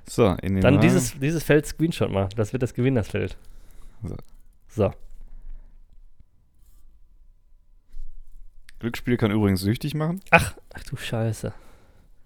So, 0.09 0.29
in 0.42 0.55
den 0.55 0.61
Dann 0.62 0.81
dieses, 0.81 1.19
dieses 1.19 1.42
Feld 1.42 1.66
Screenshot 1.66 2.11
mal. 2.11 2.29
Das 2.37 2.53
wird 2.53 2.62
das 2.62 2.73
Gewinnersfeld. 2.73 3.37
So. 4.05 4.16
So. 4.69 4.92
Glücksspiel 8.79 9.16
kann 9.16 9.31
übrigens 9.31 9.61
süchtig 9.61 9.95
machen. 9.95 10.21
Ach, 10.31 10.55
ach 10.75 10.85
du 10.85 10.97
Scheiße. 10.97 11.53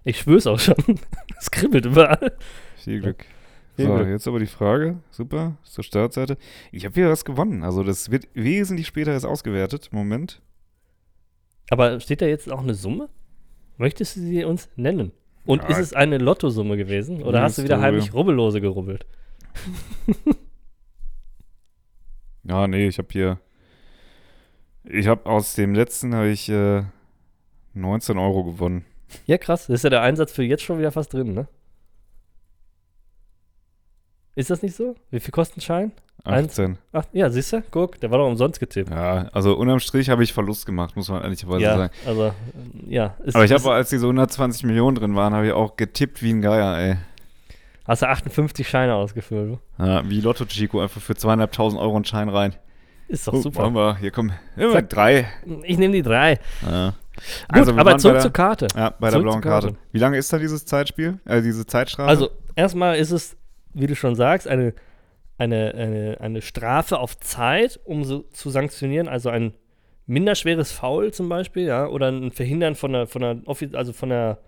Ich 0.05 0.19
schwör's 0.19 0.47
auch 0.47 0.59
schon. 0.59 0.75
Es 1.39 1.51
kribbelt 1.51 1.87
überall. 1.87 2.33
Viel 2.77 3.01
Glück. 3.01 3.25
Viel 3.25 3.40
so, 3.87 3.99
jetzt 4.03 4.27
aber 4.29 4.39
die 4.39 4.47
Frage. 4.47 4.99
Super, 5.11 5.57
zur 5.63 5.85
Startseite. 5.85 6.37
Ich 6.73 6.85
habe 6.85 6.97
wieder 6.97 7.11
was 7.11 7.25
gewonnen. 7.25 7.63
Also 7.65 7.83
das 7.83 8.11
wird 8.11 8.29
wesentlich 8.35 8.87
später 8.87 9.13
erst 9.13 9.27
ausgewertet. 9.27 9.89
Moment. 9.93 10.41
Aber 11.71 12.01
steht 12.01 12.21
da 12.23 12.27
jetzt 12.27 12.51
auch 12.51 12.63
eine 12.63 12.75
Summe? 12.75 13.09
Möchtest 13.77 14.17
du 14.17 14.21
sie 14.21 14.45
uns 14.45 14.69
nennen? 14.77 15.13
Und 15.47 15.63
Ja. 15.63 15.69
ist 15.69 15.79
es 15.79 15.93
eine 15.95 16.19
Lottosumme 16.19 16.77
gewesen? 16.77 17.23
Oder 17.23 17.43
hast 17.43 17.59
du 17.59 17.63
wieder 17.65 17.81
heimlich 17.81 18.13
Rubbellose 18.13 18.61
gerubbelt? 18.61 19.07
Ja, 22.43 22.67
nee, 22.67 22.89
ich 22.89 22.99
habe 22.99 23.09
hier. 23.13 23.39
Ich 24.85 25.07
habe 25.07 25.27
aus 25.29 25.55
dem 25.55 25.75
letzten 25.75 26.15
habe 26.15 26.29
ich 26.29 26.49
äh, 26.49 26.83
19 27.75 28.19
Euro 28.19 28.45
gewonnen. 28.45 28.85
Ja, 29.27 29.39
krass. 29.39 29.67
Das 29.67 29.75
ist 29.81 29.85
ja 29.85 29.91
der 29.91 30.03
Einsatz 30.03 30.33
für 30.33 30.43
jetzt 30.43 30.63
schon 30.63 30.79
wieder 30.79 30.91
fast 30.91 31.13
drin, 31.13 31.35
ne? 31.35 31.49
Ist 34.41 34.51
das 34.51 34.63
nicht 34.63 34.75
so? 34.75 34.95
Wie 35.11 35.21
viel 35.21 35.31
kostet 35.33 35.59
ein 35.59 35.61
Schein? 35.61 35.93
Eins. 36.25 36.51
18. 36.53 36.77
Ach, 36.93 37.05
ja, 37.13 37.31
siehst 37.31 37.53
du? 37.53 37.63
Guck, 37.71 37.99
der 38.01 38.11
war 38.11 38.19
doch 38.19 38.27
umsonst 38.27 38.61
getippt. 38.61 38.91
Ja, 38.91 39.29
also 39.33 39.55
unterm 39.57 39.81
Strich 39.81 40.11
habe 40.11 40.23
ich 40.23 40.33
Verlust 40.35 40.67
gemacht, 40.67 40.95
muss 40.97 41.09
man 41.09 41.23
ehrlicherweise 41.23 41.63
Ja, 41.63 41.77
sagen. 41.79 41.93
also, 42.07 42.33
ja. 42.87 43.15
Ist, 43.25 43.35
Aber 43.35 43.45
ich 43.47 43.53
habe, 43.53 43.71
als 43.73 43.89
diese 43.89 44.05
120 44.07 44.65
Millionen 44.65 44.97
drin 44.97 45.17
waren, 45.17 45.33
habe 45.33 45.47
ich 45.47 45.53
auch 45.53 45.77
getippt 45.77 46.23
wie 46.23 46.31
ein 46.33 46.43
Geier, 46.43 46.77
ey. 46.79 46.97
hast 47.87 48.03
du 48.03 48.09
58 48.09 48.69
Scheine 48.69 48.95
ausgefüllt? 48.97 49.59
Ja, 49.79 50.09
wie 50.11 50.21
Lotto 50.21 50.45
Chico, 50.45 50.81
einfach 50.81 51.01
für 51.01 51.15
zweieinhalbtausend 51.17 51.81
Euro 51.81 51.97
einen 51.97 52.05
Schein 52.05 52.29
rein. 52.29 52.55
Ist 53.09 53.27
doch 53.27 53.33
Oh, 53.33 53.41
super. 53.41 53.63
Machen 53.63 53.75
wir, 53.75 53.97
hier 53.97 54.11
kommen 54.11 54.33
immer 54.57 54.73
Zack. 54.75 54.91
drei. 54.91 55.27
Ich 55.65 55.79
nehme 55.79 55.95
die 55.95 56.03
drei. 56.03 56.39
Ja. 56.63 56.91
Gut, 56.91 56.95
Also, 57.49 57.73
aber 57.73 57.97
zurück 57.99 58.17
bei 58.17 58.21
zur 58.21 58.31
der, 58.31 58.31
Karte. 58.31 58.67
Ja, 58.77 58.91
bei 58.91 59.07
der 59.09 59.13
Zurück 59.13 59.23
blauen 59.25 59.43
zur 59.43 59.51
Karte. 59.51 59.67
Karte. 59.69 59.81
Wie 59.93 59.99
lange 59.99 60.19
ist 60.19 60.31
da 60.33 60.39
dieses 60.39 60.65
Zeitspiel? 60.67 61.19
Äh, 61.25 61.41
diese 61.43 61.67
Zeitstrafe? 61.67 62.09
Also, 62.09 62.31
erstmal 62.55 62.97
ist 62.97 63.11
es, 63.11 63.37
wie 63.75 63.87
du 63.87 63.95
schon 63.97 64.15
sagst, 64.15 64.47
eine, 64.49 64.75
eine, 65.39 65.75
eine, 65.75 66.17
eine 66.21 66.43
Strafe 66.43 66.99
auf 66.99 67.19
Zeit, 67.19 67.81
um 67.85 68.05
so 68.05 68.21
zu 68.33 68.51
sanktionieren, 68.51 69.09
also 69.09 69.29
ein 69.31 69.55
minderschweres 70.07 70.73
Foul 70.73 71.13
zum 71.13 71.29
Beispiel, 71.29 71.67
ja, 71.67 71.87
oder 71.87 72.09
ein 72.09 72.31
Verhindern 72.33 72.75
von 72.75 72.93
der, 72.93 73.07
von 73.07 73.23
der, 73.23 73.35
offi- 73.47 73.75
also 73.75 73.93
von 73.93 74.09
der 74.09 74.39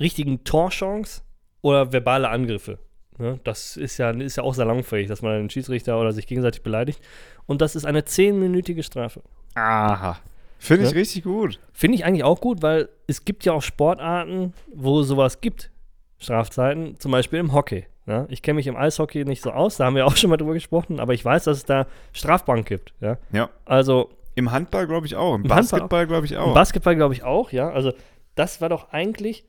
richtigen 0.00 0.44
Torchance 0.44 1.22
oder 1.60 1.92
verbale 1.92 2.28
Angriffe. 2.28 2.78
Ne? 3.18 3.38
Das 3.44 3.76
ist 3.76 3.98
ja, 3.98 4.10
ist 4.10 4.36
ja 4.36 4.42
auch 4.42 4.54
salonfähig, 4.54 5.06
dass 5.06 5.22
man 5.22 5.32
einen 5.32 5.50
Schiedsrichter 5.50 6.00
oder 6.00 6.12
sich 6.12 6.26
gegenseitig 6.26 6.62
beleidigt. 6.62 7.00
Und 7.46 7.60
das 7.60 7.76
ist 7.76 7.84
eine 7.84 8.04
zehnminütige 8.04 8.82
Strafe. 8.82 9.22
Aha. 9.54 10.18
Finde 10.58 10.84
ich 10.84 10.90
Ja. 10.92 10.98
richtig 10.98 11.24
gut. 11.24 11.60
Finde 11.72 11.96
ich 11.96 12.04
eigentlich 12.04 12.24
auch 12.24 12.40
gut, 12.40 12.62
weil 12.62 12.88
es 13.06 13.24
gibt 13.24 13.44
ja 13.44 13.52
auch 13.52 13.62
Sportarten, 13.62 14.54
wo 14.74 15.02
sowas 15.02 15.40
gibt. 15.40 15.70
Strafzeiten, 16.18 16.98
zum 16.98 17.12
Beispiel 17.12 17.38
im 17.40 17.52
Hockey. 17.52 17.84
Ja? 18.06 18.26
Ich 18.28 18.42
kenne 18.42 18.56
mich 18.56 18.66
im 18.66 18.76
Eishockey 18.76 19.24
nicht 19.24 19.42
so 19.42 19.50
aus, 19.52 19.76
da 19.76 19.84
haben 19.86 19.94
wir 19.96 20.06
auch 20.06 20.16
schon 20.16 20.30
mal 20.30 20.36
drüber 20.36 20.54
gesprochen, 20.54 20.98
aber 21.00 21.14
ich 21.14 21.24
weiß, 21.24 21.44
dass 21.44 21.58
es 21.58 21.64
da 21.64 21.86
Strafbank 22.12 22.66
gibt. 22.66 22.92
Ja? 23.00 23.18
Ja. 23.32 23.48
Also 23.64 24.10
Im 24.34 24.50
Handball 24.50 24.86
glaube 24.86 25.06
ich 25.06 25.14
auch. 25.16 25.34
Im, 25.36 25.42
Im 25.42 25.48
Basketball 25.48 26.06
glaube 26.06 26.26
ich 26.26 26.32
im 26.32 26.38
auch. 26.38 26.54
Basketball 26.54 26.96
glaube 26.96 27.14
ich 27.14 27.22
auch, 27.22 27.52
ja. 27.52 27.70
Also 27.70 27.92
das 28.34 28.60
war 28.60 28.68
doch 28.68 28.90
eigentlich 28.92 29.44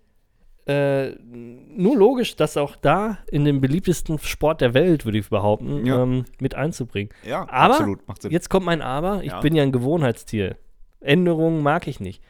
äh, 0.65 1.11
nur 1.19 1.97
logisch, 1.97 2.35
das 2.37 2.55
auch 2.55 2.75
da 2.77 3.17
in 3.29 3.43
den 3.43 3.59
beliebtesten 3.59 4.17
Sport 4.19 4.61
der 4.61 4.73
Welt, 4.73 5.03
würde 5.03 5.17
ich 5.17 5.29
behaupten, 5.29 5.85
Ja. 5.85 6.01
ähm, 6.03 6.23
mit 6.39 6.55
einzubringen. 6.55 7.09
Ja, 7.27 7.41
Aber 7.49 7.73
absolut. 7.75 8.07
Macht 8.07 8.21
Sinn. 8.21 8.31
Jetzt 8.31 8.49
kommt 8.49 8.65
mein 8.65 8.81
Aber. 8.81 9.23
Ich 9.23 9.31
Ja. 9.31 9.41
bin 9.41 9.55
ja 9.55 9.63
ein 9.63 9.71
Gewohnheitstier. 9.73 10.55
Änderungen 11.01 11.61
mag 11.63 11.87
ich 11.87 11.99
nicht. 11.99 12.23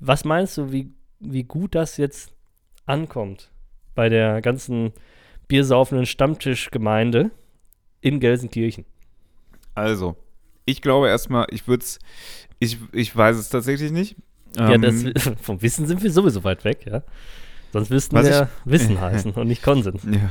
Was 0.00 0.24
meinst 0.24 0.58
du, 0.58 0.70
wie, 0.72 0.92
wie 1.20 1.44
gut 1.44 1.74
das 1.74 1.96
jetzt 1.96 2.34
ankommt 2.84 3.50
bei 3.94 4.08
der 4.10 4.42
ganzen 4.42 4.92
biersaufenden 5.52 6.06
Stammtischgemeinde 6.06 7.30
in 8.00 8.20
Gelsenkirchen? 8.20 8.86
Also, 9.74 10.16
ich 10.64 10.80
glaube 10.80 11.08
erstmal, 11.08 11.46
ich 11.50 11.68
würde 11.68 11.84
es, 11.84 11.98
ich, 12.58 12.78
ich 12.92 13.14
weiß 13.14 13.36
es 13.36 13.50
tatsächlich 13.50 13.92
nicht. 13.92 14.16
ja, 14.56 14.72
Ähm, 14.72 14.80
das, 15.12 15.30
vom 15.42 15.60
Wissen 15.60 15.86
sind 15.86 16.02
wir 16.02 16.10
sowieso 16.10 16.42
weit 16.44 16.64
weg, 16.64 16.86
ja. 16.86 17.02
Sonst 17.70 17.90
müssten 17.90 18.16
wir 18.16 18.48
Wissen 18.64 18.98
heißen 19.02 19.32
und 19.32 19.46
nicht 19.46 19.62
Konsens. 19.62 20.04
Ja. 20.04 20.30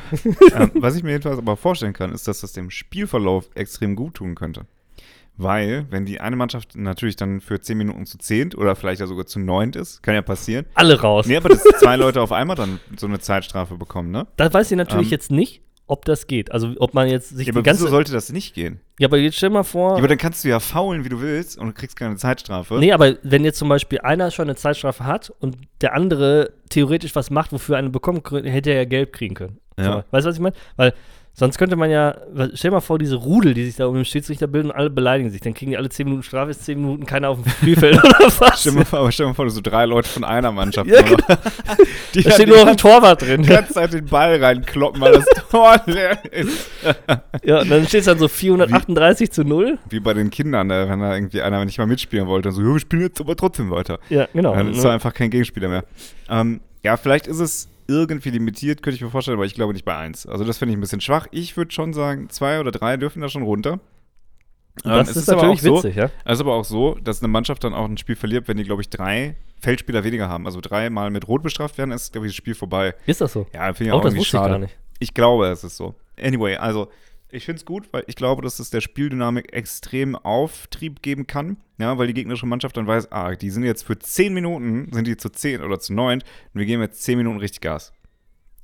ähm, 0.63 0.71
was 0.73 0.95
ich 0.95 1.03
mir 1.03 1.11
jedenfalls 1.11 1.37
aber 1.37 1.55
vorstellen 1.55 1.93
kann, 1.93 2.11
ist, 2.13 2.27
dass 2.27 2.41
das 2.41 2.53
dem 2.53 2.71
Spielverlauf 2.71 3.47
extrem 3.53 3.95
gut 3.95 4.15
tun 4.15 4.33
könnte. 4.33 4.65
Weil, 5.41 5.85
wenn 5.89 6.05
die 6.05 6.19
eine 6.21 6.35
Mannschaft 6.35 6.75
natürlich 6.75 7.15
dann 7.15 7.41
für 7.41 7.59
10 7.59 7.77
Minuten 7.77 8.05
zu 8.05 8.17
zehnt 8.17 8.57
oder 8.57 8.75
vielleicht 8.75 9.01
ja 9.01 9.07
sogar 9.07 9.25
zu 9.25 9.39
neunt 9.39 9.75
ist, 9.75 10.03
kann 10.03 10.13
ja 10.13 10.21
passieren. 10.21 10.65
Alle 10.75 10.99
raus. 10.99 11.25
Nee, 11.25 11.37
aber 11.37 11.49
dass 11.49 11.63
zwei 11.63 11.95
Leute 11.95 12.21
auf 12.21 12.31
einmal 12.31 12.55
dann 12.55 12.79
so 12.97 13.07
eine 13.07 13.19
Zeitstrafe 13.19 13.75
bekommen, 13.77 14.11
ne? 14.11 14.27
Da 14.37 14.51
weiß 14.53 14.71
ich 14.71 14.77
natürlich 14.77 15.07
Ähm, 15.07 15.11
jetzt 15.11 15.31
nicht, 15.31 15.61
ob 15.87 16.05
das 16.05 16.27
geht. 16.27 16.51
Also 16.51 16.73
ob 16.77 16.93
man 16.93 17.09
jetzt 17.09 17.29
sich 17.29 17.47
Ja, 17.47 17.51
die 17.53 17.57
aber 17.57 17.63
ganze. 17.63 17.81
wieso 17.81 17.89
sollte 17.91 18.11
das 18.13 18.31
nicht 18.31 18.53
gehen? 18.53 18.79
ja, 18.99 19.07
aber 19.07 19.17
jetzt 19.17 19.35
stell 19.37 19.49
mal 19.49 19.63
vor. 19.63 19.91
Ja, 19.93 19.97
aber 19.97 20.07
dann 20.07 20.17
kannst 20.17 20.43
du 20.43 20.49
ja 20.49 20.59
faulen, 20.59 21.03
wie 21.03 21.09
du 21.09 21.19
willst 21.21 21.57
und 21.57 21.73
kriegst 21.75 21.95
keine 21.97 22.15
Zeitstrafe. 22.17 22.75
Nee, 22.77 22.91
aber 22.93 23.15
wenn 23.23 23.43
jetzt 23.43 23.57
zum 23.57 23.67
Beispiel 23.67 23.99
einer 23.99 24.29
schon 24.31 24.43
eine 24.45 24.55
Zeitstrafe 24.55 25.05
hat 25.05 25.33
und 25.39 25.57
der 25.81 25.93
andere 25.95 26.53
theoretisch 26.69 27.15
was 27.15 27.29
macht, 27.31 27.51
wofür 27.51 27.75
er 27.75 27.79
eine 27.79 27.89
bekommen 27.89 28.21
könnte, 28.23 28.49
hätte 28.49 28.69
er 28.69 28.77
ja 28.77 28.85
Geld 28.85 29.11
kriegen 29.11 29.33
können. 29.35 29.57
Ja. 29.77 29.83
So, 29.85 30.03
weißt 30.11 30.25
du, 30.25 30.29
was 30.29 30.35
ich 30.35 30.41
meine? 30.41 30.55
Weil 30.75 30.93
sonst 31.33 31.57
könnte 31.57 31.75
man 31.75 31.89
ja, 31.89 32.15
stell 32.53 32.69
dir 32.69 32.75
mal 32.75 32.81
vor, 32.81 32.99
diese 32.99 33.15
Rudel, 33.15 33.53
die 33.53 33.65
sich 33.65 33.75
da 33.75 33.87
um 33.87 33.95
den 33.95 34.05
Schiedsrichter 34.05 34.47
bilden 34.47 34.69
und 34.69 34.75
alle 34.75 34.89
beleidigen 34.89 35.29
sich. 35.29 35.41
Dann 35.41 35.53
kriegen 35.53 35.71
die 35.71 35.77
alle 35.77 35.89
10 35.89 36.05
Minuten 36.05 36.23
Strafe, 36.23 36.51
ist 36.51 36.65
10 36.65 36.79
Minuten 36.79 37.05
keiner 37.05 37.29
auf 37.29 37.41
dem 37.41 37.51
Spielfeld 37.51 37.95
oder 38.03 38.31
was? 38.39 38.61
Stell 38.61 38.73
dir 38.73 38.79
mal 38.79 38.85
vor, 38.85 38.99
aber 38.99 39.11
stell 39.11 39.25
mal 39.27 39.33
vor, 39.33 39.49
so 39.49 39.61
drei 39.61 39.85
Leute 39.85 40.09
von 40.09 40.23
einer 40.23 40.51
Mannschaft. 40.51 40.89
Ja, 40.89 41.01
noch. 41.01 41.17
die 42.13 42.23
Da 42.23 42.31
steht 42.31 42.47
nur 42.47 42.57
noch 42.57 42.67
ein 42.67 42.77
Torwart 42.77 43.21
drin. 43.21 43.43
die 43.43 43.49
ganze 43.49 43.73
Zeit 43.73 43.93
den 43.93 44.05
Ball 44.05 44.43
reinkloppen, 44.43 45.01
weil 45.01 45.13
das 45.13 45.25
Tor 45.49 45.81
leer 45.85 46.19
ist. 46.31 46.69
Ja, 47.43 47.61
und 47.61 47.69
dann 47.69 47.87
steht 47.87 48.01
es 48.01 48.05
dann 48.05 48.19
so 48.19 48.27
438 48.27 49.31
zu 49.31 49.43
0. 49.43 49.79
Wie 49.89 49.99
bei 49.99 50.13
den 50.13 50.29
Kindern, 50.29 50.67
ne, 50.67 50.87
wenn 50.89 50.99
da 50.99 51.15
irgendwie 51.15 51.41
einer 51.41 51.63
nicht 51.65 51.77
mal 51.77 51.87
mitspielen 51.87 52.27
wollte, 52.27 52.49
dann 52.49 52.55
so, 52.55 52.61
ja, 52.61 52.73
wir 52.73 52.79
spielen 52.79 53.03
jetzt 53.03 53.19
aber 53.19 53.35
trotzdem 53.35 53.71
weiter. 53.71 53.99
Ja, 54.09 54.27
genau. 54.33 54.53
Dann 54.53 54.71
ist 54.71 54.83
da 54.83 54.91
einfach 54.93 55.13
kein 55.13 55.29
Gegenspieler 55.29 55.69
mehr. 55.69 55.83
Ähm, 56.29 56.61
ja, 56.83 56.97
vielleicht 56.97 57.27
ist 57.27 57.39
es 57.39 57.70
irgendwie 57.91 58.29
limitiert, 58.31 58.81
könnte 58.81 58.95
ich 58.95 59.01
mir 59.01 59.09
vorstellen, 59.09 59.37
aber 59.37 59.45
ich 59.45 59.53
glaube 59.53 59.73
nicht 59.73 59.85
bei 59.85 59.95
eins. 59.95 60.25
Also 60.25 60.43
das 60.43 60.57
finde 60.57 60.71
ich 60.73 60.77
ein 60.77 60.81
bisschen 60.81 61.01
schwach. 61.01 61.27
Ich 61.31 61.55
würde 61.57 61.71
schon 61.71 61.93
sagen, 61.93 62.29
zwei 62.29 62.59
oder 62.59 62.71
drei 62.71 62.97
dürfen 62.97 63.21
da 63.21 63.29
schon 63.29 63.43
runter. 63.43 63.79
Ähm, 64.83 64.91
das 64.91 65.09
es 65.11 65.17
ist, 65.17 65.29
aber 65.29 65.41
natürlich 65.43 65.59
auch 65.61 65.63
so, 65.81 65.83
witzig, 65.83 65.95
ja. 65.97 66.09
Es 66.25 66.35
ist 66.35 66.41
aber 66.41 66.53
auch 66.55 66.63
so, 66.65 66.95
dass 66.95 67.21
eine 67.21 67.27
Mannschaft 67.27 67.63
dann 67.63 67.73
auch 67.73 67.85
ein 67.85 67.97
Spiel 67.97 68.15
verliert, 68.15 68.47
wenn 68.47 68.57
die, 68.57 68.63
glaube 68.63 68.81
ich, 68.81 68.89
drei 68.89 69.35
Feldspieler 69.59 70.03
weniger 70.03 70.29
haben. 70.29 70.45
Also 70.45 70.61
dreimal 70.61 71.09
mit 71.11 71.27
Rot 71.27 71.43
bestraft 71.43 71.77
werden, 71.77 71.91
ist, 71.91 72.13
glaube 72.13 72.27
ich, 72.27 72.31
das 72.33 72.37
Spiel 72.37 72.55
vorbei. 72.55 72.95
Ist 73.05 73.21
das 73.21 73.33
so? 73.33 73.47
Ja, 73.53 73.73
finde 73.73 73.89
ich 73.89 73.93
Oh, 73.93 73.97
auch 73.97 74.01
das 74.01 74.13
irgendwie 74.13 74.19
wusste 74.21 74.37
ich 74.37 74.41
schade. 74.41 74.51
gar 74.53 74.59
nicht. 74.59 74.77
Ich 74.99 75.13
glaube, 75.13 75.47
es 75.47 75.63
ist 75.63 75.77
so. 75.77 75.95
Anyway, 76.19 76.55
also 76.55 76.89
ich 77.29 77.45
finde 77.45 77.57
es 77.59 77.65
gut, 77.65 77.91
weil 77.91 78.03
ich 78.07 78.15
glaube, 78.15 78.41
dass 78.41 78.59
es 78.59 78.69
der 78.69 78.81
Spieldynamik 78.81 79.53
extrem 79.53 80.15
Auftrieb 80.15 81.01
geben 81.01 81.27
kann. 81.27 81.57
Ja, 81.81 81.97
weil 81.97 82.07
die 82.07 82.13
gegnerische 82.13 82.45
Mannschaft 82.45 82.77
dann 82.77 82.87
weiß, 82.87 83.11
ah, 83.11 83.35
die 83.35 83.49
sind 83.49 83.63
jetzt 83.63 83.83
für 83.83 83.97
10 83.97 84.33
Minuten, 84.33 84.87
sind 84.93 85.07
die 85.07 85.17
zu 85.17 85.29
10 85.29 85.61
oder 85.61 85.79
zu 85.79 85.93
9 85.93 86.19
und 86.19 86.23
wir 86.53 86.65
geben 86.65 86.81
jetzt 86.81 87.01
10 87.03 87.17
Minuten 87.17 87.39
richtig 87.39 87.61
Gas. 87.61 87.91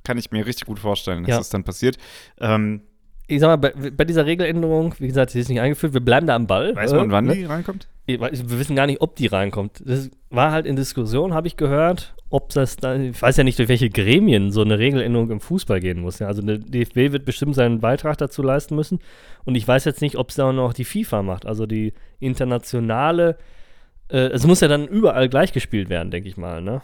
Kann 0.04 0.16
ich 0.18 0.30
mir 0.30 0.46
richtig 0.46 0.66
gut 0.66 0.78
vorstellen, 0.78 1.24
dass 1.24 1.30
Ja. 1.30 1.38
das 1.38 1.50
dann 1.50 1.64
passiert. 1.64 1.98
Ähm, 2.40 2.82
Ich 3.26 3.40
sag 3.40 3.48
mal, 3.48 3.56
bei, 3.56 3.90
bei 3.90 4.04
dieser 4.04 4.24
Regeländerung, 4.24 4.94
wie 5.00 5.08
gesagt, 5.08 5.32
sie 5.32 5.40
ist 5.40 5.48
nicht 5.50 5.60
eingeführt, 5.60 5.92
wir 5.92 6.00
bleiben 6.00 6.26
da 6.26 6.34
am 6.36 6.46
Ball. 6.46 6.74
weiß 6.74 6.92
man, 6.92 7.10
äh, 7.10 7.12
wann 7.12 7.24
ne? 7.26 7.34
die 7.34 7.44
reinkommt? 7.44 7.88
Wir 8.08 8.58
wissen 8.58 8.74
gar 8.74 8.86
nicht, 8.86 9.02
ob 9.02 9.16
die 9.16 9.26
reinkommt. 9.26 9.82
Das 9.84 10.10
war 10.30 10.50
halt 10.50 10.64
in 10.64 10.76
Diskussion, 10.76 11.34
habe 11.34 11.46
ich 11.46 11.58
gehört, 11.58 12.14
ob 12.30 12.48
das 12.50 12.76
da, 12.76 12.96
ich 12.96 13.20
weiß 13.20 13.36
ja 13.36 13.44
nicht, 13.44 13.58
durch 13.58 13.68
welche 13.68 13.90
Gremien 13.90 14.50
so 14.50 14.62
eine 14.62 14.78
Regeländerung 14.78 15.30
im 15.30 15.40
Fußball 15.40 15.80
gehen 15.80 16.00
muss. 16.00 16.18
Ja. 16.18 16.26
Also 16.26 16.40
der 16.40 16.56
DFB 16.56 17.12
wird 17.12 17.26
bestimmt 17.26 17.54
seinen 17.54 17.80
Beitrag 17.80 18.16
dazu 18.16 18.42
leisten 18.42 18.76
müssen. 18.76 19.00
Und 19.44 19.56
ich 19.56 19.68
weiß 19.68 19.84
jetzt 19.84 20.00
nicht, 20.00 20.16
ob 20.16 20.30
es 20.30 20.36
da 20.36 20.50
noch 20.52 20.72
die 20.72 20.84
FIFA 20.84 21.22
macht, 21.22 21.44
also 21.44 21.66
die 21.66 21.92
internationale. 22.18 23.36
Äh, 24.08 24.28
es 24.28 24.46
muss 24.46 24.60
ja 24.60 24.68
dann 24.68 24.88
überall 24.88 25.28
gleich 25.28 25.52
gespielt 25.52 25.90
werden, 25.90 26.10
denke 26.10 26.30
ich 26.30 26.38
mal. 26.38 26.62
Ne? 26.62 26.80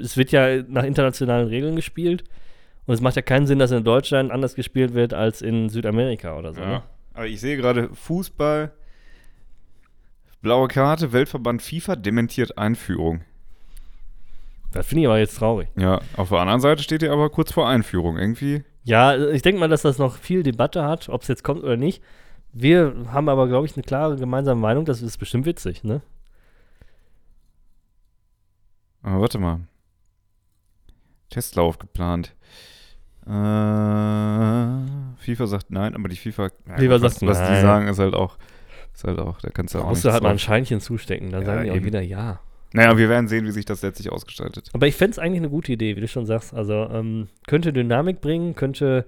Es 0.00 0.16
wird 0.16 0.32
ja 0.32 0.62
nach 0.68 0.84
internationalen 0.84 1.48
Regeln 1.48 1.76
gespielt. 1.76 2.24
Und 2.86 2.94
es 2.94 3.02
macht 3.02 3.16
ja 3.16 3.22
keinen 3.22 3.46
Sinn, 3.46 3.58
dass 3.58 3.70
in 3.70 3.84
Deutschland 3.84 4.30
anders 4.30 4.54
gespielt 4.54 4.94
wird 4.94 5.12
als 5.12 5.42
in 5.42 5.68
Südamerika 5.68 6.38
oder 6.38 6.54
so. 6.54 6.60
Ne? 6.60 6.66
Ja. 6.66 6.82
Aber 7.12 7.26
ich 7.26 7.40
sehe 7.40 7.58
gerade 7.58 7.90
Fußball, 7.92 8.72
blaue 10.42 10.68
Karte, 10.68 11.12
Weltverband 11.12 11.62
FIFA 11.62 11.96
dementiert 11.96 12.58
Einführung. 12.58 13.22
Das 14.72 14.86
finde 14.86 15.02
ich 15.02 15.06
aber 15.08 15.18
jetzt 15.18 15.38
traurig. 15.38 15.68
Ja, 15.76 16.00
auf 16.16 16.28
der 16.28 16.38
anderen 16.38 16.60
Seite 16.60 16.82
steht 16.82 17.02
ihr 17.02 17.12
aber 17.12 17.30
kurz 17.30 17.52
vor 17.52 17.68
Einführung. 17.68 18.18
Irgendwie 18.18 18.64
Ja, 18.84 19.16
ich 19.16 19.42
denke 19.42 19.60
mal, 19.60 19.68
dass 19.68 19.82
das 19.82 19.98
noch 19.98 20.16
viel 20.16 20.42
Debatte 20.42 20.84
hat, 20.84 21.08
ob 21.08 21.22
es 21.22 21.28
jetzt 21.28 21.42
kommt 21.42 21.62
oder 21.62 21.76
nicht. 21.76 22.02
Wir 22.52 22.94
haben 23.12 23.28
aber, 23.28 23.48
glaube 23.48 23.66
ich, 23.66 23.76
eine 23.76 23.82
klare 23.82 24.16
gemeinsame 24.16 24.60
Meinung, 24.60 24.84
das 24.84 25.02
ist 25.02 25.18
bestimmt 25.18 25.46
witzig, 25.46 25.84
ne? 25.84 26.02
Aber 29.02 29.20
warte 29.20 29.38
mal. 29.38 29.60
Testlauf 31.30 31.78
geplant. 31.78 32.34
Äh, 33.26 33.30
FIFA 35.18 35.46
sagt 35.46 35.70
nein, 35.70 35.94
aber 35.94 36.08
die 36.08 36.16
FIFA. 36.16 36.50
Ja, 36.66 36.76
FIFA 36.76 37.00
was, 37.02 37.12
sagt 37.14 37.26
was 37.26 37.38
die 37.38 37.52
nein. 37.52 37.62
sagen, 37.62 37.88
ist 37.88 37.98
halt 37.98 38.14
auch. 38.14 38.38
Ist 38.98 39.04
halt 39.04 39.20
auch, 39.20 39.40
da 39.40 39.50
kannst 39.50 39.76
du 39.76 39.78
auch 39.78 39.90
musst 39.90 40.04
du 40.04 40.10
halt 40.12 40.24
mal 40.24 40.30
ein 40.30 40.40
Scheinchen 40.40 40.80
zustecken, 40.80 41.30
dann 41.30 41.42
Ja, 41.42 41.46
sagen 41.46 41.64
die 41.64 41.70
auch 41.70 41.76
eben. 41.76 41.84
wieder 41.84 42.00
ja. 42.00 42.40
Naja, 42.72 42.98
wir 42.98 43.08
werden 43.08 43.28
sehen, 43.28 43.46
wie 43.46 43.52
sich 43.52 43.64
das 43.64 43.80
letztlich 43.82 44.10
ausgestaltet. 44.10 44.70
Aber 44.72 44.88
ich 44.88 44.96
fände 44.96 45.12
es 45.12 45.20
eigentlich 45.20 45.38
eine 45.38 45.50
gute 45.50 45.70
Idee, 45.70 45.94
wie 45.94 46.00
du 46.00 46.08
schon 46.08 46.26
sagst. 46.26 46.52
Also 46.52 46.72
ähm, 46.90 47.28
könnte 47.46 47.72
Dynamik 47.72 48.20
bringen, 48.20 48.56
könnte 48.56 49.06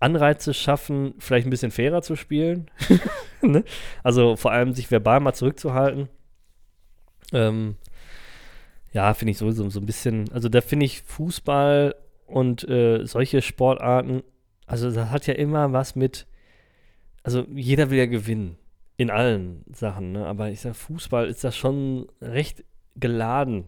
Anreize 0.00 0.54
schaffen, 0.54 1.12
vielleicht 1.18 1.46
ein 1.46 1.50
bisschen 1.50 1.72
fairer 1.72 2.00
zu 2.00 2.16
spielen. 2.16 2.70
ne? 3.42 3.64
Also 4.02 4.36
vor 4.36 4.50
allem 4.50 4.72
sich 4.72 4.90
verbal 4.90 5.20
mal 5.20 5.34
zurückzuhalten. 5.34 6.08
Ähm, 7.34 7.76
ja, 8.94 9.12
finde 9.12 9.32
ich 9.32 9.36
sowieso 9.36 9.68
so 9.68 9.78
ein 9.78 9.84
bisschen, 9.84 10.32
also 10.32 10.48
da 10.48 10.62
finde 10.62 10.86
ich 10.86 11.02
Fußball 11.02 11.94
und 12.24 12.66
äh, 12.66 13.04
solche 13.04 13.42
Sportarten, 13.42 14.22
also 14.66 14.90
das 14.90 15.10
hat 15.10 15.26
ja 15.26 15.34
immer 15.34 15.74
was 15.74 15.96
mit, 15.96 16.26
also 17.22 17.44
jeder 17.52 17.90
will 17.90 17.98
ja 17.98 18.06
gewinnen. 18.06 18.56
In 19.02 19.10
allen 19.10 19.64
Sachen, 19.74 20.12
ne? 20.12 20.26
Aber 20.26 20.50
ich 20.50 20.60
sag, 20.60 20.76
Fußball 20.76 21.26
ist 21.26 21.42
das 21.42 21.56
schon 21.56 22.06
recht 22.20 22.62
geladen. 22.94 23.64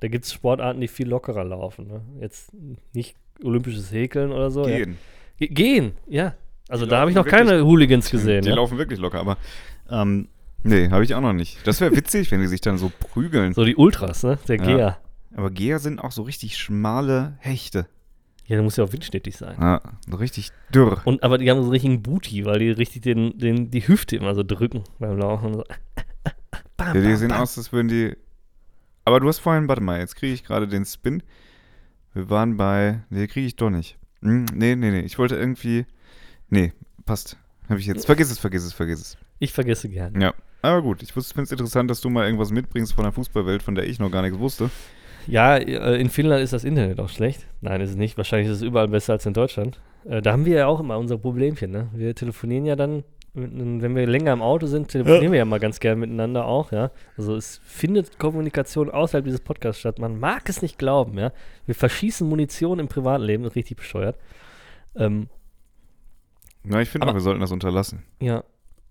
Da 0.00 0.08
gibt 0.08 0.24
es 0.24 0.32
Sportarten, 0.32 0.80
die 0.80 0.88
viel 0.88 1.08
lockerer 1.08 1.44
laufen. 1.44 1.88
Ne? 1.88 2.00
Jetzt 2.20 2.50
nicht 2.94 3.16
olympisches 3.44 3.92
Häkeln 3.92 4.32
oder 4.32 4.50
so. 4.50 4.66
Ja. 4.66 4.78
Gehen. 4.78 4.98
Ge- 5.38 5.48
Gehen, 5.48 5.92
ja. 6.08 6.34
Also 6.68 6.86
Die 6.86 6.90
da 6.90 7.00
habe 7.00 7.10
ich 7.10 7.16
noch 7.16 7.26
laufen 7.26 7.36
keine 7.48 7.64
Hooligans 7.66 8.10
gesehen. 8.10 8.42
Die 8.42 8.48
ja. 8.48 8.54
laufen 8.54 8.78
wirklich 8.78 8.98
locker, 8.98 9.20
aber. 9.20 9.36
Ähm, 9.90 10.28
nee, 10.62 10.88
habe 10.88 11.04
ich 11.04 11.14
auch 11.14 11.20
noch 11.20 11.34
nicht. 11.34 11.58
Das 11.66 11.82
wäre 11.82 11.94
witzig, 11.94 12.30
wenn 12.30 12.40
die 12.40 12.46
sich 12.46 12.62
dann 12.62 12.78
so 12.78 12.90
prügeln. 12.98 13.52
So 13.52 13.64
die 13.66 13.76
Ultras, 13.76 14.22
ne? 14.22 14.38
Der 14.48 14.56
Ja. 14.56 14.64
Geher. 14.64 14.98
Aber 15.36 15.50
Geher 15.50 15.80
sind 15.80 15.98
auch 15.98 16.12
so 16.12 16.22
richtig 16.22 16.56
schmale 16.56 17.34
Hechte. 17.40 17.86
Ja, 18.52 18.56
der 18.58 18.62
muss 18.64 18.76
ja 18.76 18.84
auch 18.84 18.92
windschnittig 18.92 19.34
sein. 19.34 19.56
Ja, 19.58 19.80
so 20.06 20.16
richtig 20.18 20.50
dürr. 20.74 21.00
Und 21.06 21.22
aber 21.22 21.38
die 21.38 21.50
haben 21.50 21.56
so 21.56 21.62
einen 21.62 21.70
richtigen 21.72 22.02
Booty, 22.02 22.44
weil 22.44 22.58
die 22.58 22.70
richtig 22.70 23.00
den, 23.00 23.38
den, 23.38 23.70
die 23.70 23.88
Hüfte 23.88 24.16
immer 24.16 24.34
so 24.34 24.42
drücken 24.42 24.84
beim 24.98 25.16
Laufen. 25.16 25.54
So. 25.54 25.64
Bam, 26.76 26.88
Ja, 26.94 27.00
die 27.00 27.00
bam, 27.00 27.16
sehen 27.16 27.28
bam. 27.28 27.40
aus, 27.40 27.56
als 27.56 27.72
würden 27.72 27.88
die. 27.88 28.14
Aber 29.06 29.20
du 29.20 29.28
hast 29.28 29.38
vorhin, 29.38 29.68
warte 29.68 29.80
mal, 29.82 30.00
jetzt 30.00 30.16
kriege 30.16 30.34
ich 30.34 30.44
gerade 30.44 30.68
den 30.68 30.84
Spin. 30.84 31.22
Wir 32.12 32.28
waren 32.28 32.58
bei. 32.58 33.00
Nee, 33.08 33.26
kriege 33.26 33.46
ich 33.46 33.56
doch 33.56 33.70
nicht. 33.70 33.96
Hm, 34.20 34.44
nee, 34.54 34.76
nee, 34.76 34.90
nee. 34.90 35.00
Ich 35.00 35.18
wollte 35.18 35.36
irgendwie. 35.36 35.86
Nee, 36.50 36.74
passt. 37.06 37.38
Habe 37.70 37.80
ich 37.80 37.86
jetzt. 37.86 38.04
Vergiss 38.04 38.30
es, 38.30 38.38
vergiss 38.38 38.64
es, 38.64 38.74
vergiss 38.74 39.00
es. 39.00 39.16
Ich 39.38 39.54
vergesse 39.54 39.88
gern. 39.88 40.20
Ja. 40.20 40.34
Aber 40.60 40.82
gut, 40.82 41.02
ich 41.02 41.10
finde 41.14 41.42
es 41.42 41.50
interessant, 41.50 41.90
dass 41.90 42.02
du 42.02 42.10
mal 42.10 42.26
irgendwas 42.26 42.50
mitbringst 42.50 42.92
von 42.92 43.04
der 43.04 43.12
Fußballwelt, 43.12 43.62
von 43.62 43.74
der 43.74 43.88
ich 43.88 43.98
noch 43.98 44.10
gar 44.10 44.20
nichts 44.20 44.38
wusste. 44.38 44.70
Ja, 45.26 45.56
äh, 45.56 46.00
in 46.00 46.10
Finnland 46.10 46.42
ist 46.42 46.52
das 46.52 46.64
Internet 46.64 47.00
auch 47.00 47.08
schlecht. 47.08 47.46
Nein, 47.60 47.80
ist 47.80 47.90
es 47.90 47.96
nicht. 47.96 48.16
Wahrscheinlich 48.16 48.48
ist 48.48 48.56
es 48.56 48.62
überall 48.62 48.88
besser 48.88 49.14
als 49.14 49.26
in 49.26 49.34
Deutschland. 49.34 49.80
Äh, 50.04 50.22
da 50.22 50.32
haben 50.32 50.44
wir 50.44 50.56
ja 50.56 50.66
auch 50.66 50.80
immer 50.80 50.98
unser 50.98 51.18
Problemchen, 51.18 51.70
ne? 51.70 51.88
Wir 51.94 52.14
telefonieren 52.14 52.66
ja 52.66 52.76
dann, 52.76 53.04
wenn 53.34 53.96
wir 53.96 54.06
länger 54.06 54.32
im 54.32 54.42
Auto 54.42 54.66
sind, 54.66 54.88
telefonieren 54.88 55.32
wir 55.32 55.38
ja 55.38 55.44
mal 55.44 55.60
ganz 55.60 55.80
gern 55.80 55.98
miteinander 55.98 56.44
auch, 56.44 56.72
ja. 56.72 56.90
Also 57.16 57.34
es 57.34 57.60
findet 57.64 58.18
Kommunikation 58.18 58.90
außerhalb 58.90 59.24
dieses 59.24 59.40
Podcasts 59.40 59.80
statt. 59.80 59.98
Man 59.98 60.18
mag 60.18 60.48
es 60.48 60.60
nicht 60.60 60.78
glauben, 60.78 61.18
ja. 61.18 61.32
Wir 61.66 61.74
verschießen 61.74 62.28
Munition 62.28 62.78
im 62.78 62.88
Privatleben, 62.88 63.44
das 63.44 63.52
ist 63.52 63.56
richtig 63.56 63.78
bescheuert. 63.78 64.16
Ähm, 64.96 65.28
Na, 66.64 66.82
ich 66.82 66.90
finde 66.90 67.12
wir 67.12 67.20
sollten 67.20 67.40
das 67.40 67.52
unterlassen. 67.52 68.02
ja. 68.20 68.44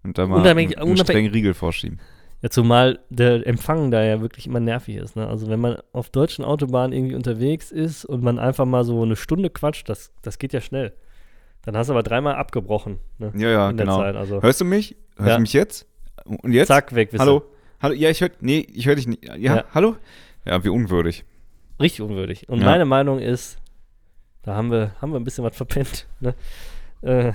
Und 0.04 0.17
da 0.17 0.26
mal 0.26 0.46
einen, 0.48 0.98
strengen 0.98 1.32
Riegel 1.32 1.54
vorschieben. 1.54 2.00
Ja, 2.41 2.49
zumal 2.49 2.99
der 3.10 3.45
Empfang 3.45 3.91
da 3.91 4.04
ja 4.04 4.19
wirklich 4.21 4.47
immer 4.47 4.60
nervig 4.60 4.95
ist. 4.95 5.15
Ne? 5.15 5.27
Also 5.27 5.47
wenn 5.49 5.60
man 5.60 5.77
auf 5.93 6.10
deutschen 6.10 6.43
Autobahnen 6.43 6.91
irgendwie 6.91 7.15
unterwegs 7.15 7.71
ist 7.71 8.04
und 8.04 8.23
man 8.23 8.39
einfach 8.39 8.65
mal 8.65 8.84
so 8.84 9.01
eine 9.04 9.15
Stunde 9.15 9.49
quatscht, 9.51 9.88
das, 9.89 10.12
das 10.23 10.39
geht 10.39 10.51
ja 10.54 10.60
schnell. 10.62 10.93
Dann 11.63 11.77
hast 11.77 11.88
du 11.88 11.93
aber 11.93 12.01
dreimal 12.01 12.36
abgebrochen. 12.36 12.97
Ne? 13.19 13.32
Ja, 13.36 13.49
ja, 13.49 13.69
In 13.69 13.77
der 13.77 13.86
genau. 13.86 13.99
Zeit, 13.99 14.15
also 14.15 14.41
Hörst 14.41 14.60
du 14.60 14.65
mich? 14.65 14.95
Hörst 15.17 15.30
Ja. 15.30 15.36
du 15.36 15.41
mich 15.41 15.54
jetzt? 15.54 15.88
Und 16.25 16.51
jetzt? 16.54 16.67
zack, 16.69 16.95
weg. 16.95 17.12
Hallo? 17.19 17.43
Hallo? 17.80 17.93
Ja, 17.95 18.10
ich 18.10 18.21
höre. 18.21 18.32
Nee, 18.39 18.65
ich 18.73 18.88
höre 18.88 18.95
dich 18.95 19.08
nicht. 19.08 19.23
Ja, 19.23 19.36
Ja. 19.36 19.63
hallo? 19.75 19.95
Ja, 20.45 20.63
wie 20.63 20.69
unwürdig. 20.69 21.23
Richtig 21.80 22.01
unwürdig. 22.01 22.49
Und 22.49 22.60
Ja. 22.62 22.65
meine 22.65 22.86
Meinung 22.86 23.19
ist, 23.19 23.60
da 24.41 24.56
haben 24.56 24.71
wir, 24.71 24.95
haben 24.99 25.12
wir 25.13 25.19
ein 25.19 25.23
bisschen 25.23 25.43
was 25.43 25.56
verpennt. 25.56 26.08
Ne? 26.19 26.34
Äh, 27.04 27.34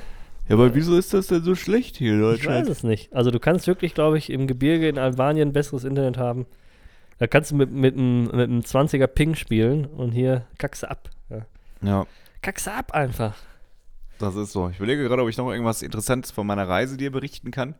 Ja, 0.49 0.55
aber 0.55 0.75
wieso 0.75 0.97
ist 0.97 1.13
das 1.13 1.27
denn 1.27 1.43
so 1.43 1.55
schlecht 1.55 1.97
hier 1.97 2.13
in 2.15 2.35
ich 2.35 2.47
weiß 2.47 2.69
es 2.69 2.83
nicht. 2.85 3.13
Also 3.13 3.31
du 3.31 3.41
kannst 3.41 3.67
wirklich, 3.67 3.95
glaube 3.95 4.17
ich, 4.19 4.31
im 4.31 4.47
Gebirge 4.47 4.89
in 4.89 4.99
Albanien 4.99 5.53
besseres 5.53 5.85
Internet 5.85 6.19
haben. 6.19 6.47
Da 7.19 7.27
kannst 7.27 7.51
du 7.51 7.57
mit, 7.57 7.73
mit, 7.73 7.95
einem, 7.97 8.25
mit 8.25 8.33
einem 8.49 8.61
20er 8.61 9.07
Ping 9.07 9.35
spielen 9.35 9.87
und 9.87 10.13
hier 10.13 10.47
kackst 10.59 10.83
du 10.85 10.91
ab. 10.91 11.11
Ja. 11.31 11.47
Ja, 11.83 12.07
Kackst 12.43 12.67
du 12.69 12.73
ab 12.73 12.93
einfach. 12.95 13.35
das 14.19 14.37
ist 14.37 14.53
so. 14.53 14.69
Ich 14.69 14.77
überlege 14.77 15.03
gerade, 15.03 15.23
ob 15.23 15.29
ich 15.29 15.37
noch 15.37 15.51
irgendwas 15.51 15.83
Interessantes 15.83 16.31
von 16.31 16.47
meiner 16.47 16.69
Reise 16.69 16.97
dir 16.97 17.11
berichten 17.11 17.51
kann. 17.51 17.75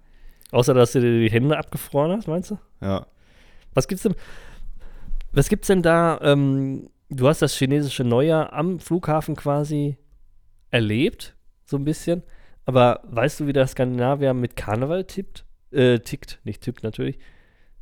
Außer, 0.51 0.75
dass 0.75 0.93
du 0.93 1.01
dir 1.01 1.21
die 1.21 1.31
Hände 1.31 1.57
abgefroren 1.59 2.13
hast, 2.17 2.27
meinst 2.27 2.51
du? 2.51 2.59
Ja. 2.81 3.07
Was 3.75 3.87
gibt's 3.89 4.03
denn, 4.03 4.15
was 5.33 5.49
gibt's 5.49 5.67
denn 5.69 5.83
da, 5.83 6.19
ähm, 6.23 6.89
du 7.11 7.29
hast 7.29 7.43
das 7.43 7.55
chinesische 7.55 8.05
Neujahr 8.05 8.53
am 8.53 8.81
Flughafen 8.81 9.37
quasi 9.37 9.97
erlebt, 10.71 11.37
so 11.65 11.77
ein 11.77 11.85
bisschen, 11.85 12.23
aber 12.67 13.01
weißt 13.05 13.41
du, 13.41 13.47
wie 13.47 13.53
der 13.53 13.67
Skandinavier 13.67 14.35
mit 14.35 14.57
Karneval 14.57 15.05
tippt? 15.05 15.45
Äh, 15.71 16.01
tickt, 16.01 16.41
nicht 16.45 16.63
tippt 16.63 16.83
natürlich. 16.83 17.19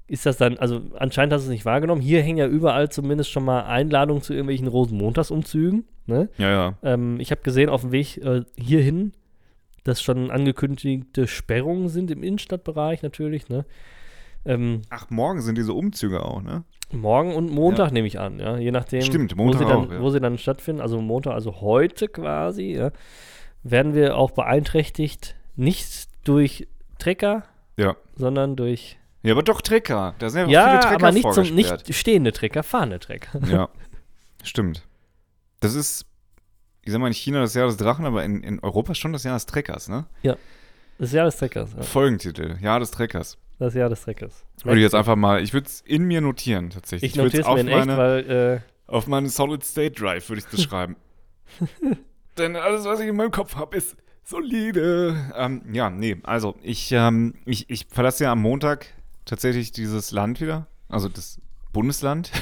Ist 0.06 0.26
das 0.26 0.36
dann, 0.36 0.58
also 0.58 0.82
anscheinend 0.98 1.32
hast 1.32 1.42
du 1.42 1.46
es 1.46 1.52
nicht 1.52 1.64
wahrgenommen. 1.64 2.02
Hier 2.02 2.22
hängen 2.22 2.38
ja 2.38 2.46
überall 2.46 2.90
zumindest 2.90 3.30
schon 3.30 3.44
mal 3.44 3.62
Einladungen 3.62 4.22
zu 4.22 4.34
irgendwelchen 4.34 4.68
Rosenmontagsumzügen. 4.68 5.84
Ne? 6.06 6.28
Ja, 6.36 6.50
ja. 6.50 6.74
Ähm, 6.82 7.18
ich 7.18 7.30
habe 7.30 7.40
gesehen 7.40 7.70
auf 7.70 7.80
dem 7.80 7.92
Weg 7.92 8.18
äh, 8.18 8.42
hierhin, 8.56 9.12
dass 9.84 10.02
schon 10.02 10.30
angekündigte 10.30 11.26
Sperrungen 11.26 11.88
sind 11.88 12.10
im 12.10 12.22
Innenstadtbereich 12.22 13.02
natürlich. 13.02 13.48
Ne? 13.48 13.64
Ähm, 14.44 14.82
Ach, 14.90 15.08
morgen 15.08 15.40
sind 15.40 15.56
diese 15.56 15.72
Umzüge 15.72 16.22
auch, 16.22 16.42
ne? 16.42 16.64
Morgen 16.92 17.34
und 17.34 17.50
Montag 17.50 17.92
nehme 17.92 18.06
ich 18.06 18.20
an, 18.20 18.38
ja. 18.38 18.58
Je 18.58 18.70
nachdem, 18.70 19.00
Stimmt, 19.00 19.36
wo, 19.38 19.52
sie 19.52 19.64
dann, 19.64 19.86
auch, 19.86 19.90
ja. 19.90 20.00
wo 20.00 20.10
sie 20.10 20.20
dann 20.20 20.36
stattfinden. 20.36 20.82
Also 20.82 21.00
Montag, 21.00 21.32
also 21.32 21.60
heute 21.62 22.08
quasi, 22.08 22.74
ja, 22.74 22.90
werden 23.64 23.94
wir 23.94 24.16
auch 24.16 24.30
beeinträchtigt, 24.30 25.34
nicht 25.56 26.08
durch 26.24 26.68
Trecker, 26.98 27.44
Ja. 27.76 27.96
sondern 28.14 28.56
durch. 28.56 28.98
Ja, 29.22 29.32
aber 29.32 29.42
doch 29.42 29.60
Trecker. 29.62 30.14
Da 30.18 30.28
sind 30.28 30.48
ja, 30.50 30.60
Ja, 30.62 30.68
viele 30.68 30.80
Trecker 30.82 30.94
aber 31.06 31.12
nicht, 31.12 31.32
zum, 31.32 31.54
nicht 31.54 31.94
stehende 31.94 32.32
Trecker, 32.32 32.62
fahrende 32.62 32.98
Trecker. 33.00 33.40
Ja, 33.48 33.68
stimmt. 34.44 34.86
Das 35.60 35.74
ist, 35.74 36.04
ich 36.82 36.92
sag 36.92 37.00
mal, 37.00 37.06
in 37.08 37.14
China 37.14 37.40
das 37.40 37.54
Jahr 37.54 37.66
des 37.66 37.78
Drachen, 37.78 38.04
aber 38.04 38.22
in, 38.22 38.42
in 38.42 38.60
Europa 38.60 38.94
schon 38.94 39.12
das 39.14 39.24
Jahr 39.24 39.34
des 39.34 39.46
Treckers, 39.46 39.88
ne? 39.88 40.04
Das 40.98 41.12
Jahr 41.12 41.24
des 41.24 41.36
Treckers. 41.38 41.70
Ja. 41.74 41.82
Folgentitel, 41.82 42.58
Jahr 42.60 42.80
des 42.80 42.90
Treckers. 42.90 43.38
Das 43.58 43.74
Jahr 43.74 43.88
des 43.88 44.02
Treckers. 44.02 44.44
Würde 44.62 44.78
ich 44.78 44.82
jetzt 44.82 44.94
einfach 44.94 45.16
mal, 45.16 45.42
ich 45.42 45.52
würde 45.54 45.66
es 45.68 45.80
in 45.80 46.04
mir 46.04 46.20
notieren, 46.20 46.70
tatsächlich. 46.70 47.12
Ich 47.12 47.16
notiere 47.16 47.42
es 47.42 47.48
mir 47.48 47.60
in 47.60 47.68
echt, 47.68 47.78
meine, 47.86 47.96
weil 47.96 48.30
äh, 48.30 48.60
Auf 48.90 49.06
meinen 49.06 49.28
Solid 49.28 49.64
State 49.64 49.92
Drive 49.92 50.28
würde 50.28 50.40
ich 50.40 50.46
das 50.46 50.62
schreiben. 50.62 50.96
Denn 52.38 52.56
alles, 52.56 52.84
was 52.84 53.00
ich 53.00 53.08
in 53.08 53.16
meinem 53.16 53.30
Kopf 53.30 53.56
habe, 53.56 53.76
ist 53.76 53.96
solide. 54.24 55.32
Ähm, 55.36 55.62
ja, 55.72 55.90
nee, 55.90 56.16
also 56.24 56.56
ich, 56.62 56.90
ähm, 56.92 57.34
ich, 57.44 57.70
ich 57.70 57.86
verlasse 57.88 58.24
ja 58.24 58.32
am 58.32 58.40
Montag 58.40 58.86
tatsächlich 59.24 59.72
dieses 59.72 60.10
Land 60.10 60.40
wieder, 60.40 60.66
also 60.88 61.08
das 61.08 61.40
Bundesland. 61.72 62.32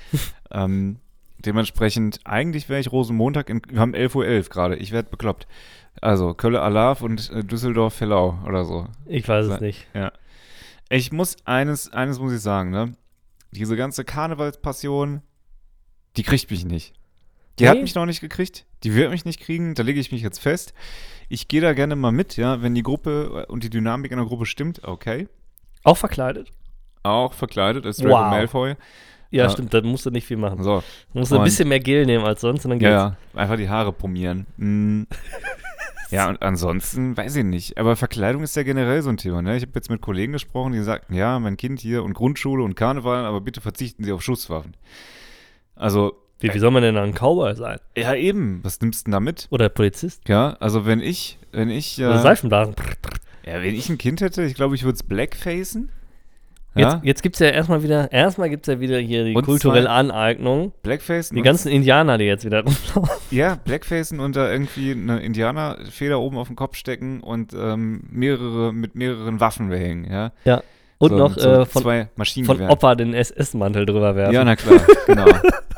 ähm, 0.50 0.98
dementsprechend, 1.38 2.20
eigentlich 2.24 2.68
wäre 2.68 2.80
ich 2.80 2.92
Rosenmontag, 2.92 3.50
in, 3.50 3.62
wir 3.68 3.80
haben 3.80 3.94
11.11 3.94 4.14
Uhr 4.16 4.42
gerade, 4.48 4.76
ich 4.76 4.92
werde 4.92 5.10
bekloppt. 5.10 5.46
Also 6.00 6.34
Kölle 6.34 6.60
Alav 6.60 7.02
und 7.02 7.30
äh, 7.30 7.44
Düsseldorf 7.44 8.00
Hellau 8.00 8.38
oder 8.46 8.64
so. 8.64 8.88
ich 9.06 9.28
weiß 9.28 9.46
es 9.46 9.60
nicht. 9.60 9.86
Ja. 9.94 10.12
Ich 10.88 11.12
muss 11.12 11.36
eines, 11.44 11.92
eines 11.92 12.18
muss 12.18 12.32
ich 12.32 12.40
sagen, 12.40 12.70
ne? 12.70 12.94
Diese 13.52 13.76
ganze 13.76 14.04
Karnevalspassion, 14.04 15.22
die 16.16 16.22
kriegt 16.24 16.50
mich 16.50 16.64
nicht. 16.64 16.94
Die 17.58 17.68
hat 17.68 17.76
Nee? 17.76 17.82
mich 17.82 17.94
noch 17.94 18.06
nicht 18.06 18.20
gekriegt, 18.20 18.64
die 18.82 18.94
wird 18.94 19.10
mich 19.10 19.24
nicht 19.24 19.40
kriegen, 19.40 19.74
da 19.74 19.82
lege 19.82 20.00
ich 20.00 20.10
mich 20.12 20.22
jetzt 20.22 20.38
fest. 20.40 20.74
Ich 21.28 21.48
gehe 21.48 21.60
da 21.60 21.72
gerne 21.72 21.94
mal 21.96 22.10
mit, 22.12 22.36
ja, 22.36 22.62
wenn 22.62 22.74
die 22.74 22.82
Gruppe 22.82 23.46
und 23.46 23.62
die 23.64 23.70
Dynamik 23.70 24.10
in 24.10 24.18
der 24.18 24.26
Gruppe 24.26 24.44
stimmt, 24.46 24.82
okay. 24.84 25.28
Auch 25.84 25.96
verkleidet? 25.96 26.50
Auch 27.02 27.32
verkleidet 27.32 27.86
als 27.86 27.98
Draco 27.98 28.14
Wow. 28.14 28.30
Malfoy. 28.30 28.70
Ja, 29.30 29.44
Ja. 29.44 29.50
stimmt, 29.50 29.72
da 29.74 29.80
musst 29.82 30.04
du 30.06 30.10
nicht 30.10 30.26
viel 30.26 30.36
machen. 30.36 30.62
So, 30.62 30.82
Du 31.12 31.18
musst 31.18 31.32
ein 31.32 31.38
Und- 31.38 31.44
bisschen 31.44 31.68
mehr 31.68 31.80
Gel 31.80 32.06
nehmen 32.06 32.24
als 32.24 32.40
sonst 32.40 32.64
und 32.64 32.70
dann 32.70 32.78
geht's. 32.78 32.90
ja, 32.90 33.16
einfach 33.34 33.56
die 33.56 33.68
Haare 33.68 33.92
pommieren. 33.92 34.46
Mm. 34.56 35.02
Ja, 36.10 36.28
und 36.28 36.40
ansonsten, 36.42 37.16
weiß 37.16 37.34
ich 37.36 37.44
nicht. 37.44 37.78
Aber 37.78 37.96
Verkleidung 37.96 38.42
ist 38.42 38.54
ja 38.54 38.62
generell 38.62 39.02
so 39.02 39.10
ein 39.10 39.16
Thema. 39.16 39.42
Ne? 39.42 39.56
Ich 39.56 39.62
habe 39.62 39.72
jetzt 39.74 39.90
mit 39.90 40.00
Kollegen 40.00 40.32
gesprochen, 40.32 40.72
die 40.72 40.82
sagten, 40.82 41.14
ja, 41.14 41.38
mein 41.40 41.56
Kind 41.56 41.80
hier 41.80 42.04
und 42.04 42.14
Grundschule 42.14 42.62
und 42.62 42.76
Karneval, 42.76 43.24
aber 43.24 43.40
bitte 43.40 43.60
verzichten 43.60 44.04
Sie 44.04 44.12
auf 44.12 44.22
Schusswaffen. 44.22 44.76
Also, 45.74 46.14
Wie, 46.40 46.52
wie 46.52 46.58
soll 46.58 46.70
man 46.70 46.82
denn 46.82 46.94
dann 46.94 47.10
ein 47.10 47.14
Cowboy 47.14 47.54
sein? 47.54 47.78
ja 47.96 48.14
eben, 48.14 48.60
was 48.62 48.80
nimmst 48.80 49.02
du 49.02 49.04
denn 49.06 49.12
da 49.12 49.20
mit? 49.20 49.46
Oder 49.50 49.68
Polizist? 49.68 50.28
Ja, 50.28 50.56
also 50.60 50.84
wenn 50.84 51.00
ich, 51.00 51.38
wenn 51.52 51.70
ich, 51.70 51.98
Oder 51.98 52.16
äh, 52.16 52.22
Seifenblasen? 52.22 52.74
ja, 53.46 53.62
wenn 53.62 53.74
ich 53.74 53.88
ein 53.88 53.98
Kind 53.98 54.20
hätte, 54.20 54.42
ich 54.42 54.54
glaube, 54.54 54.74
ich 54.74 54.84
würde 54.84 54.96
es 54.96 55.02
blackfacen. 55.02 55.90
Ja, 56.76 56.94
Jetzt, 56.94 57.04
jetzt 57.04 57.22
gibt 57.22 57.36
es 57.36 57.40
ja 57.40 57.48
erstmal 57.48 57.84
wieder, 57.84 58.10
erstmal 58.10 58.50
gibt 58.50 58.66
es 58.66 58.74
ja 58.74 58.80
wieder 58.80 58.98
hier 58.98 59.24
die 59.24 59.34
Und 59.34 59.44
kulturelle 59.44 59.88
Aneignung. 59.88 60.72
blackfacen. 60.82 61.36
Die 61.36 61.42
ganzen 61.42 61.68
Indianer, 61.68 62.18
die 62.18 62.24
jetzt 62.24 62.44
wieder 62.44 62.64
rumlaufen. 62.64 63.16
Ja, 63.30 63.54
blackfacen 63.54 64.18
und 64.18 64.34
da 64.34 64.50
irgendwie 64.50 64.90
eine 64.90 65.20
Indianerfeder 65.20 66.18
oben 66.18 66.36
auf 66.36 66.48
den 66.48 66.56
Kopf 66.56 66.76
stecken 66.76 67.20
und 67.20 67.54
ähm, 67.54 68.02
mehrere, 68.10 68.72
mit 68.72 68.96
mehreren 68.96 69.38
Waffen 69.38 69.68
behängen, 69.68 70.10
ja. 70.10 70.32
Und 70.98 71.10
so, 71.10 71.16
noch 71.16 71.38
so 71.38 71.48
äh, 71.48 71.66
von, 71.66 71.82
zwei 71.82 72.08
von. 72.44 72.60
Opa 72.62 72.94
den 72.96 73.14
SS-Mantel 73.14 73.86
drüber 73.86 74.16
werfen. 74.16 74.34
Ja, 74.34 74.44
na 74.44 74.56
klar, 74.56 74.80
genau. 75.06 75.26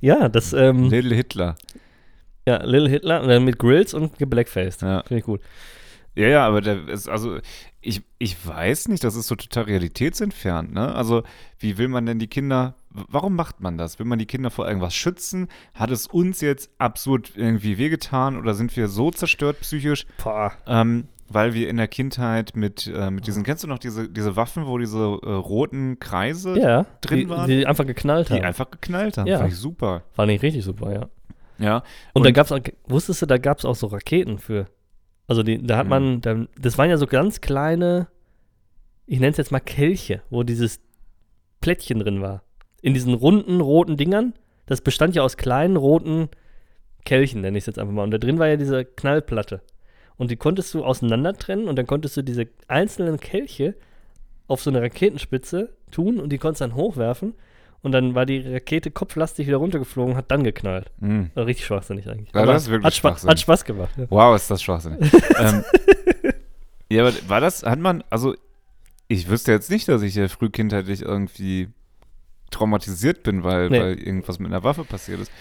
Ja, 0.00 0.28
das, 0.28 0.52
ähm, 0.52 0.88
Little 0.90 1.14
Hitler. 1.14 1.56
ja, 2.46 2.62
Little 2.64 2.88
Hitler 2.88 3.22
und 3.22 3.28
dann 3.28 3.44
mit 3.44 3.58
Grills 3.58 3.94
und 3.94 4.18
geblackfaced. 4.18 4.82
Ja. 4.82 5.02
Finde 5.02 5.18
ich 5.20 5.24
gut. 5.24 5.40
Ja, 6.14 6.26
ja, 6.28 6.46
aber 6.46 6.60
der 6.60 6.88
ist, 6.88 7.08
also, 7.08 7.38
ich, 7.80 8.02
ich 8.18 8.44
weiß 8.44 8.88
nicht, 8.88 9.04
das 9.04 9.14
ist 9.14 9.28
so 9.28 9.36
total 9.36 9.64
realitätsentfernt, 9.64 10.72
ne? 10.72 10.92
Also, 10.94 11.22
wie 11.60 11.78
will 11.78 11.86
man 11.88 12.06
denn 12.06 12.18
die 12.18 12.26
Kinder, 12.26 12.74
warum 12.90 13.36
macht 13.36 13.60
man 13.60 13.78
das? 13.78 13.98
Will 14.00 14.06
man 14.06 14.18
die 14.18 14.26
Kinder 14.26 14.50
vor 14.50 14.66
irgendwas 14.66 14.94
schützen? 14.96 15.46
Hat 15.74 15.90
es 15.92 16.08
uns 16.08 16.40
jetzt 16.40 16.70
absurd 16.78 17.32
irgendwie 17.36 17.78
wehgetan 17.78 18.36
oder 18.36 18.54
sind 18.54 18.76
wir 18.76 18.88
so 18.88 19.10
zerstört 19.12 19.60
psychisch, 19.60 20.06
Boah. 20.22 20.52
ähm, 20.66 21.06
weil 21.30 21.54
wir 21.54 21.68
in 21.68 21.76
der 21.76 21.88
Kindheit 21.88 22.56
mit, 22.56 22.86
äh, 22.86 23.10
mit 23.10 23.26
diesen, 23.26 23.42
kennst 23.44 23.64
du 23.64 23.68
noch 23.68 23.78
diese, 23.78 24.08
diese 24.08 24.36
Waffen, 24.36 24.66
wo 24.66 24.78
diese 24.78 24.98
äh, 24.98 25.30
roten 25.30 25.98
Kreise, 25.98 26.58
Ja, 26.58 26.86
drin 27.00 27.18
die, 27.20 27.28
waren? 27.28 27.48
die 27.48 27.66
einfach 27.66 27.86
geknallt 27.86 28.28
die 28.30 28.34
haben. 28.34 28.44
einfach 28.44 28.70
geknallt 28.70 29.18
haben? 29.18 29.26
Ja. 29.26 29.38
Fand 29.38 29.52
ich 29.52 29.58
super. 29.58 30.02
Fand 30.12 30.30
ich 30.32 30.42
richtig 30.42 30.64
super, 30.64 30.92
ja. 30.92 31.08
Ja. 31.58 31.82
Und, 32.14 32.24
da 32.24 32.28
Und- 32.28 32.34
gab 32.34 32.46
es 32.46 32.52
auch, 32.52 32.60
wusstest 32.86 33.22
du, 33.22 33.26
da 33.26 33.36
gab 33.38 33.58
es 33.58 33.64
auch 33.64 33.74
so 33.74 33.88
Raketen 33.88 34.38
für. 34.38 34.66
Also 35.26 35.42
die, 35.42 35.62
da 35.62 35.76
hat 35.76 35.84
Mhm. 35.86 35.90
man, 35.90 36.20
da, 36.20 36.46
das 36.58 36.78
waren 36.78 36.88
ja 36.88 36.96
so 36.96 37.06
ganz 37.06 37.40
kleine, 37.40 38.08
ich 39.06 39.20
nenne 39.20 39.32
es 39.32 39.36
jetzt 39.36 39.52
mal 39.52 39.60
Kelche, 39.60 40.22
wo 40.30 40.42
dieses 40.42 40.80
Plättchen 41.60 41.98
drin 41.98 42.22
war. 42.22 42.42
In 42.80 42.94
diesen 42.94 43.12
runden, 43.14 43.60
roten 43.60 43.96
Dingern. 43.96 44.34
Das 44.66 44.80
bestand 44.80 45.14
ja 45.16 45.22
aus 45.22 45.36
kleinen, 45.36 45.76
roten 45.76 46.28
Kelchen, 47.04 47.40
nenne 47.40 47.58
ich 47.58 47.62
es 47.62 47.66
jetzt 47.66 47.78
einfach 47.78 47.92
mal. 47.92 48.04
Und 48.04 48.10
da 48.12 48.18
drin 48.18 48.38
war 48.38 48.46
ja 48.48 48.56
diese 48.56 48.84
Knallplatte. 48.84 49.60
Und 50.18 50.30
die 50.30 50.36
konntest 50.36 50.74
du 50.74 50.84
auseinander 50.84 51.32
trennen 51.32 51.68
und 51.68 51.76
dann 51.76 51.86
konntest 51.86 52.16
du 52.16 52.22
diese 52.22 52.48
einzelnen 52.66 53.18
Kelche 53.18 53.74
auf 54.48 54.60
so 54.60 54.70
eine 54.70 54.82
Raketenspitze 54.82 55.70
tun 55.90 56.20
und 56.20 56.30
die 56.30 56.38
konntest 56.38 56.60
dann 56.60 56.74
hochwerfen. 56.74 57.34
Und 57.80 57.92
dann 57.92 58.16
war 58.16 58.26
die 58.26 58.40
Rakete 58.40 58.90
kopflastig 58.90 59.46
wieder 59.46 59.58
runtergeflogen, 59.58 60.16
hat 60.16 60.32
dann 60.32 60.42
geknallt. 60.42 60.90
Mhm. 60.98 61.30
War 61.34 61.46
richtig 61.46 61.66
schwachsinnig 61.66 62.08
eigentlich. 62.08 62.34
Ja, 62.34 62.44
das 62.44 62.62
ist 62.62 62.70
wirklich 62.70 62.86
hat, 62.86 62.94
Spa 62.94 63.10
Schwachsinn. 63.10 63.30
hat 63.30 63.40
Spaß 63.40 63.64
gemacht. 63.64 63.90
Ja. 63.96 64.06
Wow, 64.08 64.34
ist 64.34 64.50
das 64.50 64.60
Schwachsinn. 64.60 64.98
ähm, 65.38 65.64
ja, 66.90 67.02
aber 67.06 67.14
war 67.28 67.40
das, 67.40 67.62
hat 67.62 67.78
man, 67.78 68.02
also 68.10 68.34
ich 69.06 69.28
wüsste 69.28 69.52
jetzt 69.52 69.70
nicht, 69.70 69.86
dass 69.86 70.02
ich 70.02 70.16
ja 70.16 70.26
frühkindheitlich 70.26 71.02
irgendwie 71.02 71.68
traumatisiert 72.58 73.22
bin, 73.22 73.44
weil, 73.44 73.68
Nee. 73.70 73.80
weil 73.80 73.98
irgendwas 73.98 74.38
mit 74.38 74.48
einer 74.50 74.64
Waffe 74.64 74.84
passiert 74.84 75.20
ist. 75.20 75.32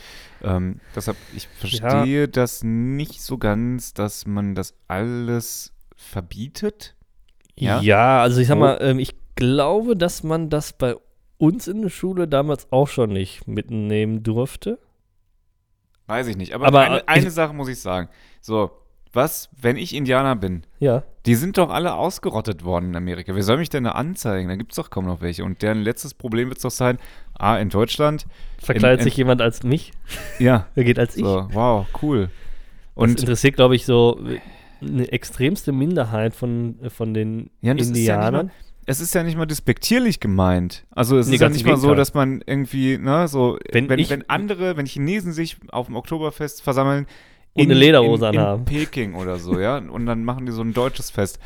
Ähm, 0.44 0.80
deshalb, 0.96 1.18
ich 1.36 1.48
verstehe 1.48 2.28
das 2.28 2.64
nicht 2.64 3.22
so 3.22 3.38
ganz, 3.38 3.94
dass 3.94 4.28
man 4.28 4.54
das 4.56 4.76
alles 4.88 5.74
verbietet. 5.96 6.96
Ja? 7.56 7.82
Ja, 7.82 8.22
also 8.22 8.40
ich 8.40 8.48
sag 8.48 8.58
mal, 8.60 8.78
ähm, 8.82 9.00
ich 9.00 9.16
glaube, 9.36 9.98
dass 9.98 10.22
man 10.24 10.50
das 10.50 10.74
bei 10.74 10.96
uns 11.40 11.68
in 11.68 11.82
der 11.82 11.90
Schule 11.90 12.28
damals 12.28 12.72
auch 12.72 12.88
schon 12.88 13.12
nicht 13.14 13.48
mitnehmen 13.48 14.22
durfte. 14.24 14.80
Weiß 16.08 16.28
ich 16.28 16.38
nicht. 16.38 16.54
Aber, 16.54 16.68
Aber, 16.68 16.82
eine, 16.82 17.08
eine 17.08 17.28
ich- 17.28 17.34
Sache 17.34 17.54
muss 17.54 17.68
ich 17.68 17.80
sagen. 17.80 18.10
So, 18.42 18.72
was, 19.18 19.50
wenn 19.62 19.76
ich 19.76 19.94
Indianer 19.94 20.38
bin? 20.38 20.64
Ja. 20.80 21.04
Die 21.26 21.36
sind 21.36 21.58
doch 21.58 21.70
alle 21.70 21.96
ausgerottet 21.96 22.64
worden 22.64 22.92
in 22.92 22.96
Amerika. 22.96 23.36
Wer 23.36 23.44
soll 23.44 23.58
mich 23.58 23.70
denn 23.70 23.84
da 23.84 23.92
anzeigen? 23.92 24.48
Da 24.48 24.56
gibt 24.56 24.72
es 24.72 24.78
doch 24.78 24.90
kaum 24.90 25.06
noch 25.06 25.20
welche. 25.20 25.44
Und 25.44 25.62
deren 25.62 25.82
letztes 25.82 26.14
Problem 26.14 26.48
wird 26.48 26.60
es 26.60 26.62
doch 26.64 26.72
sein, 26.72 26.98
ah, 27.38 27.58
in 27.58 27.68
Deutschland, 27.68 28.26
Verkleidet 28.60 29.02
in- 29.02 29.04
sich 29.04 29.18
jemand 29.18 29.42
als 29.42 29.64
mich? 29.64 29.92
ja, 30.40 30.68
Wer 30.76 30.84
geht 30.86 30.98
als 31.00 31.18
ich? 31.18 31.26
so, 31.26 31.50
wow, 31.52 31.86
cool. 32.02 32.30
Und 32.96 33.16
das 33.16 33.24
interessiert, 33.24 33.58
glaube 33.58 33.76
ich, 33.76 33.86
so 33.86 34.18
eine 34.82 35.12
extremste 35.12 35.74
Minderheit 35.74 36.34
von, 36.34 36.78
von 36.88 37.14
den 37.14 37.50
Ja, 37.62 37.74
das 37.74 37.88
ist 37.88 37.90
ja 37.90 37.94
nicht 37.94 38.08
Indianern. 38.28 38.52
es 38.86 39.00
ist 39.02 39.14
ja 39.14 39.24
nicht 39.24 39.38
mal 39.38 39.46
despektierlich 39.48 40.20
gemeint. 40.20 40.86
Also 40.92 41.18
es 41.18 41.28
Nee, 41.28 41.36
ist 41.36 41.42
ja 41.42 41.50
nicht 41.50 41.66
mal 41.66 41.78
so, 41.78 41.94
dass 41.96 42.14
man 42.14 42.42
irgendwie, 42.46 42.98
ne, 42.98 43.28
so, 43.28 43.58
Wenn 43.72 43.90
wenn, 43.90 44.00
ich- 44.00 44.10
wenn 44.10 44.30
andere, 44.30 44.78
wenn 44.78 44.86
Chinesen 44.86 45.34
sich 45.34 45.58
auf 45.72 45.88
dem 45.88 45.96
Oktoberfest 45.96 46.62
versammeln, 46.62 47.06
Und 47.58 47.72
eine 47.72 47.74
Lederhose 47.74 48.28
in, 48.28 48.34
in 48.34 48.40
anhaben. 48.40 48.66
Peking 48.66 49.16
oder 49.16 49.38
so, 49.38 49.60
ja, 49.60 49.78
und 49.78 50.06
dann 50.06 50.24
machen 50.24 50.46
die 50.46 50.52
so 50.52 50.62
ein 50.62 50.74
deutsches 50.74 51.10
Fest. 51.10 51.40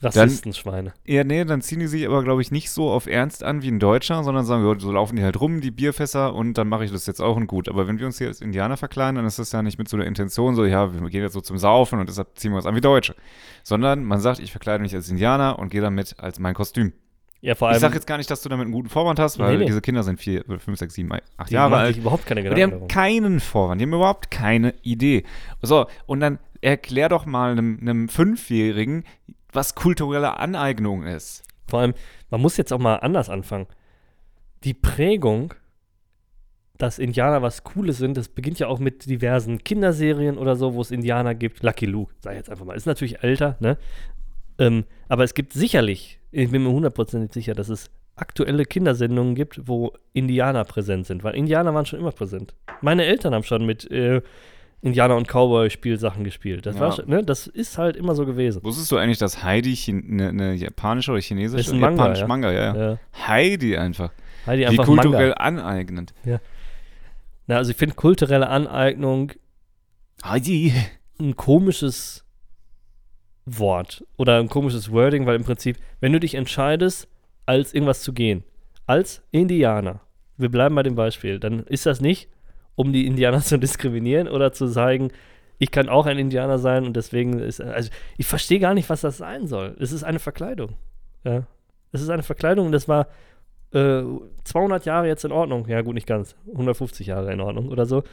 Rassistenschweine. 0.00 0.92
Ja, 1.06 1.24
nee, 1.24 1.44
dann 1.44 1.60
ziehen 1.60 1.80
die 1.80 1.88
sich 1.88 2.06
aber, 2.06 2.22
glaube 2.22 2.40
ich, 2.40 2.52
nicht 2.52 2.70
so 2.70 2.90
auf 2.90 3.06
Ernst 3.06 3.42
an 3.42 3.62
wie 3.62 3.68
ein 3.68 3.80
Deutscher, 3.80 4.22
sondern 4.22 4.44
sagen, 4.44 4.64
ja, 4.64 4.78
so 4.78 4.92
laufen 4.92 5.16
die 5.16 5.24
halt 5.24 5.40
rum, 5.40 5.60
die 5.60 5.72
Bierfässer, 5.72 6.34
und 6.34 6.56
dann 6.56 6.68
mache 6.68 6.84
ich 6.84 6.92
das 6.92 7.06
jetzt 7.06 7.20
auch 7.20 7.36
und 7.36 7.48
gut. 7.48 7.68
Aber 7.68 7.88
wenn 7.88 7.98
wir 7.98 8.06
uns 8.06 8.18
hier 8.18 8.28
als 8.28 8.40
Indianer 8.40 8.76
verkleiden, 8.76 9.16
dann 9.16 9.26
ist 9.26 9.38
das 9.38 9.50
ja 9.50 9.62
nicht 9.62 9.78
mit 9.78 9.88
so 9.88 9.96
einer 9.96 10.06
Intention, 10.06 10.54
so, 10.54 10.64
ja, 10.64 10.92
wir 10.92 11.10
gehen 11.10 11.22
jetzt 11.22 11.32
so 11.32 11.40
zum 11.40 11.58
Saufen 11.58 11.98
und 11.98 12.08
deshalb 12.08 12.38
ziehen 12.38 12.52
wir 12.52 12.56
uns 12.58 12.66
an 12.66 12.76
wie 12.76 12.80
Deutsche. 12.80 13.16
Sondern 13.64 14.04
man 14.04 14.20
sagt, 14.20 14.38
ich 14.38 14.52
verkleide 14.52 14.82
mich 14.82 14.94
als 14.94 15.08
Indianer 15.08 15.58
und 15.58 15.70
gehe 15.70 15.80
damit 15.80 16.14
als 16.18 16.38
mein 16.38 16.54
Kostüm. 16.54 16.92
Ja, 17.40 17.54
vor 17.54 17.68
Ich 17.68 17.74
allem. 17.74 17.80
sage 17.80 17.94
jetzt 17.94 18.06
gar 18.06 18.16
nicht, 18.18 18.30
dass 18.30 18.42
du 18.42 18.48
damit 18.48 18.64
einen 18.64 18.72
guten 18.72 18.88
Vorwand 18.88 19.18
hast, 19.20 19.38
weil 19.38 19.52
Nee, 19.52 19.58
nee. 19.58 19.66
diese 19.66 19.80
Kinder 19.80 20.02
sind 20.02 20.18
vier, 20.20 20.44
fünf, 20.58 20.78
sechs, 20.78 20.94
sieben, 20.94 21.10
acht 21.36 21.50
die 21.50 21.54
Jahre 21.54 21.70
machen 21.70 21.80
alt. 21.82 21.94
sich 21.94 22.02
überhaupt 22.02 22.26
keine 22.26 22.40
Und 22.40 22.46
die 22.46 22.54
Gedanken 22.54 22.80
haben 22.82 22.88
keinen 22.88 23.40
Vorwand, 23.40 23.80
die 23.80 23.84
haben 23.84 23.92
überhaupt 23.92 24.30
keine 24.30 24.74
Idee. 24.82 25.24
So, 25.62 25.86
und 26.06 26.18
dann 26.20 26.38
erklär 26.60 27.08
doch 27.08 27.26
mal 27.26 27.52
einem, 27.52 27.78
einem 27.80 28.08
Fünfjährigen, 28.08 29.04
was 29.52 29.76
kulturelle 29.76 30.38
Aneignung 30.38 31.04
ist. 31.04 31.44
Vor 31.68 31.80
allem, 31.80 31.94
man 32.30 32.40
muss 32.40 32.56
jetzt 32.56 32.72
auch 32.72 32.78
mal 32.80 32.96
anders 32.96 33.28
anfangen. 33.30 33.66
Die 34.64 34.74
Prägung, 34.74 35.54
dass 36.76 36.98
Indianer 36.98 37.40
was 37.42 37.62
Cooles 37.62 37.98
sind, 37.98 38.16
das 38.16 38.28
beginnt 38.28 38.58
ja 38.58 38.66
auch 38.66 38.80
mit 38.80 39.06
diversen 39.06 39.62
Kinderserien 39.62 40.38
oder 40.38 40.56
so, 40.56 40.74
wo 40.74 40.80
es 40.80 40.90
Indianer 40.90 41.34
gibt. 41.36 41.62
Lucky 41.62 41.86
Luke, 41.86 42.12
sag 42.18 42.32
ich 42.32 42.38
jetzt 42.38 42.50
einfach 42.50 42.64
mal. 42.64 42.74
Ist 42.74 42.86
natürlich 42.86 43.22
älter, 43.22 43.56
ne? 43.60 43.78
Ähm, 44.58 44.84
aber 45.08 45.22
es 45.24 45.34
gibt 45.34 45.52
sicherlich, 45.52 46.17
ich 46.30 46.50
bin 46.50 46.62
mir 46.62 46.70
hundertprozentig 46.70 47.32
sicher, 47.32 47.54
dass 47.54 47.68
es 47.68 47.90
aktuelle 48.16 48.64
Kindersendungen 48.64 49.34
gibt, 49.34 49.68
wo 49.68 49.92
Indianer 50.12 50.64
präsent 50.64 51.06
sind, 51.06 51.22
weil 51.24 51.34
Indianer 51.36 51.72
waren 51.74 51.86
schon 51.86 52.00
immer 52.00 52.10
präsent. 52.12 52.54
Meine 52.80 53.04
Eltern 53.04 53.32
haben 53.34 53.44
schon 53.44 53.64
mit 53.64 53.88
äh, 53.90 54.20
Indianer- 54.80 55.16
und 55.16 55.28
Cowboy-Spielsachen 55.28 56.24
gespielt. 56.24 56.66
Das, 56.66 56.74
Ja. 56.76 56.80
war 56.80 56.92
schon, 56.92 57.08
ne? 57.08 57.22
das 57.24 57.46
ist 57.46 57.78
halt 57.78 57.96
immer 57.96 58.14
so 58.14 58.26
gewesen. 58.26 58.62
Wusstest 58.64 58.90
du 58.92 58.96
eigentlich, 58.96 59.18
dass 59.18 59.42
Heidi 59.44 59.76
eine 59.88 60.32
ne 60.32 60.54
japanische 60.54 61.12
oder 61.12 61.20
chinesische? 61.20 61.60
Ist 61.60 61.72
ein 61.72 61.80
Manga, 61.80 61.96
Japanisch 62.02 62.20
ja. 62.20 62.26
Manga, 62.26 62.52
ja, 62.52 62.74
ja. 62.76 62.90
Ja. 62.90 62.98
Heidi 63.26 63.76
einfach. 63.76 64.12
Heidi 64.46 64.62
Wie 64.62 64.66
einfach 64.66 64.84
kulturell 64.84 65.28
Manga. 65.30 65.42
aneignend. 65.44 66.14
Na, 67.46 67.56
also 67.56 67.70
ich 67.70 67.76
finde 67.76 67.94
kulturelle 67.94 68.48
Aneignung 68.48 69.32
Heidi. 70.24 70.72
ein 71.20 71.34
komisches 71.36 72.24
Wort 73.48 74.04
oder 74.16 74.38
ein 74.38 74.48
komisches 74.48 74.90
Wording, 74.92 75.26
weil 75.26 75.36
im 75.36 75.44
Prinzip, 75.44 75.78
wenn 76.00 76.12
du 76.12 76.20
dich 76.20 76.34
entscheidest, 76.34 77.08
als 77.46 77.72
irgendwas 77.72 78.02
zu 78.02 78.12
gehen, 78.12 78.44
als 78.86 79.22
Indianer, 79.30 80.00
wir 80.36 80.50
bleiben 80.50 80.74
bei 80.74 80.82
dem 80.82 80.94
Beispiel, 80.94 81.38
dann 81.38 81.64
ist 81.64 81.86
das 81.86 82.00
nicht, 82.00 82.28
um 82.74 82.92
die 82.92 83.06
Indianer 83.06 83.40
zu 83.42 83.58
diskriminieren 83.58 84.28
oder 84.28 84.52
zu 84.52 84.66
sagen, 84.66 85.10
ich 85.58 85.70
kann 85.70 85.88
auch 85.88 86.06
ein 86.06 86.18
Indianer 86.18 86.58
sein 86.58 86.84
und 86.84 86.94
deswegen 86.94 87.40
ist, 87.40 87.60
also 87.60 87.90
ich 88.16 88.26
verstehe 88.26 88.60
gar 88.60 88.74
nicht, 88.74 88.88
was 88.88 89.00
das 89.00 89.18
sein 89.18 89.48
soll. 89.48 89.76
Es 89.80 89.90
ist 89.90 90.04
eine 90.04 90.20
Verkleidung. 90.20 90.74
Ja. 91.24 91.42
Es 91.90 92.00
ist 92.00 92.10
eine 92.10 92.22
Verkleidung 92.22 92.66
und 92.66 92.72
das 92.72 92.86
war 92.86 93.08
äh, 93.72 94.02
200 94.44 94.84
Jahre 94.84 95.08
jetzt 95.08 95.24
in 95.24 95.32
Ordnung. 95.32 95.66
Ja, 95.68 95.82
gut, 95.82 95.94
nicht 95.94 96.06
ganz. 96.06 96.36
150 96.52 97.08
Jahre 97.08 97.32
in 97.32 97.40
Ordnung 97.40 97.68
oder 97.68 97.86
so. 97.86 98.04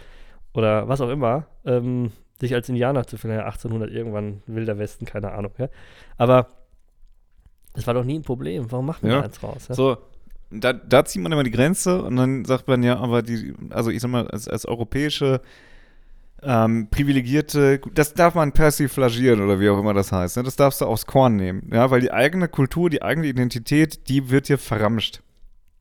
Oder 0.53 0.87
was 0.87 1.01
auch 1.01 1.09
immer. 1.09 1.45
Ähm, 1.65 2.11
sich 2.39 2.53
als 2.53 2.67
Indianer 2.69 3.05
zu 3.07 3.17
finden, 3.17 3.37
ja, 3.37 3.45
1800 3.45 3.91
irgendwann, 3.91 4.41
Wilder 4.47 4.77
Westen, 4.77 5.05
keine 5.05 5.31
Ahnung. 5.31 5.51
Ja. 5.57 5.69
Aber 6.17 6.47
das 7.73 7.87
war 7.87 7.93
doch 7.93 8.03
nie 8.03 8.19
ein 8.19 8.23
Problem. 8.23 8.71
Warum 8.71 8.85
machen 8.85 9.03
wir 9.03 9.11
Ja. 9.11 9.19
da 9.19 9.25
eins 9.25 9.41
raus? 9.43 9.67
Ja? 9.69 9.75
So, 9.75 9.97
da, 10.51 10.73
da 10.73 11.05
zieht 11.05 11.21
man 11.21 11.31
immer 11.31 11.43
die 11.43 11.51
Grenze 11.51 12.01
und 12.03 12.15
dann 12.15 12.45
sagt 12.45 12.67
man 12.67 12.83
ja, 12.83 12.97
aber 12.97 13.21
die, 13.21 13.53
also 13.69 13.89
ich 13.89 14.01
sag 14.01 14.09
mal, 14.11 14.27
als, 14.27 14.47
als 14.47 14.65
europäische 14.65 15.41
ähm, 16.43 16.87
privilegierte, 16.91 17.79
das 17.93 18.13
darf 18.13 18.35
man 18.35 18.51
persiflagieren 18.51 19.41
oder 19.41 19.59
wie 19.59 19.69
auch 19.69 19.79
immer 19.79 19.93
das 19.93 20.11
heißt. 20.11 20.37
Ne? 20.37 20.43
Das 20.43 20.55
darfst 20.55 20.81
du 20.81 20.85
aufs 20.85 21.05
Korn 21.05 21.35
nehmen, 21.37 21.69
ja, 21.73 21.89
weil 21.89 22.01
die 22.01 22.11
eigene 22.11 22.47
Kultur, 22.47 22.89
die 22.89 23.01
eigene 23.01 23.27
Identität, 23.27 24.07
die 24.09 24.29
wird 24.29 24.47
hier 24.47 24.57
verramscht. 24.57 25.21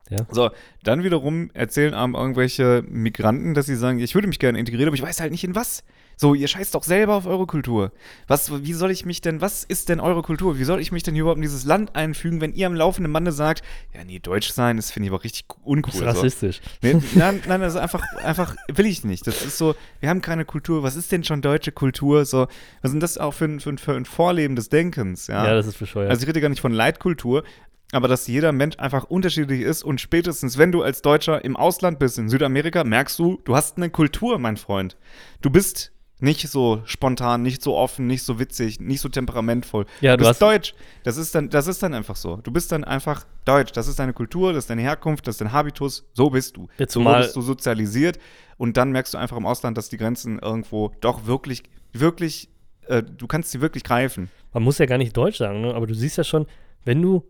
Ja. 0.09 0.19
So, 0.29 0.51
dann 0.83 1.03
wiederum 1.03 1.49
erzählen 1.53 1.93
einem 1.93 2.15
irgendwelche 2.15 2.83
Migranten, 2.87 3.53
dass 3.53 3.65
sie 3.65 3.75
sagen, 3.75 3.99
ich 3.99 4.13
würde 4.15 4.27
mich 4.27 4.39
gerne 4.39 4.59
integrieren, 4.59 4.87
aber 4.87 4.95
ich 4.95 5.01
weiß 5.01 5.19
halt 5.19 5.31
nicht 5.31 5.43
in 5.43 5.55
was. 5.55 5.83
So, 6.17 6.33
ihr 6.33 6.47
scheißt 6.47 6.73
doch 6.75 6.83
selber 6.83 7.15
auf 7.15 7.25
eure 7.25 7.45
Kultur. 7.45 7.91
Was, 8.27 8.63
wie 8.63 8.73
soll 8.73 8.91
ich 8.91 9.05
mich 9.05 9.21
denn, 9.21 9.41
was 9.41 9.63
ist 9.63 9.89
denn 9.89 9.99
eure 9.99 10.21
Kultur? 10.21 10.57
Wie 10.57 10.63
soll 10.63 10.79
ich 10.79 10.91
mich 10.91 11.03
denn 11.03 11.13
hier 11.13 11.21
überhaupt 11.21 11.37
in 11.37 11.41
dieses 11.41 11.65
Land 11.65 11.95
einfügen, 11.95 12.41
wenn 12.41 12.53
ihr 12.53 12.67
am 12.67 12.75
laufenden 12.75 13.11
Bande 13.11 13.31
sagt, 13.31 13.63
ja, 13.93 14.03
nee, 14.03 14.19
Deutsch 14.19 14.51
sein, 14.51 14.77
das 14.77 14.91
finde 14.91 15.07
ich 15.07 15.13
aber 15.13 15.23
richtig 15.23 15.45
uncool. 15.63 15.91
das 15.91 15.95
ist 15.95 15.99
so. 15.99 16.05
rassistisch. 16.47 16.61
Nee, 16.81 17.01
nein, 17.15 17.41
nein, 17.47 17.61
das 17.61 17.73
ist 17.73 17.79
einfach, 17.79 18.03
einfach, 18.23 18.55
will 18.67 18.85
ich 18.85 19.03
nicht. 19.03 19.27
Das 19.27 19.43
ist 19.43 19.57
so, 19.57 19.75
wir 19.99 20.09
haben 20.09 20.21
keine 20.21 20.45
Kultur. 20.45 20.83
Was 20.83 20.95
ist 20.95 21.11
denn 21.11 21.23
schon 21.23 21.41
deutsche 21.41 21.71
Kultur? 21.71 22.25
So, 22.25 22.47
was 22.81 22.91
denn 22.91 22.99
das 22.99 23.17
auch 23.17 23.33
für 23.33 23.45
ein, 23.45 23.59
für 23.59 23.71
ein, 23.71 23.77
für 23.77 23.93
ein 23.93 24.05
Vorleben 24.05 24.55
des 24.55 24.69
Denkens? 24.69 25.27
Ja, 25.27 25.45
Ja, 25.45 25.53
das 25.53 25.67
ist 25.67 25.79
bescheuert. 25.79 26.09
also 26.09 26.21
ich 26.23 26.29
rede 26.29 26.39
gar 26.41 26.49
nicht 26.49 26.61
von 26.61 26.71
Leitkultur, 26.71 27.43
aber 27.91 28.07
dass 28.07 28.27
jeder 28.27 28.51
Mensch 28.51 28.77
einfach 28.79 29.03
unterschiedlich 29.05 29.61
ist 29.61 29.83
und 29.83 30.01
spätestens, 30.01 30.57
wenn 30.57 30.71
du 30.71 30.81
als 30.81 31.01
Deutscher 31.01 31.43
im 31.45 31.55
Ausland 31.55 31.99
bist, 31.99 32.17
in 32.17 32.29
Südamerika, 32.29 32.83
merkst 32.83 33.19
du, 33.19 33.39
du 33.45 33.55
hast 33.55 33.77
eine 33.77 33.89
Kultur, 33.89 34.39
mein 34.39 34.57
Freund. 34.57 34.97
Du 35.41 35.49
bist 35.49 35.91
nicht 36.19 36.47
so 36.47 36.81
spontan, 36.85 37.41
nicht 37.41 37.61
so 37.61 37.75
offen, 37.75 38.07
nicht 38.07 38.23
so 38.23 38.39
witzig, 38.39 38.79
nicht 38.79 39.01
so 39.01 39.09
temperamentvoll. 39.09 39.85
Ja, 40.01 40.15
du 40.15 40.23
du 40.23 40.29
bist 40.29 40.41
deutsch. 40.41 40.73
Das 41.03 41.17
ist 41.17 41.35
dann, 41.35 41.49
das 41.49 41.67
ist 41.67 41.83
dann 41.83 41.93
einfach 41.93 42.15
so. 42.15 42.37
Du 42.37 42.51
bist 42.51 42.71
dann 42.71 42.83
einfach 42.83 43.25
deutsch. 43.43 43.73
Das 43.73 43.87
ist 43.87 43.99
deine 43.99 44.13
Kultur, 44.13 44.53
das 44.53 44.63
ist 44.65 44.69
deine 44.69 44.81
Herkunft, 44.81 45.27
das 45.27 45.35
ist 45.35 45.41
dein 45.41 45.51
Habitus. 45.51 46.05
So 46.13 46.29
bist 46.29 46.55
du. 46.55 46.67
Jetzt 46.77 46.93
so 46.93 47.03
wurdest 47.03 47.35
du 47.35 47.41
sozialisiert 47.41 48.17
und 48.57 48.77
dann 48.77 48.91
merkst 48.91 49.13
du 49.13 49.17
einfach 49.17 49.37
im 49.37 49.45
Ausland, 49.45 49.77
dass 49.77 49.89
die 49.89 49.97
Grenzen 49.97 50.39
irgendwo 50.39 50.93
doch 51.01 51.25
wirklich, 51.25 51.63
wirklich, 51.91 52.49
äh, 52.87 53.03
du 53.03 53.27
kannst 53.27 53.51
sie 53.51 53.59
wirklich 53.61 53.83
greifen. 53.83 54.29
man 54.53 54.63
muss 54.63 54.77
ja 54.77 54.85
gar 54.85 54.97
nicht 54.97 55.15
Deutsch 55.15 55.37
sagen, 55.37 55.61
ne? 55.61 55.73
aber 55.73 55.85
du 55.85 55.93
siehst 55.93 56.17
ja 56.17 56.23
schon, 56.23 56.47
wenn 56.85 57.01
du 57.01 57.29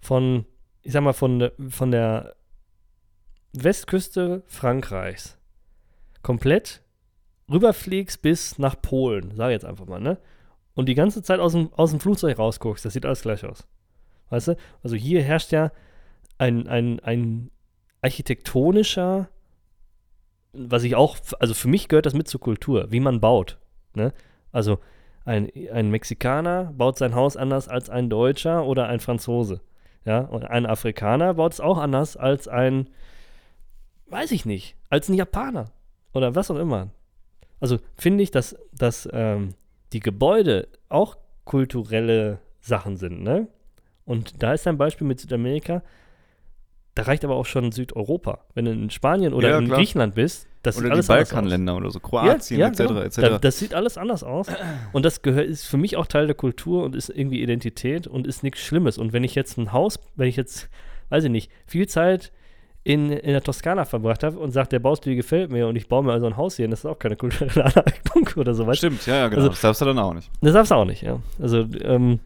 von, 0.00 0.44
ich 0.82 0.92
sag 0.92 1.02
mal, 1.02 1.14
von, 1.14 1.50
von 1.70 1.90
der 1.90 2.36
Westküste 3.54 4.42
Frankreichs 4.46 5.38
komplett 6.22 6.82
rüberfliegst 7.50 8.22
bis 8.22 8.58
nach 8.58 8.80
Polen, 8.80 9.32
sag 9.34 9.50
jetzt 9.50 9.64
einfach 9.64 9.86
mal, 9.86 10.00
ne? 10.00 10.18
Und 10.74 10.88
die 10.88 10.94
ganze 10.94 11.22
Zeit 11.22 11.40
aus 11.40 11.52
dem, 11.52 11.72
aus 11.74 11.90
dem 11.90 12.00
Flugzeug 12.00 12.38
rausguckst, 12.38 12.84
das 12.84 12.92
sieht 12.92 13.06
alles 13.06 13.22
gleich 13.22 13.44
aus. 13.44 13.66
Weißt 14.28 14.48
du? 14.48 14.56
Also 14.82 14.96
hier 14.96 15.22
herrscht 15.22 15.52
ja 15.52 15.72
ein, 16.38 16.68
ein, 16.68 17.00
ein 17.00 17.50
architektonischer, 18.02 19.28
was 20.52 20.82
ich 20.82 20.94
auch, 20.94 21.16
also 21.40 21.54
für 21.54 21.68
mich 21.68 21.88
gehört 21.88 22.06
das 22.06 22.14
mit 22.14 22.28
zur 22.28 22.40
Kultur, 22.40 22.90
wie 22.90 23.00
man 23.00 23.20
baut. 23.20 23.58
Ne? 23.94 24.12
Also 24.52 24.78
ein, 25.24 25.50
ein 25.72 25.90
Mexikaner 25.90 26.72
baut 26.76 26.98
sein 26.98 27.14
Haus 27.14 27.36
anders 27.36 27.68
als 27.68 27.90
ein 27.90 28.10
Deutscher 28.10 28.64
oder 28.64 28.86
ein 28.86 29.00
Franzose. 29.00 29.60
Ja, 30.04 30.20
und 30.20 30.44
ein 30.44 30.66
Afrikaner 30.66 31.34
baut 31.34 31.54
es 31.54 31.60
auch 31.60 31.78
anders 31.78 32.16
als 32.16 32.46
ein, 32.46 32.88
weiß 34.06 34.30
ich 34.30 34.46
nicht, 34.46 34.76
als 34.88 35.08
ein 35.08 35.14
Japaner 35.14 35.72
oder 36.12 36.36
was 36.36 36.48
auch 36.48 36.58
immer. 36.58 36.90
Also 37.60 37.78
finde 37.96 38.22
ich, 38.22 38.30
dass, 38.30 38.56
dass 38.72 39.08
ähm, 39.12 39.54
die 39.92 40.00
Gebäude 40.00 40.68
auch 40.88 41.16
kulturelle 41.44 42.38
Sachen 42.60 42.96
sind, 42.96 43.22
ne? 43.22 43.48
Und 44.04 44.42
da 44.42 44.52
ist 44.52 44.66
ein 44.66 44.78
Beispiel 44.78 45.06
mit 45.06 45.18
Südamerika, 45.20 45.82
da 46.94 47.02
reicht 47.02 47.24
aber 47.24 47.34
auch 47.34 47.44
schon 47.44 47.72
Südeuropa. 47.72 48.44
Wenn 48.54 48.64
du 48.64 48.70
in 48.72 48.90
Spanien 48.90 49.34
oder 49.34 49.50
Ja, 49.50 49.58
in 49.58 49.66
klar. 49.66 49.78
Griechenland 49.78 50.14
bist, 50.14 50.48
das 50.62 50.78
Oder 50.78 50.86
sieht 50.86 50.88
die 50.88 50.92
alles 50.94 51.10
anders 51.10 51.28
aus. 51.28 51.30
Balkanländer 51.34 51.76
oder 51.76 51.90
so, 51.90 52.00
Kroatien 52.00 52.60
etc. 52.60 52.78
genau. 52.78 53.00
etc. 53.00 53.16
Da, 53.20 53.38
das 53.38 53.58
sieht 53.58 53.74
alles 53.74 53.98
anders 53.98 54.24
aus. 54.24 54.46
Und 54.92 55.04
das 55.04 55.22
gehört, 55.22 55.46
ist 55.46 55.66
für 55.66 55.76
mich 55.76 55.96
auch 55.96 56.06
Teil 56.06 56.26
der 56.26 56.34
Kultur 56.34 56.84
und 56.84 56.96
ist 56.96 57.10
irgendwie 57.10 57.42
Identität 57.42 58.06
und 58.06 58.26
ist 58.26 58.42
nichts 58.42 58.60
Schlimmes. 58.60 58.98
Und 58.98 59.12
wenn 59.12 59.24
ich 59.24 59.34
jetzt 59.34 59.58
ein 59.58 59.72
Haus, 59.72 60.00
wenn 60.16 60.26
ich 60.26 60.36
jetzt, 60.36 60.68
weiß 61.10 61.24
ich 61.24 61.30
nicht, 61.30 61.50
viel 61.66 61.86
Zeit 61.86 62.32
in, 62.86 63.10
in 63.10 63.32
der 63.32 63.42
Toskana 63.42 63.84
verbracht 63.84 64.22
habe 64.22 64.38
und 64.38 64.52
sage, 64.52 64.68
der 64.68 64.78
Baustil 64.78 65.16
gefällt 65.16 65.50
mir 65.50 65.66
und 65.66 65.74
ich 65.74 65.88
baue 65.88 66.04
mir 66.04 66.12
also 66.12 66.26
ein 66.26 66.36
Haus 66.36 66.56
hier, 66.56 66.68
das 66.68 66.80
ist 66.80 66.86
auch 66.86 66.98
keine 66.98 67.16
kulturelle 67.16 67.64
Aneignung 67.64 68.28
oder 68.36 68.54
so, 68.54 68.64
weißt 68.66 68.80
du? 68.82 68.86
Stimmt, 68.86 69.06
ja, 69.06 69.16
ja, 69.16 69.28
genau. 69.28 69.38
Also- 69.42 69.48
das 69.50 69.60
darfst 69.60 69.80
du 69.80 69.84
dann 69.86 69.98
auch 69.98 70.14
nicht. 70.14 70.30
Das 70.40 70.52
darfst 70.52 70.70
du 70.70 70.76
auch 70.76 70.84
nicht, 70.84 71.02
ja. 71.02 71.18
Also, 71.40 71.66
ähm, 71.82 72.20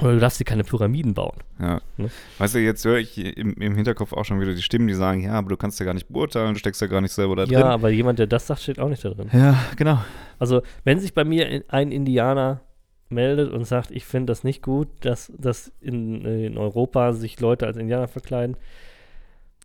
Oder 0.00 0.14
du 0.14 0.18
darfst 0.20 0.40
dir 0.40 0.44
keine 0.44 0.64
Pyramiden 0.64 1.12
bauen. 1.12 1.36
Ja. 1.60 1.82
Ne? 1.98 2.08
Weißt 2.38 2.54
du, 2.54 2.60
jetzt 2.60 2.82
höre 2.86 2.96
ich 2.96 3.18
im, 3.36 3.52
im 3.54 3.74
Hinterkopf 3.76 4.14
auch 4.14 4.24
schon 4.24 4.40
wieder 4.40 4.54
die 4.54 4.62
Stimmen, 4.62 4.88
die 4.88 4.94
sagen, 4.94 5.22
ja, 5.22 5.32
aber 5.34 5.50
du 5.50 5.58
kannst 5.58 5.78
ja 5.78 5.84
gar 5.84 5.92
nicht 5.92 6.08
beurteilen, 6.08 6.54
du 6.54 6.58
steckst 6.58 6.80
ja 6.80 6.86
gar 6.86 7.02
nicht 7.02 7.12
selber 7.12 7.36
da 7.36 7.44
Ja, 7.44 7.60
drin. 7.60 7.70
aber 7.70 7.90
jemand, 7.90 8.18
der 8.18 8.26
das 8.26 8.46
sagt, 8.46 8.62
steht 8.62 8.78
auch 8.80 8.88
nicht 8.88 9.04
da 9.04 9.10
drin. 9.10 9.28
Ja, 9.34 9.54
genau. 9.76 9.98
Also, 10.38 10.62
wenn 10.84 10.98
sich 10.98 11.12
bei 11.12 11.24
mir 11.24 11.62
ein 11.68 11.92
Indianer 11.92 12.62
meldet 13.10 13.52
und 13.52 13.64
sagt, 13.66 13.90
ich 13.90 14.06
finde 14.06 14.30
das 14.30 14.44
nicht 14.44 14.62
gut, 14.62 14.88
dass, 15.02 15.30
dass 15.36 15.70
in, 15.82 16.24
in 16.24 16.56
Europa 16.56 17.12
sich 17.12 17.38
Leute 17.40 17.66
als 17.66 17.76
Indianer 17.76 18.08
verkleiden, 18.08 18.56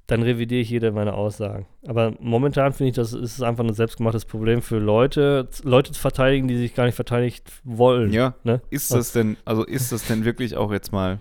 dann 0.08 0.22
revidiere 0.22 0.62
ich 0.62 0.70
jede 0.70 0.92
meiner 0.92 1.16
Aussagen. 1.16 1.66
Aber 1.88 2.14
momentan 2.20 2.74
finde 2.74 2.90
ich, 2.90 2.96
das 2.96 3.14
ist 3.14 3.42
einfach 3.42 3.64
ein 3.64 3.74
selbstgemachtes 3.74 4.26
Problem 4.26 4.62
für 4.62 4.78
Leute, 4.78 5.48
Leute 5.64 5.92
zu 5.92 6.00
verteidigen, 6.00 6.48
die 6.48 6.58
sich 6.58 6.76
gar 6.76 6.86
nicht 6.86 6.96
verteidigt 6.96 7.52
wollen. 7.64 8.12
Ja, 8.12 8.36
Ne? 8.44 8.62
ist 8.70 8.94
das 8.94 9.12
denn, 9.14 9.38
also 9.46 9.64
ist 9.64 9.92
das 9.92 10.06
denn 10.06 10.24
wirklich 10.24 10.56
auch 10.56 10.72
jetzt 10.72 10.92
mal 10.92 11.20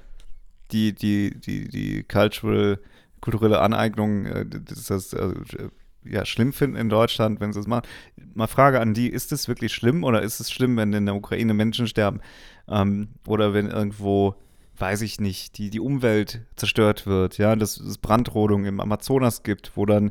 die, 0.70 0.92
die, 0.92 1.38
die, 1.38 1.68
die 1.68 2.02
cultural, 2.02 2.78
kulturelle 3.20 3.60
Aneignung, 3.60 4.26
äh, 4.26 4.44
das 4.46 4.86
das 4.86 5.14
also, 5.14 5.34
äh, 5.34 5.68
ja, 6.04 6.26
schlimm 6.26 6.52
finden 6.52 6.76
in 6.76 6.90
Deutschland, 6.90 7.40
wenn 7.40 7.54
sie 7.54 7.60
es 7.60 7.66
machen? 7.66 7.86
Mal 8.34 8.46
Frage 8.46 8.80
an 8.80 8.92
die, 8.92 9.08
ist 9.08 9.32
es 9.32 9.48
wirklich 9.48 9.72
schlimm 9.72 10.04
oder 10.04 10.20
ist 10.20 10.40
es 10.40 10.50
schlimm, 10.50 10.76
wenn 10.76 10.92
in 10.92 11.06
der 11.06 11.14
Ukraine 11.14 11.54
Menschen 11.54 11.86
sterben? 11.86 12.20
Ähm, 12.68 13.08
oder 13.26 13.54
wenn 13.54 13.70
irgendwo, 13.70 14.34
weiß 14.78 15.02
ich 15.02 15.20
nicht, 15.20 15.58
die, 15.58 15.70
die 15.70 15.80
Umwelt 15.80 16.40
zerstört 16.56 17.06
wird, 17.06 17.38
ja, 17.38 17.54
dass 17.56 17.76
es 17.78 17.98
Brandrodung 17.98 18.64
im 18.64 18.80
Amazonas 18.80 19.42
gibt, 19.42 19.72
wo 19.76 19.86
dann 19.86 20.10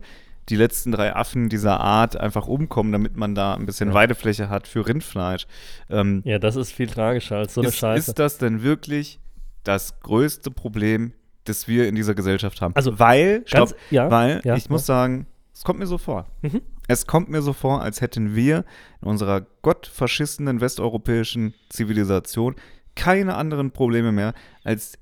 die 0.49 0.55
letzten 0.57 0.91
drei 0.91 1.15
Affen 1.15 1.47
dieser 1.49 1.79
Art 1.79 2.17
einfach 2.17 2.47
umkommen, 2.47 2.91
damit 2.91 3.15
man 3.15 3.33
da 3.35 3.53
ein 3.55 3.65
bisschen 3.65 3.89
Ja. 3.89 3.93
Weidefläche 3.95 4.49
hat 4.49 4.67
für 4.67 4.85
Rindfleisch. 4.87 5.47
Ähm, 5.89 6.21
Ja, 6.25 6.37
das 6.39 6.55
ist 6.57 6.71
viel 6.71 6.87
tragischer 6.87 7.37
als 7.37 7.53
so 7.53 7.61
eine 7.61 7.69
ist, 7.69 7.77
Scheiße. 7.77 8.11
ist 8.11 8.19
das 8.19 8.37
denn 8.37 8.61
wirklich 8.61 9.19
das 9.63 9.99
größte 10.01 10.51
Problem, 10.51 11.13
das 11.45 11.67
wir 11.69 11.87
in 11.87 11.95
dieser 11.95 12.13
Gesellschaft 12.15 12.61
haben? 12.61 12.75
Also, 12.75 12.99
weil, 12.99 13.39
ganz- 13.49 13.69
stopp, 13.71 13.75
ja, 13.89 14.11
weil 14.11 14.41
ja, 14.43 14.55
ich 14.55 14.69
muss 14.69 14.85
sagen, 14.85 15.27
es 15.53 15.63
kommt 15.63 15.79
mir 15.79 15.87
so 15.87 15.97
vor. 15.97 16.25
Mhm. 16.41 16.61
Es 16.89 17.07
kommt 17.07 17.29
mir 17.29 17.41
so 17.41 17.53
vor, 17.53 17.81
als 17.81 18.01
hätten 18.01 18.35
wir 18.35 18.65
in 19.01 19.07
unserer 19.07 19.45
gottverschissenen 19.61 20.59
westeuropäischen 20.59 21.53
Zivilisation 21.69 22.55
keine 22.95 23.35
anderen 23.35 23.71
Probleme 23.71 24.11
mehr, 24.11 24.33
als 24.63 24.97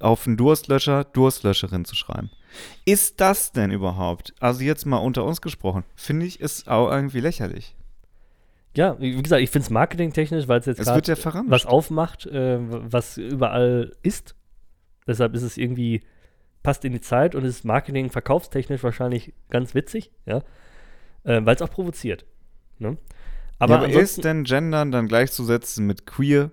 auf 0.00 0.26
einen 0.26 0.36
Durstlöscher 0.36 1.04
Durstlöscherin 1.04 1.84
zu 1.84 1.96
schreiben. 1.96 2.30
Ist 2.84 3.20
das 3.20 3.52
denn 3.52 3.70
überhaupt, 3.70 4.34
also 4.40 4.62
jetzt 4.62 4.86
mal 4.86 4.98
unter 4.98 5.24
uns 5.24 5.40
gesprochen, 5.40 5.84
finde 5.96 6.26
ich 6.26 6.40
es 6.40 6.66
auch 6.66 6.90
irgendwie 6.90 7.20
lächerlich. 7.20 7.76
Ja, 8.76 8.98
wie 9.00 9.20
gesagt, 9.20 9.42
ich 9.42 9.50
finde 9.50 9.64
es 9.64 9.70
marketingtechnisch, 9.70 10.46
weil 10.46 10.60
es 10.60 10.66
jetzt 10.66 10.80
gerade 10.80 11.12
ja 11.12 11.44
was 11.48 11.66
aufmacht, 11.66 12.26
äh, 12.26 12.58
was 12.60 13.18
überall 13.18 13.92
ist. 14.02 14.34
Deshalb 15.06 15.34
ist 15.34 15.42
es 15.42 15.56
irgendwie, 15.56 16.02
passt 16.62 16.84
in 16.84 16.92
die 16.92 17.00
Zeit 17.00 17.34
und 17.34 17.44
ist 17.44 17.64
Marketing 17.64 18.10
verkaufstechnisch 18.10 18.82
wahrscheinlich 18.82 19.32
ganz 19.50 19.74
witzig, 19.74 20.12
ja. 20.26 20.42
Äh, 21.24 21.44
weil 21.44 21.56
es 21.56 21.62
auch 21.62 21.70
provoziert. 21.70 22.24
Ne? 22.78 22.98
Aber, 23.58 23.74
ja, 23.74 23.78
aber 23.80 23.88
ist 23.88 24.24
denn 24.24 24.44
Gendern 24.44 24.92
dann 24.92 25.08
gleichzusetzen 25.08 25.86
mit 25.86 26.06
Queer? 26.06 26.52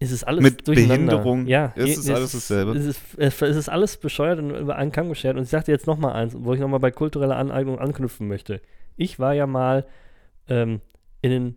Ist 0.00 0.10
es 0.10 0.24
alles 0.24 0.42
mit. 0.42 0.64
Behinderung 0.64 1.46
Ja, 1.46 1.66
ist 1.76 1.86
je- 1.86 1.92
es 1.94 2.10
alles 2.10 2.32
dasselbe? 2.32 2.72
Es 2.72 2.84
ist, 2.86 3.00
es 3.18 3.40
ist 3.42 3.68
alles 3.68 3.96
bescheuert 3.98 4.38
und 4.40 4.50
über 4.50 4.74
einen 4.76 4.90
Kamm 4.92 5.08
geschert. 5.10 5.36
Und 5.36 5.44
ich 5.44 5.48
sagte 5.50 5.70
jetzt 5.70 5.86
noch 5.86 5.98
mal 5.98 6.12
eins, 6.12 6.34
wo 6.36 6.52
ich 6.54 6.58
noch 6.60 6.68
mal 6.68 6.78
bei 6.78 6.90
kultureller 6.90 7.36
Aneignung 7.36 7.78
anknüpfen 7.78 8.26
möchte. 8.26 8.60
Ich 8.96 9.18
war 9.18 9.34
ja 9.34 9.46
mal 9.46 9.86
ähm, 10.48 10.80
in 11.22 11.30
den 11.30 11.56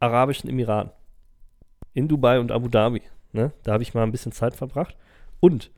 Arabischen 0.00 0.48
Emiraten. 0.50 0.90
In 1.92 2.08
Dubai 2.08 2.40
und 2.40 2.50
Abu 2.50 2.68
Dhabi. 2.68 3.02
Ne? 3.32 3.52
Da 3.62 3.72
habe 3.72 3.82
ich 3.82 3.94
mal 3.94 4.02
ein 4.02 4.10
bisschen 4.12 4.32
Zeit 4.32 4.56
verbracht. 4.56 4.96
Und 5.40 5.70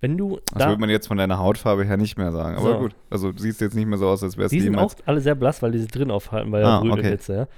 wenn 0.00 0.18
du 0.18 0.36
Das 0.52 0.58
da 0.64 0.68
würde 0.68 0.80
man 0.80 0.90
jetzt 0.90 1.06
von 1.08 1.16
deiner 1.16 1.38
Hautfarbe 1.38 1.84
her 1.84 1.96
nicht 1.96 2.18
mehr 2.18 2.30
sagen. 2.30 2.56
Aber 2.58 2.72
So. 2.74 2.78
gut, 2.78 2.94
also 3.08 3.32
du 3.32 3.40
siehst 3.40 3.60
jetzt 3.62 3.74
nicht 3.74 3.86
mehr 3.86 3.96
so 3.98 4.06
aus, 4.06 4.22
als 4.22 4.36
wärst 4.36 4.52
du 4.52 4.56
Die 4.56 4.62
sind 4.62 4.76
auch 4.78 4.94
alle 5.06 5.20
sehr 5.22 5.34
blass, 5.34 5.62
weil 5.62 5.72
die 5.72 5.78
sich 5.78 5.90
drin 5.90 6.10
aufhalten 6.10 6.50
bei 6.50 6.58
der 6.60 6.68
Ah, 6.68 6.78
grünen 6.80 6.92
okay. 6.98 7.08
Hitze, 7.08 7.34
ja. 7.34 7.48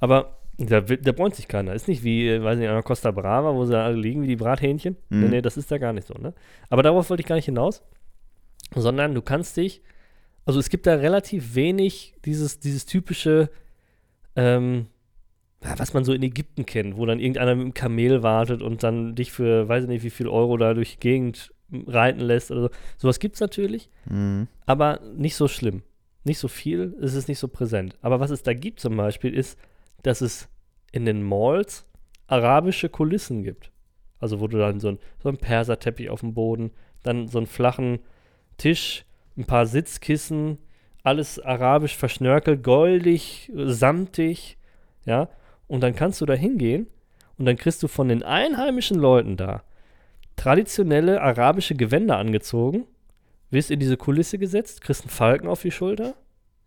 Aber 0.00 0.36
da, 0.70 0.80
da 0.80 1.12
bräunt 1.12 1.34
sich 1.34 1.48
keiner. 1.48 1.72
Ist 1.74 1.88
nicht 1.88 2.02
wie, 2.04 2.28
äh, 2.28 2.42
weiß 2.42 2.58
nicht, 2.58 2.68
an 2.68 2.74
der 2.74 2.82
Costa 2.82 3.10
Brava, 3.10 3.54
wo 3.54 3.64
sie 3.64 3.76
alle 3.78 3.96
liegen 3.96 4.22
wie 4.22 4.26
die 4.26 4.36
Brathähnchen. 4.36 4.96
Nee, 5.10 5.24
Mhm. 5.24 5.30
nee, 5.30 5.42
das 5.42 5.56
ist 5.56 5.70
da 5.70 5.78
gar 5.78 5.92
nicht 5.92 6.06
so, 6.06 6.14
ne? 6.14 6.34
Aber 6.68 6.82
darauf 6.82 7.08
wollte 7.10 7.22
ich 7.22 7.26
gar 7.26 7.36
nicht 7.36 7.46
hinaus. 7.46 7.82
Sondern 8.74 9.14
du 9.14 9.22
kannst 9.22 9.56
dich, 9.56 9.82
also 10.46 10.58
es 10.58 10.70
gibt 10.70 10.86
da 10.86 10.94
relativ 10.94 11.54
wenig 11.54 12.14
dieses, 12.24 12.58
dieses 12.60 12.86
typische, 12.86 13.50
ähm, 14.36 14.86
was 15.60 15.94
man 15.94 16.04
so 16.04 16.12
in 16.12 16.22
Ägypten 16.22 16.66
kennt, 16.66 16.96
wo 16.96 17.06
dann 17.06 17.20
irgendeiner 17.20 17.54
mit 17.54 17.64
dem 17.66 17.74
Kamel 17.74 18.22
wartet 18.22 18.62
und 18.62 18.82
dann 18.82 19.14
dich 19.14 19.30
für, 19.30 19.68
weiß 19.68 19.84
ich 19.84 19.88
nicht, 19.88 20.02
wie 20.02 20.10
viel 20.10 20.26
Euro 20.28 20.56
da 20.56 20.74
durch 20.74 20.94
die 20.94 21.00
Gegend 21.00 21.52
reiten 21.86 22.20
lässt 22.20 22.50
oder 22.50 22.62
so. 22.62 22.70
Sowas 22.98 23.18
gibt 23.20 23.36
es 23.36 23.40
natürlich 23.40 23.88
Mhm. 24.06 24.48
aber 24.66 25.00
nicht 25.16 25.36
so 25.36 25.48
schlimm. 25.48 25.82
Nicht 26.24 26.38
so 26.38 26.48
viel, 26.48 26.94
es 27.00 27.14
ist 27.14 27.28
nicht 27.28 27.38
so 27.38 27.48
präsent. 27.48 27.96
Aber 28.02 28.20
was 28.20 28.30
es 28.30 28.42
da 28.42 28.54
gibt 28.54 28.80
zum 28.80 28.96
Beispiel 28.96 29.34
ist, 29.34 29.58
dass 30.02 30.20
es 30.20 30.48
in 30.92 31.04
den 31.04 31.22
Malls 31.22 31.86
arabische 32.26 32.88
Kulissen 32.88 33.42
gibt. 33.42 33.70
Also 34.20 34.40
wo 34.40 34.46
du 34.46 34.58
dann 34.58 34.78
so 34.78 34.88
ein, 34.88 34.98
so 35.22 35.28
ein 35.28 35.38
Perserteppich 35.38 36.08
auf 36.08 36.20
dem 36.20 36.34
Boden, 36.34 36.70
dann 37.02 37.26
so 37.26 37.38
einen 37.38 37.46
flachen 37.46 37.98
Tisch, 38.56 39.04
ein 39.36 39.44
paar 39.44 39.66
Sitzkissen, 39.66 40.58
alles 41.02 41.40
arabisch 41.40 41.96
verschnörkelt, 41.96 42.62
goldig, 42.62 43.50
samtig, 43.54 44.56
ja. 45.04 45.28
Und 45.66 45.80
dann 45.80 45.96
kannst 45.96 46.20
du 46.20 46.26
da 46.26 46.34
hingehen 46.34 46.86
und 47.38 47.46
dann 47.46 47.56
kriegst 47.56 47.82
du 47.82 47.88
von 47.88 48.08
den 48.08 48.22
einheimischen 48.22 48.98
Leuten 48.98 49.36
da 49.36 49.62
traditionelle 50.36 51.20
arabische 51.20 51.74
Gewänder 51.74 52.18
angezogen, 52.18 52.86
wirst 53.50 53.70
in 53.70 53.80
diese 53.80 53.96
Kulisse 53.96 54.38
gesetzt, 54.38 54.80
kriegst 54.80 55.02
einen 55.02 55.10
Falken 55.10 55.48
auf 55.48 55.62
die 55.62 55.70
Schulter, 55.70 56.14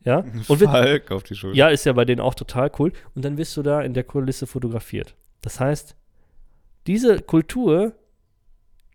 ja, 0.06 0.20
und 0.48 0.62
Falk 0.62 1.12
auf 1.12 1.24
die 1.24 1.36
Schulter. 1.36 1.58
ja, 1.58 1.68
ist 1.68 1.86
ja 1.86 1.94
bei 1.94 2.06
denen 2.06 2.22
auch 2.22 2.36
total 2.36 2.72
cool. 2.80 2.94
Und 3.16 3.26
dann 3.26 3.38
wirst 3.38 3.58
du 3.58 3.64
da 3.64 3.82
in 3.82 3.94
der 3.94 4.04
Kulisse 4.04 4.48
fotografiert. 4.48 5.16
Das 5.42 5.60
heißt, 5.60 5.96
diese 6.88 7.20
Kultur 7.22 7.94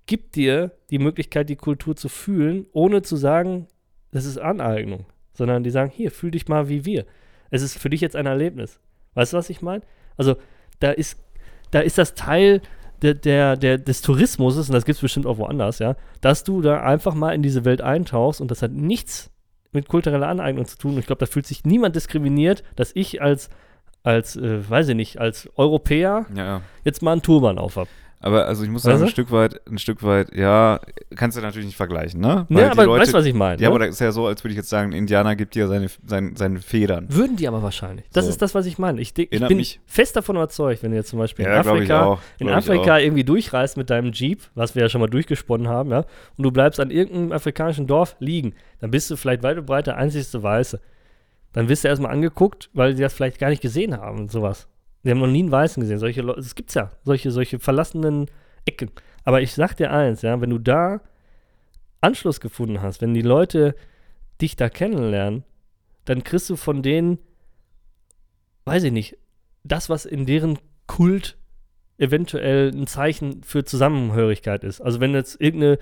gibt 0.07 0.37
dir 0.37 0.73
die 0.91 0.99
Möglichkeit, 0.99 1.49
die 1.49 1.57
Kultur 1.57 1.97
zu 1.97 2.09
fühlen, 2.09 2.67
ohne 2.73 3.03
zu 3.03 3.17
sagen, 3.17 3.67
das 4.13 4.25
ist 4.25 4.39
Aneignung, 4.39 5.07
sondern 5.35 5.63
die 5.63 5.71
sagen, 5.71 5.91
hier, 5.91 6.11
fühl 6.11 6.31
dich 6.31 6.49
mal 6.49 6.69
wie 6.69 6.85
wir. 6.85 7.05
Es 7.51 7.63
ist 7.63 7.79
für 7.79 7.91
dich 7.91 8.01
jetzt 8.01 8.17
ein 8.17 8.27
Erlebnis. 8.27 8.81
Weißt 9.15 9.33
du, 9.33 9.37
was 9.37 9.51
ich 9.51 9.63
meine? 9.63 9.83
Also, 10.17 10.37
da 10.79 10.91
ist, 10.91 11.19
da 11.73 11.81
ist 11.81 11.99
das 11.99 12.15
Teil 12.15 12.63
der, 13.03 13.15
der, 13.15 13.57
der, 13.57 13.79
des 13.79 14.03
Tourismus, 14.03 14.57
und 14.57 14.73
das 14.73 14.85
gibt 14.85 14.97
es 14.97 15.03
bestimmt 15.03 15.27
auch 15.27 15.39
woanders, 15.39 15.79
ja, 15.79 15.97
dass 16.21 16.45
du 16.45 16.61
da 16.61 16.83
einfach 16.83 17.15
mal 17.15 17.35
in 17.35 17.43
diese 17.43 17.65
Welt 17.65 17.81
eintauchst 17.81 18.41
und 18.41 18.51
das 18.51 18.63
hat 18.63 18.73
nichts 18.73 19.31
mit 19.73 19.89
kultureller 19.89 20.29
Aneignung 20.29 20.66
zu 20.66 20.79
tun. 20.79 20.93
Und 20.93 20.99
ich 20.99 21.07
glaube, 21.07 21.21
da 21.21 21.27
fühlt 21.27 21.47
sich 21.47 21.64
niemand 21.64 21.97
diskriminiert, 21.97 22.62
dass 22.77 22.93
ich 22.95 23.23
als, 23.23 23.51
als 24.03 24.37
äh, 24.37 24.68
weiß 24.68 24.89
ich 24.89 24.97
nicht, 24.97 25.18
als 25.18 25.49
Europäer 25.57 26.27
Ja, 26.35 26.62
jetzt 26.85 27.03
mal 27.03 27.12
einen 27.12 27.23
Turban 27.23 27.59
auf 27.59 27.77
habe. 27.77 27.89
Aber 28.23 28.45
also 28.47 28.64
ich 28.64 28.68
muss 28.68 28.83
sagen, 28.83 28.99
ein 28.99 29.05
du? 29.05 29.11
Stück 29.11 29.33
weit, 29.33 29.66
ein 29.66 29.79
Stück 29.79 30.03
weit, 30.03 30.35
ja, 30.37 30.79
kannst 31.16 31.39
du 31.39 31.41
natürlich 31.41 31.64
nicht 31.64 31.77
vergleichen, 31.77 32.21
ne? 32.21 32.45
Weil 32.51 32.64
Ja, 32.64 32.71
aber 32.73 32.85
Leute- 32.85 33.01
weißt 33.01 33.14
du, 33.14 33.18
was 33.18 33.25
ich 33.25 33.33
meine? 33.33 33.62
Ja, 33.62 33.68
ne? 33.71 33.75
aber 33.75 33.79
das 33.87 33.95
ist 33.95 34.01
ja 34.01 34.12
so, 34.12 34.27
als 34.27 34.45
würde 34.45 34.53
ich 34.53 34.59
jetzt 34.59 34.68
sagen, 34.68 34.91
ein 34.91 34.93
Indianer 34.99 35.37
gibt 35.37 35.55
dir 35.55 35.66
seine, 35.68 35.87
seine, 36.07 36.33
seine 36.37 36.59
Federn. 36.61 37.07
Würden 37.09 37.37
die 37.37 37.49
aber 37.49 37.62
wahrscheinlich. 37.62 38.05
Das 38.12 38.27
So. 38.27 38.31
ist 38.31 38.43
das, 38.43 38.55
was 38.55 38.66
ich 38.66 38.77
meine. 38.79 39.01
Ich, 39.01 39.16
ich 39.16 39.31
bin 39.31 39.57
mich- 39.57 39.81
fest 39.87 40.16
davon 40.16 40.37
überzeugt, 40.37 40.83
wenn 40.83 40.91
du 40.91 40.99
jetzt 40.99 41.09
zum 41.09 41.18
Beispiel 41.18 41.47
in 41.47 41.51
Ja, 41.51 41.61
ich 41.62 41.66
Afrika, 41.66 42.05
auch. 42.05 42.21
in 42.39 42.51
Afrika 42.51 42.99
irgendwie 42.99 43.25
durchreist 43.25 43.79
mit 43.79 43.89
deinem 43.89 44.12
Jeep, 44.12 44.43
was 44.55 44.75
wir 44.75 44.83
ja 44.83 44.91
schon 44.91 45.01
mal 45.01 45.09
durchgesponnen 45.09 45.68
haben, 45.68 45.91
ja, 45.91 46.05
und 46.37 46.43
du 46.45 46.51
bleibst 46.51 46.79
an 46.79 46.91
irgendeinem 46.91 47.33
afrikanischen 47.33 47.87
Dorf 47.87 48.16
liegen, 48.18 48.53
dann 48.81 48.91
bist 48.91 49.11
du 49.11 49.16
vielleicht 49.16 49.43
weit 49.43 49.57
und 49.57 49.64
breit 49.64 49.87
der 49.87 49.97
einzigste 49.97 50.43
Weiße. 50.43 50.79
Dann 51.55 51.71
wirst 51.71 51.85
du 51.85 51.89
erstmal 51.89 52.12
angeguckt, 52.12 52.68
weil 52.75 52.95
sie 52.95 53.03
das 53.03 53.14
vielleicht 53.14 53.39
gar 53.39 53.49
nicht 53.49 53.62
gesehen 53.62 53.97
haben 53.97 54.18
und 54.18 54.31
sowas. 54.31 54.68
Die 55.03 55.11
haben 55.11 55.18
noch 55.18 55.26
nie 55.26 55.42
einen 55.42 55.51
Weißen 55.51 55.80
gesehen. 55.80 55.98
Solche 55.98 56.22
Leute, 56.22 56.40
es 56.40 56.55
gibt's 56.55 56.74
ja, 56.74 56.90
solche, 57.05 57.30
solche 57.30 57.59
verlassenen 57.59 58.26
Ecken. 58.66 58.90
Aber 59.24 59.40
ich 59.40 59.55
sag 59.55 59.76
dir 59.76 59.90
eins, 59.90 60.22
ja, 60.22 60.40
wenn 60.40 60.51
du 60.51 60.59
da 60.59 61.01
Anschluss 62.01 62.40
gefunden 62.40 62.82
hast, 62.82 63.01
wenn 63.01 63.14
die 63.14 63.22
Leute 63.22 63.74
dich 64.40 64.57
da 64.57 64.68
kennenlernen, 64.68 65.44
dann 66.05 66.24
kriegst 66.24 66.48
du 66.51 66.57
von 66.57 66.82
denen, 66.82 67.18
weiß 68.64 68.84
ich 68.84 68.92
nicht, 68.92 69.16
das, 69.64 69.88
was 69.88 70.07
in 70.07 70.26
deren 70.26 70.59
Kult 70.86 71.36
eventuell 71.98 72.70
ein 72.74 72.86
Zeichen 72.86 73.42
für 73.42 73.64
Zusammenhörigkeit 73.64 74.64
ist. 74.64 74.80
Also 74.80 75.01
wenn 75.01 75.12
jetzt 75.12 75.40
irgendeine 75.40 75.78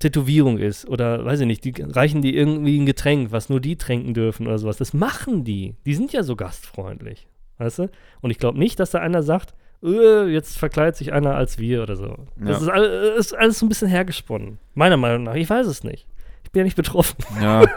Tätowierung 0.00 0.58
ist 0.58 0.88
oder 0.88 1.24
weiß 1.24 1.40
ich 1.40 1.46
nicht, 1.46 1.64
die 1.64 1.74
reichen 1.80 2.22
die 2.22 2.34
irgendwie 2.34 2.78
ein 2.80 2.86
Getränk, 2.86 3.30
was 3.30 3.48
nur 3.48 3.60
die 3.60 3.76
trinken 3.76 4.14
dürfen 4.14 4.48
oder 4.48 4.58
sowas. 4.58 4.76
Das 4.76 4.92
machen 4.92 5.44
die. 5.44 5.76
Die 5.86 5.94
sind 5.94 6.12
ja 6.12 6.24
so 6.24 6.34
gastfreundlich. 6.34 7.28
Weißt 7.58 7.78
du? 7.80 7.88
Und 8.20 8.30
ich 8.30 8.38
glaube 8.38 8.58
nicht, 8.58 8.78
dass 8.80 8.90
da 8.90 8.98
einer 9.00 9.22
sagt, 9.22 9.54
äh, 9.82 10.26
jetzt 10.28 10.58
verkleidet 10.58 10.96
sich 10.96 11.12
einer 11.12 11.34
als 11.34 11.58
wir 11.58 11.82
oder 11.82 11.96
so. 11.96 12.16
Das 12.36 12.58
Ja. 12.60 12.62
ist, 12.62 12.68
all, 12.68 12.84
ist 13.18 13.34
alles 13.34 13.58
so 13.58 13.66
ein 13.66 13.68
bisschen 13.68 13.88
hergesponnen. 13.88 14.58
Meiner 14.74 14.96
Meinung 14.96 15.24
nach. 15.24 15.34
Ich 15.34 15.48
weiß 15.50 15.66
es 15.66 15.82
nicht. 15.84 16.06
Ich 16.44 16.50
bin 16.52 16.60
ja 16.60 16.64
nicht 16.64 16.76
betroffen. 16.76 17.16
Ja. 17.40 17.64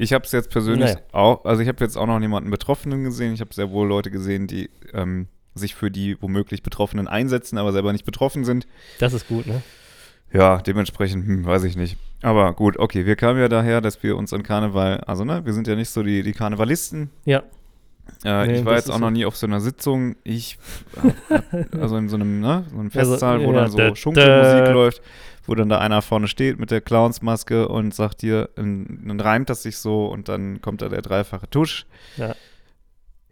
Ich 0.00 0.12
habe 0.12 0.24
es 0.24 0.30
jetzt 0.30 0.50
persönlich 0.50 0.90
Naja. 0.94 1.00
auch, 1.10 1.44
also 1.44 1.60
ich 1.60 1.66
habe 1.66 1.82
jetzt 1.82 1.96
auch 1.96 2.06
noch 2.06 2.20
niemanden 2.20 2.50
Betroffenen 2.50 3.02
gesehen. 3.02 3.34
Ich 3.34 3.40
habe 3.40 3.52
sehr 3.52 3.72
wohl 3.72 3.88
Leute 3.88 4.12
gesehen, 4.12 4.46
die 4.46 4.70
ähm, 4.92 5.26
sich 5.56 5.74
für 5.74 5.90
die 5.90 6.16
womöglich 6.22 6.62
Betroffenen 6.62 7.08
einsetzen, 7.08 7.58
aber 7.58 7.72
selber 7.72 7.92
nicht 7.92 8.04
betroffen 8.04 8.44
sind. 8.44 8.68
Das 9.00 9.12
ist 9.12 9.26
gut, 9.26 9.48
ne? 9.48 9.60
Ja, 10.32 10.58
dementsprechend, 10.58 11.26
hm, 11.26 11.44
weiß 11.46 11.64
ich 11.64 11.76
nicht. 11.76 11.96
Aber 12.22 12.52
gut, 12.52 12.76
okay, 12.78 13.06
wir 13.06 13.16
kamen 13.16 13.40
ja 13.40 13.48
daher, 13.48 13.80
dass 13.80 14.00
wir 14.04 14.16
uns 14.16 14.32
an 14.32 14.44
Karneval, 14.44 14.98
also 15.00 15.24
ne, 15.24 15.44
wir 15.44 15.52
sind 15.52 15.66
ja 15.66 15.74
nicht 15.74 15.90
so 15.90 16.04
die, 16.04 16.22
die 16.22 16.32
Karnevalisten. 16.32 17.10
Ja. 17.24 17.42
Äh, 18.24 18.46
Nee, 18.46 18.58
ich 18.60 18.64
war 18.64 18.74
jetzt 18.76 18.90
auch 18.90 18.98
noch 18.98 19.10
nie 19.10 19.24
auf 19.24 19.36
so 19.36 19.46
einer 19.46 19.60
Sitzung. 19.60 20.16
Ich, 20.24 20.58
also 21.80 21.96
in 21.96 22.08
so 22.08 22.16
einem, 22.16 22.40
ne, 22.40 22.64
so 22.70 22.78
einem 22.78 22.90
Also, 22.94 23.10
Festsaal, 23.12 23.44
wo 23.44 23.52
ja, 23.52 23.60
dann 23.62 23.70
so 23.70 23.94
Schunkelmusik 23.94 24.72
läuft, 24.74 25.02
wo 25.46 25.54
dann 25.54 25.68
da 25.68 25.78
einer 25.78 26.02
vorne 26.02 26.28
steht 26.28 26.58
mit 26.58 26.70
der 26.70 26.80
Clownsmaske 26.80 27.68
und 27.68 27.94
sagt 27.94 28.22
dir, 28.22 28.50
dann 28.56 29.20
reimt 29.20 29.50
das 29.50 29.62
sich 29.62 29.78
so 29.78 30.06
und 30.06 30.28
dann 30.28 30.60
kommt 30.60 30.82
da 30.82 30.88
der 30.88 31.02
dreifache 31.02 31.48
Tusch. 31.48 31.86
Ja. 32.16 32.34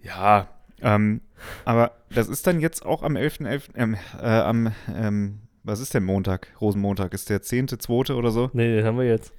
Ja, 0.02 0.48
ähm, 0.82 1.20
aber 1.64 1.92
das 2.14 2.28
ist 2.28 2.46
dann 2.46 2.60
jetzt 2.60 2.84
auch 2.86 3.02
am 3.02 3.16
11.11., 3.16 3.62
ähm, 3.74 3.96
äh, 4.22 4.26
am, 4.26 4.72
ähm, 4.94 5.38
was 5.64 5.80
ist 5.80 5.94
denn 5.94 6.04
Montag? 6.04 6.48
Rosenmontag, 6.60 7.12
ist 7.12 7.28
der 7.28 7.42
10.2. 7.42 8.12
oder 8.14 8.30
so? 8.30 8.50
Nee, 8.52 8.76
den 8.76 8.84
haben 8.84 8.98
wir 8.98 9.06
jetzt. 9.06 9.32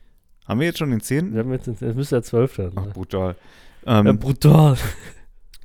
Haben 0.45 0.59
wir 0.59 0.67
jetzt 0.67 0.79
schon 0.79 0.89
den 0.91 0.99
10.? 1.01 1.33
Wir 1.33 1.39
haben 1.41 1.51
jetzt 1.53 1.67
das 1.67 1.95
müsste 1.95 2.15
der 2.15 2.23
12. 2.23 2.55
sein. 2.55 2.71
Ach, 2.75 2.85
Ne? 2.85 2.91
brutal. 2.93 3.35
Ja, 3.85 3.99
Ähm, 3.99 4.19
brutal. 4.19 4.75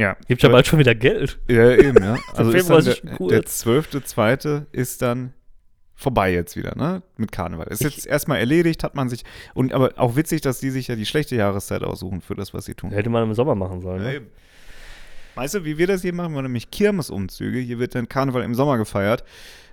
Ja. 0.02 0.16
Gibt 0.28 0.42
ja 0.42 0.48
bald 0.48 0.66
schon 0.66 0.78
wieder 0.78 0.94
Geld. 0.94 1.38
Ja, 1.48 1.70
eben, 1.70 2.02
ja. 2.02 2.16
Also 2.34 2.50
ist 2.52 2.68
dann 2.68 2.84
der, 2.84 3.16
kurz. 3.16 3.30
der 3.30 3.42
12.2. 3.44 4.66
ist 4.72 5.02
dann 5.02 5.32
vorbei 5.94 6.32
jetzt 6.32 6.56
wieder, 6.56 6.74
ne? 6.76 7.02
Mit 7.16 7.30
Karneval. 7.32 7.68
Ist 7.68 7.84
Ich- 7.84 7.96
jetzt 7.96 8.06
erstmal 8.06 8.38
erledigt, 8.38 8.82
hat 8.84 8.94
man 8.94 9.08
sich. 9.08 9.24
Und 9.54 9.72
aber 9.72 9.92
auch 9.96 10.16
witzig, 10.16 10.40
dass 10.40 10.58
die 10.60 10.70
sich 10.70 10.88
ja 10.88 10.96
die 10.96 11.06
schlechte 11.06 11.36
Jahreszeit 11.36 11.82
aussuchen 11.82 12.20
für 12.20 12.34
das, 12.34 12.52
was 12.52 12.64
sie 12.64 12.74
tun. 12.74 12.90
Hätte 12.90 13.08
man 13.10 13.22
im 13.22 13.34
Sommer 13.34 13.54
machen 13.54 13.80
sollen. 13.80 14.02
Ja, 14.02 14.20
Ne? 14.20 14.26
Weißt 15.34 15.54
du, 15.54 15.64
wie 15.64 15.78
wir 15.78 15.86
das 15.86 16.02
hier 16.02 16.12
machen? 16.12 16.32
Wir 16.32 16.36
haben 16.38 16.44
nämlich 16.44 16.70
Kirmesumzüge. 16.70 17.58
Hier 17.58 17.78
wird 17.78 17.94
dann 17.94 18.06
Karneval 18.08 18.42
im 18.42 18.54
Sommer 18.54 18.76
gefeiert. 18.76 19.24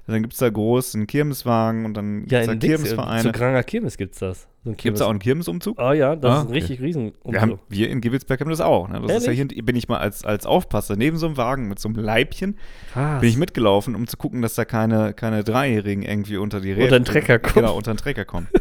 Dann 0.09 0.21
gibt 0.21 0.33
es 0.33 0.39
da 0.39 0.49
groß 0.49 0.95
einen 0.95 1.07
Kirmeswagen 1.07 1.85
und 1.85 1.93
dann 1.95 2.25
Ja, 2.29 2.39
gibt 2.39 2.41
es 2.41 2.45
da 2.47 2.51
in 2.53 2.59
Dings, 2.59 2.73
äh, 2.73 2.77
Kirmesvereine. 2.77 3.21
zu 3.23 3.31
Granger 3.31 3.63
Kirmes 3.63 3.97
gibt's 3.97 4.19
das. 4.19 4.47
So 4.65 4.71
Gibt 4.73 4.95
es 4.95 4.99
da 4.99 5.05
auch 5.05 5.09
einen 5.09 5.19
Kirmesumzug? 5.19 5.79
Oh 5.81 5.91
ja, 5.93 6.15
das 6.17 6.31
Ah, 6.31 6.35
ist 6.35 6.41
ein 6.41 6.47
okay. 6.47 6.53
richtig 6.57 6.81
riesen 6.81 7.13
Wir, 7.23 7.39
haben, 7.41 7.59
wir 7.69 7.89
in 7.89 8.01
Gibbelsberg 8.01 8.41
haben 8.41 8.49
das 8.49 8.59
auch. 8.59 8.89
Ne? 8.89 9.01
Das 9.07 9.17
ist 9.19 9.27
ja 9.27 9.31
hier, 9.31 9.45
bin 9.47 9.75
ich 9.77 9.87
mal 9.87 9.99
als, 9.99 10.25
als 10.25 10.45
Aufpasser 10.45 10.95
neben 10.97 11.15
so 11.17 11.27
einem 11.27 11.37
Wagen 11.37 11.69
mit 11.69 11.79
so 11.79 11.87
einem 11.87 11.97
Leibchen 11.97 12.57
Krass. 12.91 13.21
bin 13.21 13.29
ich 13.29 13.37
mitgelaufen, 13.37 13.95
um 13.95 14.05
zu 14.07 14.17
gucken, 14.17 14.41
dass 14.41 14.55
da 14.55 14.65
keine, 14.65 15.13
keine 15.13 15.43
Dreijährigen 15.45 16.03
irgendwie 16.03 16.35
unter 16.37 16.59
die 16.59 16.73
Unter 16.73 16.99
den 16.99 17.05
Trecker 17.05 17.39
kommen. 17.39 17.53
Genau, 17.55 17.75
unter 17.77 17.93
den 17.93 17.97
Trecker 17.97 18.25
kommen. 18.25 18.47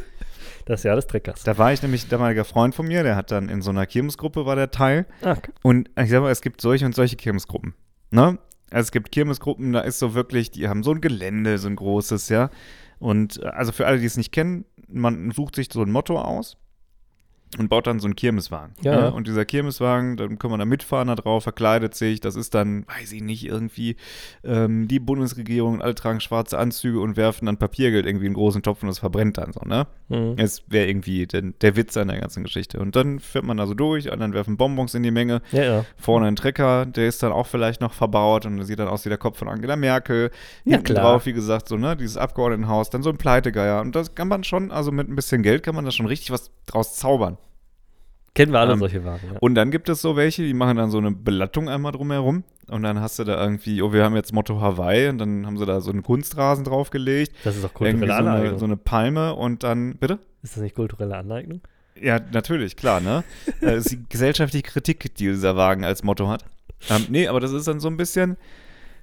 Das 0.66 0.82
Jahr 0.82 0.96
des 0.96 1.06
Treckers. 1.06 1.44
Da 1.44 1.56
war 1.56 1.72
ich 1.72 1.80
nämlich 1.80 2.04
ein 2.04 2.10
damaliger 2.10 2.44
Freund 2.44 2.74
von 2.74 2.86
mir, 2.86 3.02
der 3.02 3.16
hat 3.16 3.30
dann 3.30 3.48
in 3.48 3.62
so 3.62 3.70
einer 3.70 3.86
Kirmesgruppe 3.86 4.44
war 4.44 4.54
der 4.54 4.70
Teil. 4.70 5.06
Ah, 5.22 5.36
Und 5.62 5.88
ich 5.98 6.10
sag 6.10 6.20
mal, 6.20 6.30
es 6.30 6.42
gibt 6.42 6.60
solche 6.60 6.84
und 6.84 6.94
solche 6.94 7.16
Kirmesgruppen. 7.16 7.72
Ne? 8.10 8.36
Also 8.70 8.86
es 8.86 8.92
gibt 8.92 9.12
Kirmesgruppen, 9.12 9.72
da 9.72 9.80
ist 9.80 9.98
so 9.98 10.14
wirklich, 10.14 10.50
die 10.50 10.68
haben 10.68 10.82
so 10.82 10.92
ein 10.92 11.00
Gelände, 11.00 11.58
so 11.58 11.68
ein 11.68 11.76
großes, 11.76 12.28
ja. 12.28 12.50
Und 12.98 13.42
äh, 13.42 13.46
also 13.46 13.72
für 13.72 13.86
alle, 13.86 13.98
die 13.98 14.06
es 14.06 14.16
nicht 14.16 14.32
kennen, 14.32 14.64
man 14.88 15.30
sucht 15.30 15.56
sich 15.56 15.68
so 15.72 15.82
ein 15.82 15.90
Motto 15.90 16.20
aus 16.20 16.56
und 17.56 17.68
baut 17.68 17.86
dann 17.86 17.98
so 17.98 18.06
einen 18.06 18.16
Kirmeswagen. 18.16 18.74
Ja, 18.82 18.94
ne? 18.94 19.00
ja. 19.02 19.08
Und 19.08 19.26
dieser 19.26 19.44
Kirmeswagen, 19.44 20.16
dann 20.16 20.38
kann 20.38 20.50
man 20.50 20.60
da 20.60 20.66
mitfahren 20.66 21.08
da 21.08 21.14
drauf, 21.14 21.44
verkleidet 21.44 21.94
sich. 21.94 22.20
Das 22.20 22.36
ist 22.36 22.54
dann, 22.54 22.86
weiß 22.86 23.12
ich 23.12 23.22
nicht, 23.22 23.46
irgendwie 23.46 23.96
ähm, 24.44 24.86
die 24.86 24.98
Bundesregierung, 24.98 25.80
alle 25.80 25.94
tragen 25.94 26.20
schwarze 26.20 26.58
Anzüge 26.58 27.00
und 27.00 27.16
werfen 27.16 27.46
dann 27.46 27.56
Papiergeld 27.56 28.04
irgendwie 28.04 28.26
in 28.26 28.30
einen 28.30 28.36
großen 28.36 28.62
Topf 28.62 28.82
und 28.82 28.88
das 28.88 28.98
verbrennt 28.98 29.38
dann 29.38 29.52
so, 29.52 29.60
ne? 29.60 29.86
mhm. 30.08 30.34
Es 30.36 30.62
wäre 30.68 30.86
irgendwie 30.88 31.26
der, 31.26 31.42
der 31.42 31.76
Witz 31.76 31.96
an 31.96 32.08
der 32.08 32.18
ganzen 32.20 32.42
Geschichte. 32.42 32.80
Und 32.80 32.96
dann 32.96 33.18
fährt 33.18 33.44
man 33.44 33.56
da 33.56 33.66
so 33.66 33.74
durch, 33.74 34.12
anderen 34.12 34.34
werfen 34.34 34.56
Bonbons 34.56 34.94
in 34.94 35.02
die 35.02 35.10
Menge. 35.10 35.40
ja, 35.52 35.62
ja. 35.62 35.84
Vorne 35.96 36.26
ein 36.26 36.36
Trecker, 36.36 36.84
der 36.84 37.08
ist 37.08 37.22
dann 37.22 37.32
auch 37.32 37.46
vielleicht 37.46 37.80
noch 37.80 37.94
verbaut 37.94 38.44
und 38.44 38.62
sieht 38.64 38.78
dann 38.78 38.88
aus 38.88 39.04
wie 39.04 39.08
der 39.08 39.18
Kopf 39.18 39.38
von 39.38 39.48
Angela 39.48 39.76
Merkel. 39.76 40.30
Ja, 40.64 40.76
Hinten 40.76 40.94
klar. 40.94 41.04
drauf, 41.04 41.26
wie 41.26 41.32
gesagt, 41.32 41.68
so, 41.68 41.76
ne, 41.76 41.96
dieses 41.96 42.16
Abgeordnetenhaus, 42.16 42.90
dann 42.90 43.02
so 43.02 43.10
ein 43.10 43.16
Pleitegeier. 43.16 43.80
Und 43.80 43.94
das 43.94 44.14
kann 44.14 44.28
man 44.28 44.44
schon, 44.44 44.70
also 44.70 44.92
mit 44.92 45.08
ein 45.08 45.16
bisschen 45.16 45.42
Geld 45.42 45.62
kann 45.62 45.74
man 45.74 45.84
da 45.84 45.90
schon 45.90 46.06
richtig 46.06 46.30
was 46.30 46.50
draus 46.66 46.96
zaubern. 46.96 47.37
Kennen 48.34 48.52
wir 48.52 48.60
alle 48.60 48.74
Ähm, 48.74 48.78
solche 48.78 49.04
Wagen. 49.04 49.26
Ja. 49.32 49.38
Und 49.40 49.54
dann 49.54 49.70
gibt 49.70 49.88
es 49.88 50.00
so 50.00 50.16
welche, 50.16 50.42
die 50.42 50.54
machen 50.54 50.76
dann 50.76 50.90
so 50.90 50.98
eine 50.98 51.10
Belattung 51.10 51.68
einmal 51.68 51.92
drumherum. 51.92 52.44
Und 52.68 52.82
dann 52.82 53.00
hast 53.00 53.18
du 53.18 53.24
da 53.24 53.42
irgendwie, 53.42 53.80
oh, 53.82 53.92
wir 53.92 54.04
haben 54.04 54.14
jetzt 54.14 54.32
Motto 54.32 54.60
Hawaii 54.60 55.08
und 55.08 55.18
dann 55.18 55.46
haben 55.46 55.56
sie 55.56 55.64
da 55.64 55.80
so 55.80 55.90
einen 55.90 56.02
Kunstrasen 56.02 56.64
draufgelegt. 56.64 57.32
Das 57.42 57.56
ist 57.56 57.64
doch 57.64 57.70
Irgendwie 57.80 58.06
kulturelle 58.06 58.22
so 58.24 58.28
Aneignung. 58.28 58.48
eine, 58.50 58.58
so 58.58 58.64
eine 58.66 58.76
Palme 58.76 59.34
und 59.34 59.62
dann, 59.62 59.96
bitte? 59.96 60.18
ist 60.42 60.54
das 60.56 60.62
nicht 60.62 60.74
kulturelle 60.76 61.16
Aneignung? 61.16 61.60
Ja, 62.00 62.20
natürlich, 62.32 62.76
klar, 62.76 63.00
ne? 63.00 63.24
Äh, 63.60 63.66
Das 63.74 63.86
ist 63.86 63.90
die 63.92 64.04
gesellschaftliche 64.08 64.62
Kritik, 64.64 65.00
die 65.00 65.08
dieser 65.26 65.56
Wagen 65.56 65.84
als 65.84 66.04
Motto 66.04 66.28
hat. 66.28 66.44
Ähm, 66.90 67.06
nee, 67.08 67.26
aber 67.26 67.40
das 67.40 67.52
ist 67.52 67.66
dann 67.66 67.80
so 67.80 67.88
ein 67.88 67.96
bisschen, 67.96 68.36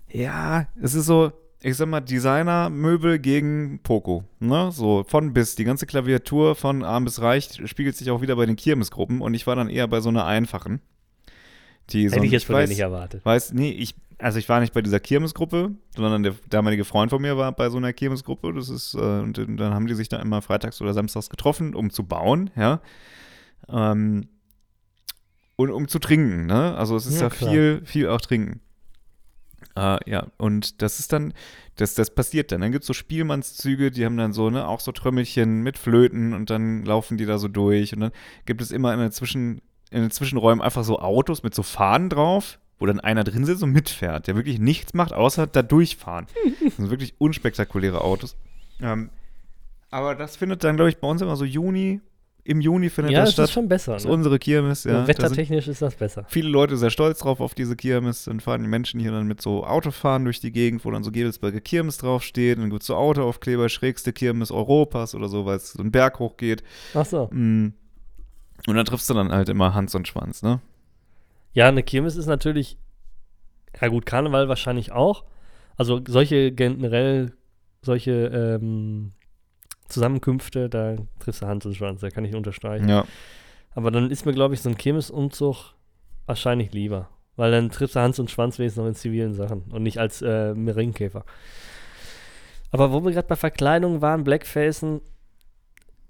ja, 0.10 0.68
es 0.82 0.94
ist 0.94 1.08
so, 1.08 1.32
ich 1.62 1.76
sag 1.78 1.88
mal, 1.88 2.02
Designer-Möbel 2.02 3.18
gegen 3.20 3.80
Poco, 3.82 4.24
ne? 4.40 4.72
So 4.72 5.04
von 5.08 5.34
bis, 5.34 5.56
die 5.56 5.64
ganze 5.64 5.86
Klaviatur 5.86 6.56
von 6.56 6.84
arm 6.84 7.06
bis 7.06 7.22
reich 7.22 7.62
spiegelt 7.66 7.96
sich 7.96 8.12
auch 8.12 8.22
wieder 8.22 8.36
bei 8.36 8.46
den 8.46 8.56
Kirmesgruppen 8.56 9.22
und 9.22 9.34
ich 9.34 9.48
war 9.48 9.56
dann 9.56 9.70
eher 9.70 9.88
bei 9.88 10.00
so 10.02 10.10
einer 10.10 10.26
einfachen. 10.26 10.82
Die 11.90 12.08
so 12.10 12.14
Hätte 12.16 12.22
ein- 12.24 12.26
ich 12.26 12.32
jetzt 12.32 12.46
von 12.46 12.56
dir 12.58 12.68
nicht 12.68 12.80
erwartet. 12.80 13.24
Weiß, 13.26 13.54
nee, 13.54 13.72
ich, 13.72 13.96
also 14.20 14.38
ich 14.40 14.48
war 14.50 14.60
nicht 14.60 14.74
bei 14.74 14.82
dieser 14.82 15.00
Kirmesgruppe, 15.00 15.72
sondern 15.96 16.24
der 16.24 16.36
damalige 16.50 16.86
Freund 16.86 17.10
von 17.12 17.22
mir 17.22 17.38
war 17.38 17.52
bei 17.52 17.70
so 17.70 17.78
einer 17.78 17.94
Kirmesgruppe. 17.94 18.54
Das 18.54 18.70
ist, 18.70 18.94
äh, 18.96 18.98
und 19.00 19.38
dann 19.38 19.74
haben 19.74 19.88
die 19.88 19.94
sich 19.96 20.10
da 20.10 20.18
immer 20.20 20.42
freitags 20.42 20.82
oder 20.82 20.94
samstags 20.94 21.30
getroffen, 21.30 21.74
um 21.76 21.90
zu 21.90 22.04
bauen, 22.04 22.50
ja. 22.56 22.80
Ähm, 23.70 24.28
und 25.58 25.70
um 25.72 25.88
zu 25.88 26.00
trinken, 26.00 26.48
ne? 26.48 26.76
Also 26.76 26.96
es 26.96 27.06
ist 27.06 27.22
Ja, 27.22 27.30
klar. 27.30 27.52
viel, 27.52 27.82
viel 27.86 28.10
auch 28.10 28.20
trinken. 28.22 28.60
Äh, 29.76 30.10
ja, 30.10 30.28
und 30.38 30.82
das 30.82 31.00
ist 31.00 31.12
dann, 31.12 31.34
das, 31.76 31.96
das 31.96 32.14
passiert 32.14 32.52
dann. 32.52 32.62
Dann 32.62 32.72
gibt 32.72 32.84
es 32.84 32.88
so 32.88 32.94
Spielmannszüge, 32.94 33.92
die 33.92 34.06
haben 34.06 34.18
dann 34.18 34.34
so, 34.34 34.50
ne, 34.50 34.68
auch 34.68 34.80
so 34.80 34.92
Trömmelchen 34.92 35.62
mit 35.62 35.78
Flöten 35.78 36.34
und 36.34 36.50
dann 36.50 36.86
laufen 36.86 37.18
die 37.18 37.26
da 37.26 37.38
so 37.38 37.48
durch. 37.48 37.94
Und 37.94 38.00
dann 38.00 38.12
gibt 38.46 38.62
es 38.62 38.72
immer 38.72 38.94
in 38.94 39.00
den, 39.00 39.12
Zwischen, 39.12 39.62
in 39.92 40.02
den 40.02 40.12
Zwischenräumen 40.12 40.64
einfach 40.64 40.84
so 40.84 41.00
Autos 41.00 41.44
mit 41.44 41.54
so 41.54 41.64
Fahnen 41.64 42.10
drauf, 42.10 42.60
wo 42.80 42.86
dann 42.86 43.00
einer 43.00 43.24
drin 43.24 43.46
sitzt 43.46 43.64
und 43.64 43.72
mitfährt, 43.72 44.28
der 44.28 44.36
wirklich 44.36 44.60
nichts 44.60 44.94
macht, 44.94 45.14
außer 45.14 45.48
da 45.48 45.62
durchfahren. 45.62 46.28
Das 46.64 46.78
sind 46.78 46.90
wirklich 46.90 47.16
unspektakuläre 47.18 48.02
Autos. 48.02 48.38
Ähm, 48.82 49.10
aber 49.92 50.16
das 50.16 50.38
findet 50.38 50.64
dann, 50.64 50.76
glaube 50.78 50.90
ich, 50.90 50.98
bei 50.98 51.08
uns 51.08 51.22
immer 51.22 51.36
so 51.36 51.46
Juni, 51.46 52.02
im 52.46 52.62
Juni 52.62 52.90
findet 52.90 53.12
Ja, 53.14 53.20
das 53.22 53.30
das 53.30 53.34
statt. 53.34 53.44
ist 53.46 53.52
schon 53.54 53.68
besser. 53.68 53.94
Das 53.94 54.04
ist 54.04 54.08
Ne? 54.08 54.14
unsere 54.14 54.40
Kirmes, 54.40 54.84
ja. 54.86 54.92
so, 54.92 54.98
Da 55.02 55.08
wettertechnisch 55.08 55.68
ist 55.68 55.82
das 55.82 55.96
besser. 55.96 56.26
viele 56.30 56.48
Leute 56.48 56.78
sehr 56.78 56.92
stolz 56.92 57.20
drauf 57.20 57.42
auf 57.42 57.54
diese 57.56 57.76
Kirmes. 57.76 58.26
Dann 58.26 58.40
fahren 58.40 58.62
die 58.62 58.68
Menschen 58.70 59.00
hier 59.00 59.12
dann 59.12 59.28
mit 59.28 59.42
so 59.42 59.66
Autofahren 59.66 60.24
durch 60.26 60.40
die 60.40 60.52
Gegend, 60.52 60.86
wo 60.86 60.92
dann 60.92 61.04
so 61.04 61.12
Gebelsberger 61.12 61.60
Kirmes 61.60 61.98
draufsteht. 61.98 62.58
Dann 62.60 62.70
gibt 62.70 62.84
es 62.84 62.88
so 62.88 62.96
Autoaufkleber, 62.96 63.68
schrägste 63.68 64.14
Kirmes 64.14 64.52
Europas 64.52 65.16
oder 65.16 65.28
so, 65.28 65.46
weil 65.46 65.58
es 65.58 65.74
so 65.74 65.82
einen 65.82 65.92
Berg 65.92 66.20
hochgeht. 66.20 66.64
Ach 66.94 67.06
so. 67.06 67.28
Mm. 67.32 67.74
Und 68.68 68.76
dann 68.76 68.86
triffst 68.86 69.10
du 69.10 69.14
dann 69.16 69.32
halt 69.32 69.50
immer 69.50 69.74
Hans 69.74 69.94
und 69.96 70.08
Schwanz, 70.08 70.42
ne? 70.42 70.62
Ja, 71.54 71.68
eine 71.68 71.84
Kirmes 71.84 72.16
ist 72.16 72.26
natürlich, 72.28 72.78
ja 73.82 73.88
gut, 73.88 74.06
Karneval 74.06 74.48
wahrscheinlich 74.50 74.92
auch. 74.92 75.24
Also 75.78 76.00
solche 76.08 76.52
generell, 76.52 77.34
solche 77.82 78.12
ähm, 78.12 79.14
Zusammenkünfte, 79.88 80.70
da 80.70 80.96
triffst 81.20 81.42
du 81.42 81.48
Hand 81.48 81.66
und 81.66 81.76
Schwanz, 81.76 82.02
da 82.02 82.10
kann 82.10 82.26
ich 82.26 82.36
unterstreichen. 82.36 82.90
Ja. 82.90 83.06
Aber 83.74 83.92
dann 83.92 84.10
ist 84.10 84.26
mir, 84.26 84.34
glaube 84.34 84.54
ich, 84.54 84.62
so 84.62 84.70
ein 84.70 84.78
Kirmesumzug 84.78 85.74
wahrscheinlich 86.26 86.72
lieber. 86.74 87.10
Weil 87.36 87.52
dann 87.52 87.70
triffst 87.70 87.96
du 87.96 88.00
Hans 88.00 88.20
und 88.20 88.32
Schwanz 88.32 88.58
wenigstens 88.58 88.82
noch 88.82 88.88
in 88.88 88.96
zivilen 88.96 89.34
Sachen 89.34 89.64
und 89.72 89.84
nicht 89.84 90.00
als 90.00 90.22
äh, 90.22 90.54
Meringkäfer. 90.54 91.26
Aber 92.72 92.92
wo 92.92 93.04
wir 93.04 93.12
gerade 93.12 93.28
bei 93.28 93.36
Verkleidung 93.36 94.02
waren, 94.02 94.24
Blackfacen, 94.24 95.02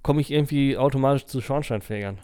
komme 0.04 0.22
ich 0.22 0.32
irgendwie 0.32 0.78
automatisch 0.78 1.26
zu 1.26 1.42
Schornsteinfegern. 1.42 2.20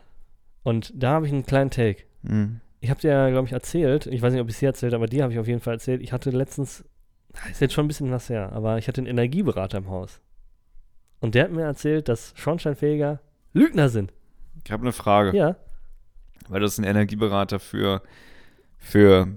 Und 0.63 0.93
da 0.95 1.13
habe 1.13 1.25
ich 1.25 1.33
einen 1.33 1.45
kleinen 1.45 1.71
Take. 1.71 2.03
Mm. 2.21 2.57
Ich 2.79 2.89
habe 2.91 3.01
dir 3.01 3.09
ja, 3.09 3.29
glaube 3.29 3.47
ich, 3.47 3.53
erzählt, 3.53 4.05
ich 4.05 4.21
weiß 4.21 4.33
nicht, 4.33 4.41
ob 4.41 4.49
ich 4.49 4.55
es 4.55 4.59
hier 4.59 4.69
erzählt 4.69 4.93
aber 4.93 5.07
dir 5.07 5.23
habe 5.23 5.33
ich 5.33 5.39
auf 5.39 5.47
jeden 5.47 5.59
Fall 5.59 5.73
erzählt, 5.73 6.01
ich 6.01 6.13
hatte 6.13 6.31
letztens, 6.31 6.83
ist 7.49 7.61
jetzt 7.61 7.73
schon 7.73 7.85
ein 7.85 7.87
bisschen 7.87 8.11
was 8.11 8.29
her, 8.29 8.51
aber 8.53 8.77
ich 8.77 8.87
hatte 8.87 9.01
einen 9.01 9.07
Energieberater 9.07 9.79
im 9.79 9.89
Haus. 9.89 10.19
Und 11.21 11.35
der 11.35 11.45
hat 11.45 11.51
mir 11.51 11.61
erzählt, 11.63 12.09
dass 12.09 12.33
Schornsteinfeger 12.35 13.19
Lügner 13.53 13.87
sind. 13.89 14.11
Ich 14.65 14.71
habe 14.71 14.81
eine 14.83 14.91
Frage. 14.91 15.35
Ja. 15.37 15.55
Weil 16.49 16.59
das 16.61 16.77
ein 16.77 16.83
Energieberater 16.83 17.59
für, 17.59 18.01
für 18.77 19.27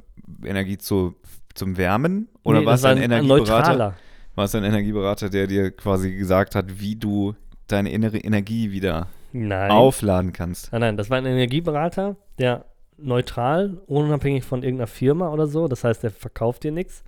Energie 0.44 0.78
zu, 0.78 1.14
zum 1.54 1.76
Wärmen? 1.76 2.28
Oder 2.42 2.60
Nee, 2.60 2.66
war 2.66 2.74
es 2.74 2.84
ein, 2.84 2.98
Energieberater? 2.98 3.52
neutraler. 3.52 3.94
War 4.34 4.44
es 4.46 4.54
ein 4.54 4.64
Energieberater, 4.64 5.30
der 5.30 5.46
dir 5.46 5.70
quasi 5.70 6.12
gesagt 6.16 6.54
hat, 6.56 6.80
wie 6.80 6.96
du 6.96 7.34
deine 7.68 7.92
innere 7.92 8.18
Energie 8.18 8.72
wieder 8.72 9.08
Nein. 9.32 9.70
aufladen 9.70 10.32
kannst? 10.32 10.72
Nein, 10.72 10.80
nein, 10.80 10.96
das 10.96 11.08
war 11.10 11.18
ein 11.18 11.26
Energieberater, 11.26 12.16
der 12.38 12.64
neutral, 12.96 13.78
unabhängig 13.86 14.44
von 14.44 14.62
irgendeiner 14.62 14.86
Firma 14.88 15.28
oder 15.30 15.46
so, 15.46 15.68
das 15.68 15.84
heißt, 15.84 16.02
der 16.02 16.10
verkauft 16.10 16.64
dir 16.64 16.72
nichts, 16.72 17.04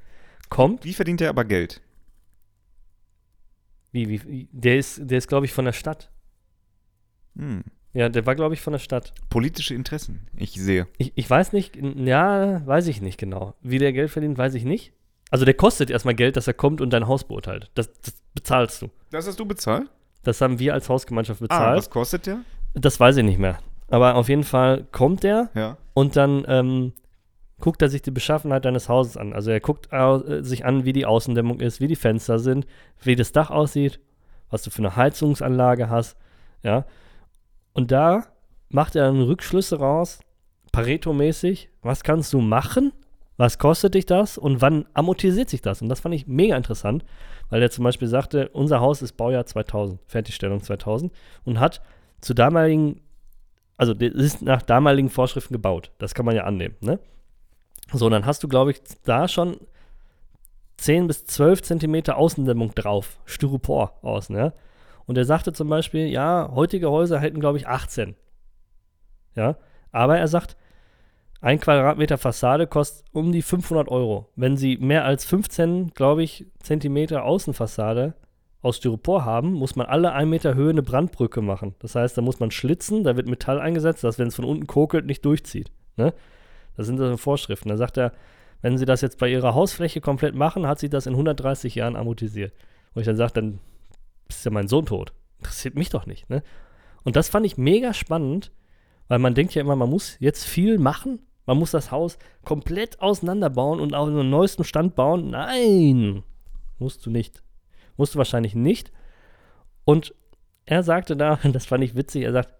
kommt, 0.51 0.85
Wie 0.85 0.93
verdient 0.93 1.21
er 1.21 1.31
aber 1.31 1.45
Geld? 1.45 1.81
Wie, 4.09 4.23
wie, 4.27 4.49
der 4.53 4.77
ist, 4.79 5.01
der 5.03 5.19
ist, 5.19 5.29
glaube 5.29 5.47
ich, 5.47 5.53
von 5.53 5.65
der 5.65 5.73
Stadt. 5.73 6.11
Hm. 7.37 7.65
Ja, 7.93 8.09
der 8.11 8.27
war, 8.27 8.35
glaube 8.35 8.55
ich, 8.55 8.61
von 8.61 8.73
der 8.75 8.79
Stadt. 8.79 9.15
Politische 9.31 9.75
Interessen. 9.75 10.29
Ich 10.37 10.53
sehe. 10.53 10.87
Ich, 10.99 11.13
ich 11.15 11.29
weiß 11.31 11.53
nicht, 11.55 11.77
ja, 11.77 12.67
weiß 12.67 12.89
ich 12.89 13.01
nicht 13.01 13.17
genau. 13.19 13.55
Wie 13.63 13.79
der 13.79 13.93
Geld 13.95 14.11
verdient, 14.11 14.37
weiß 14.37 14.53
ich 14.55 14.65
nicht. 14.65 14.93
Also 15.31 15.45
der 15.45 15.55
kostet 15.55 15.91
erstmal 15.91 16.15
Geld, 16.15 16.37
dass 16.37 16.47
er 16.47 16.55
kommt 16.55 16.81
und 16.83 16.91
dein 16.93 17.07
Haus 17.09 17.25
beurteilt. 17.25 17.71
Das, 17.75 17.91
das 18.03 18.15
bezahlst 18.35 18.83
du. 18.83 18.91
Das 19.11 19.27
hast 19.27 19.41
du 19.41 19.47
bezahlt? 19.47 19.89
Das 20.25 20.41
haben 20.41 20.59
wir 20.59 20.75
als 20.75 20.89
Hausgemeinschaft 20.89 21.41
Ah, 21.43 21.47
bezahlt. 21.47 21.79
was 21.79 21.91
kostet 21.91 22.27
der? 22.27 22.41
das 22.75 23.01
weiß 23.01 23.17
ich 23.17 23.25
nicht 23.25 23.39
mehr. 23.39 23.59
Aber 23.89 24.17
auf 24.17 24.29
jeden 24.29 24.45
Fall 24.45 24.85
kommt 24.93 25.23
der 25.23 25.49
Ja. 25.55 25.79
und 25.95 26.17
dann 26.17 26.45
ähm, 26.49 26.93
guckt 27.61 27.83
er 27.83 27.89
sich 27.89 28.03
die 28.03 28.11
Beschaffenheit 28.11 28.65
deines 28.65 28.89
Hauses 28.89 29.17
an. 29.17 29.33
Also 29.33 29.51
er 29.51 29.61
guckt 29.61 29.89
äh, 29.93 30.43
sich 30.43 30.65
an, 30.65 30.85
wie 30.85 30.93
die 30.93 31.07
Außendämmung 31.07 31.61
ist, 31.61 31.81
wie 31.81 31.89
die 31.89 31.97
Fenster 31.97 32.39
sind, 32.39 32.67
wie 33.03 33.17
das 33.17 33.33
Dach 33.33 33.51
aussieht, 33.51 34.01
was 34.51 34.63
du 34.63 34.71
für 34.71 34.79
eine 34.79 34.97
Heizungsanlage 34.97 35.89
hast, 35.89 36.17
ja. 36.63 36.85
Und 37.73 37.91
da 37.93 38.25
macht 38.69 38.97
er 38.97 39.07
dann 39.07 39.23
Rückschlüsse 39.23 39.79
raus, 39.79 40.21
Pareto-mäßig, 40.73 41.69
was 41.83 42.03
kannst 42.03 42.33
du 42.33 42.41
machen, 42.41 42.93
was 43.37 43.59
kostet 43.59 43.95
dich 43.95 44.07
das 44.07 44.39
und 44.39 44.61
wann 44.61 44.87
amortisiert 44.95 45.49
sich 45.49 45.63
das? 45.63 45.83
Und 45.83 45.89
das 45.89 46.01
fand 46.01 46.15
ich 46.15 46.27
mega 46.27 46.57
interessant, 46.57 47.05
weil 47.51 47.63
er 47.63 47.71
zum 47.71 47.85
Beispiel 47.85 48.09
sagte, 48.09 48.49
unser 48.49 48.81
Haus 48.81 49.03
ist 49.03 49.17
Baujahr 49.17 49.47
2000, 49.47 50.01
Fertigstellung 50.07 50.63
2000 50.63 51.13
und 51.45 51.61
hat 51.61 51.83
zu 52.21 52.35
damaligen, 52.35 53.01
also 53.77 53.95
das 53.95 54.13
ist 54.15 54.43
nach 54.43 54.63
damaligen 54.63 55.11
Vorschriften 55.11 55.53
gebaut. 55.53 55.93
Das 55.99 56.15
kann 56.15 56.27
man 56.27 56.35
ja 56.35 56.45
annehmen, 56.45 56.77
ne? 56.81 56.99
So, 57.93 58.07
und 58.07 58.13
dann 58.13 58.27
hast 58.27 58.43
du, 58.43 58.49
glaube 58.49 58.73
ich, 58.73 58.81
da 59.05 59.29
schon 59.29 59.59
10 60.79 61.07
bis 61.07 61.25
12 61.27 61.63
Zentimeter 61.63 62.17
Außendämmung 62.17 62.75
drauf, 62.75 63.19
Styropor 63.25 63.99
außen, 64.03 64.37
ja? 64.37 64.53
Und 65.07 65.17
er 65.17 65.25
sagte 65.25 65.53
zum 65.53 65.69
Beispiel, 65.69 66.07
ja, 66.09 66.51
heutige 66.53 66.91
Häuser 66.91 67.21
hätten, 67.21 67.41
glaube 67.41 67.59
ich, 67.59 67.69
18. 67.69 68.17
Ja, 69.37 69.57
aber 69.93 70.19
er 70.19 70.27
sagt, 70.29 70.57
ein 71.41 71.61
Quadratmeter 71.61 72.19
Fassade 72.19 72.67
kostet 72.67 73.07
um 73.13 73.31
die 73.31 73.43
500 73.43 73.89
Euro. 73.89 74.31
Wenn 74.35 74.57
Sie 74.57 74.79
mehr 74.79 75.05
als 75.05 75.25
15, 75.25 75.91
glaube 75.91 76.23
ich, 76.23 76.47
Zentimeter 76.59 77.25
Außenfassade 77.25 78.15
aus 78.63 78.79
Styropor 78.79 79.25
haben, 79.25 79.53
muss 79.53 79.77
man 79.77 79.87
alle 79.87 80.13
1 80.13 80.29
Meter 80.29 80.55
Höhe 80.55 80.71
eine 80.71 80.83
Brandbrücke 80.83 81.43
machen. 81.43 81.77
Das 81.79 81.95
heißt, 81.95 82.19
da 82.19 82.23
muss 82.23 82.41
man 82.41 82.51
schlitzen, 82.51 83.05
da 83.05 83.17
wird 83.17 83.29
Metall 83.29 83.61
eingesetzt, 83.61 84.03
dass 84.03 84.19
wenn 84.19 84.29
es 84.29 84.35
von 84.35 84.45
unten 84.45 84.67
kokelt, 84.67 85.07
nicht 85.07 85.25
durchzieht. 85.25 85.71
Ne? 85.97 86.13
Das 86.77 86.87
sind 86.87 86.99
so 86.99 87.17
Vorschriften. 87.17 87.69
Da 87.69 87.77
sagt 87.77 87.97
er, 87.97 88.13
wenn 88.63 88.79
Sie 88.79 88.85
das 88.85 89.01
jetzt 89.01 89.19
bei 89.19 89.29
Ihrer 89.29 89.55
Hausfläche 89.55 90.01
komplett 90.01 90.35
machen, 90.35 90.67
hat 90.67 90.79
sich 90.79 90.91
das 90.91 91.07
in 91.07 91.13
130 91.13 91.75
Jahren 91.75 91.97
amortisiert. 91.97 92.53
Und 92.95 93.01
ich 93.01 93.07
dann 93.07 93.17
sage, 93.17 93.33
dann 93.35 93.59
ist 94.29 94.45
ja 94.45 94.51
mein 94.51 94.69
Sohn 94.69 94.87
tot. 94.87 95.13
Interessiert 95.39 95.75
mich 95.75 95.91
doch 95.91 96.07
nicht. 96.07 96.29
Ne? 96.31 96.43
Und 97.05 97.17
das 97.17 97.29
fand 97.29 97.47
ich 97.47 97.59
mega 97.59 97.95
spannend, 97.95 98.53
weil 99.09 99.19
man 99.19 99.35
denkt 99.35 99.55
ja 99.55 99.63
immer, 99.63 99.77
man 99.77 99.91
muss 99.91 100.17
jetzt 100.19 100.45
viel 100.45 100.79
machen. 100.79 101.21
Man 101.45 101.59
muss 101.59 101.71
das 101.71 101.93
Haus 101.93 102.19
komplett 102.45 103.01
auseinanderbauen 103.01 103.79
und 103.79 103.95
auf 103.95 104.09
den 104.09 104.31
neuesten 104.31 104.65
Stand 104.65 104.97
bauen. 104.97 105.31
Nein, 105.31 106.25
musst 106.79 107.07
du 107.07 107.11
nicht. 107.11 107.43
Musst 107.97 108.15
du 108.15 108.19
wahrscheinlich 108.19 108.55
nicht. 108.57 108.91
Und 109.85 110.15
er 110.65 110.83
sagte 110.83 111.17
da, 111.17 111.37
das 111.53 111.67
fand 111.67 111.85
ich 111.85 111.95
witzig, 111.95 112.25
er 112.25 112.33
sagt, 112.33 112.53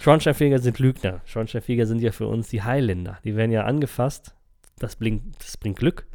Schornsteinfeger 0.00 0.58
sind 0.60 0.78
Lügner. 0.78 1.20
Schornsteinfeger 1.26 1.84
sind 1.84 2.00
ja 2.00 2.10
für 2.10 2.26
uns 2.26 2.48
die 2.48 2.62
Heiländer. 2.62 3.18
Die 3.22 3.36
werden 3.36 3.52
ja 3.52 3.64
angefasst. 3.64 4.34
Das, 4.78 4.96
blinkt, 4.96 5.44
das 5.44 5.58
bringt 5.58 5.78
Glück. 5.78 6.06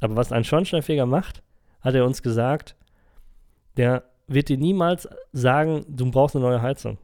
Aber 0.00 0.16
was 0.16 0.32
ein 0.32 0.42
Schornsteinfeger 0.42 1.06
macht, 1.06 1.40
hat 1.80 1.94
er 1.94 2.04
uns 2.04 2.22
gesagt, 2.22 2.74
der 3.76 4.02
wird 4.26 4.48
dir 4.48 4.58
niemals 4.58 5.08
sagen, 5.32 5.84
du 5.88 6.10
brauchst 6.10 6.34
eine 6.34 6.44
neue 6.44 6.60
Heizung. 6.60 6.98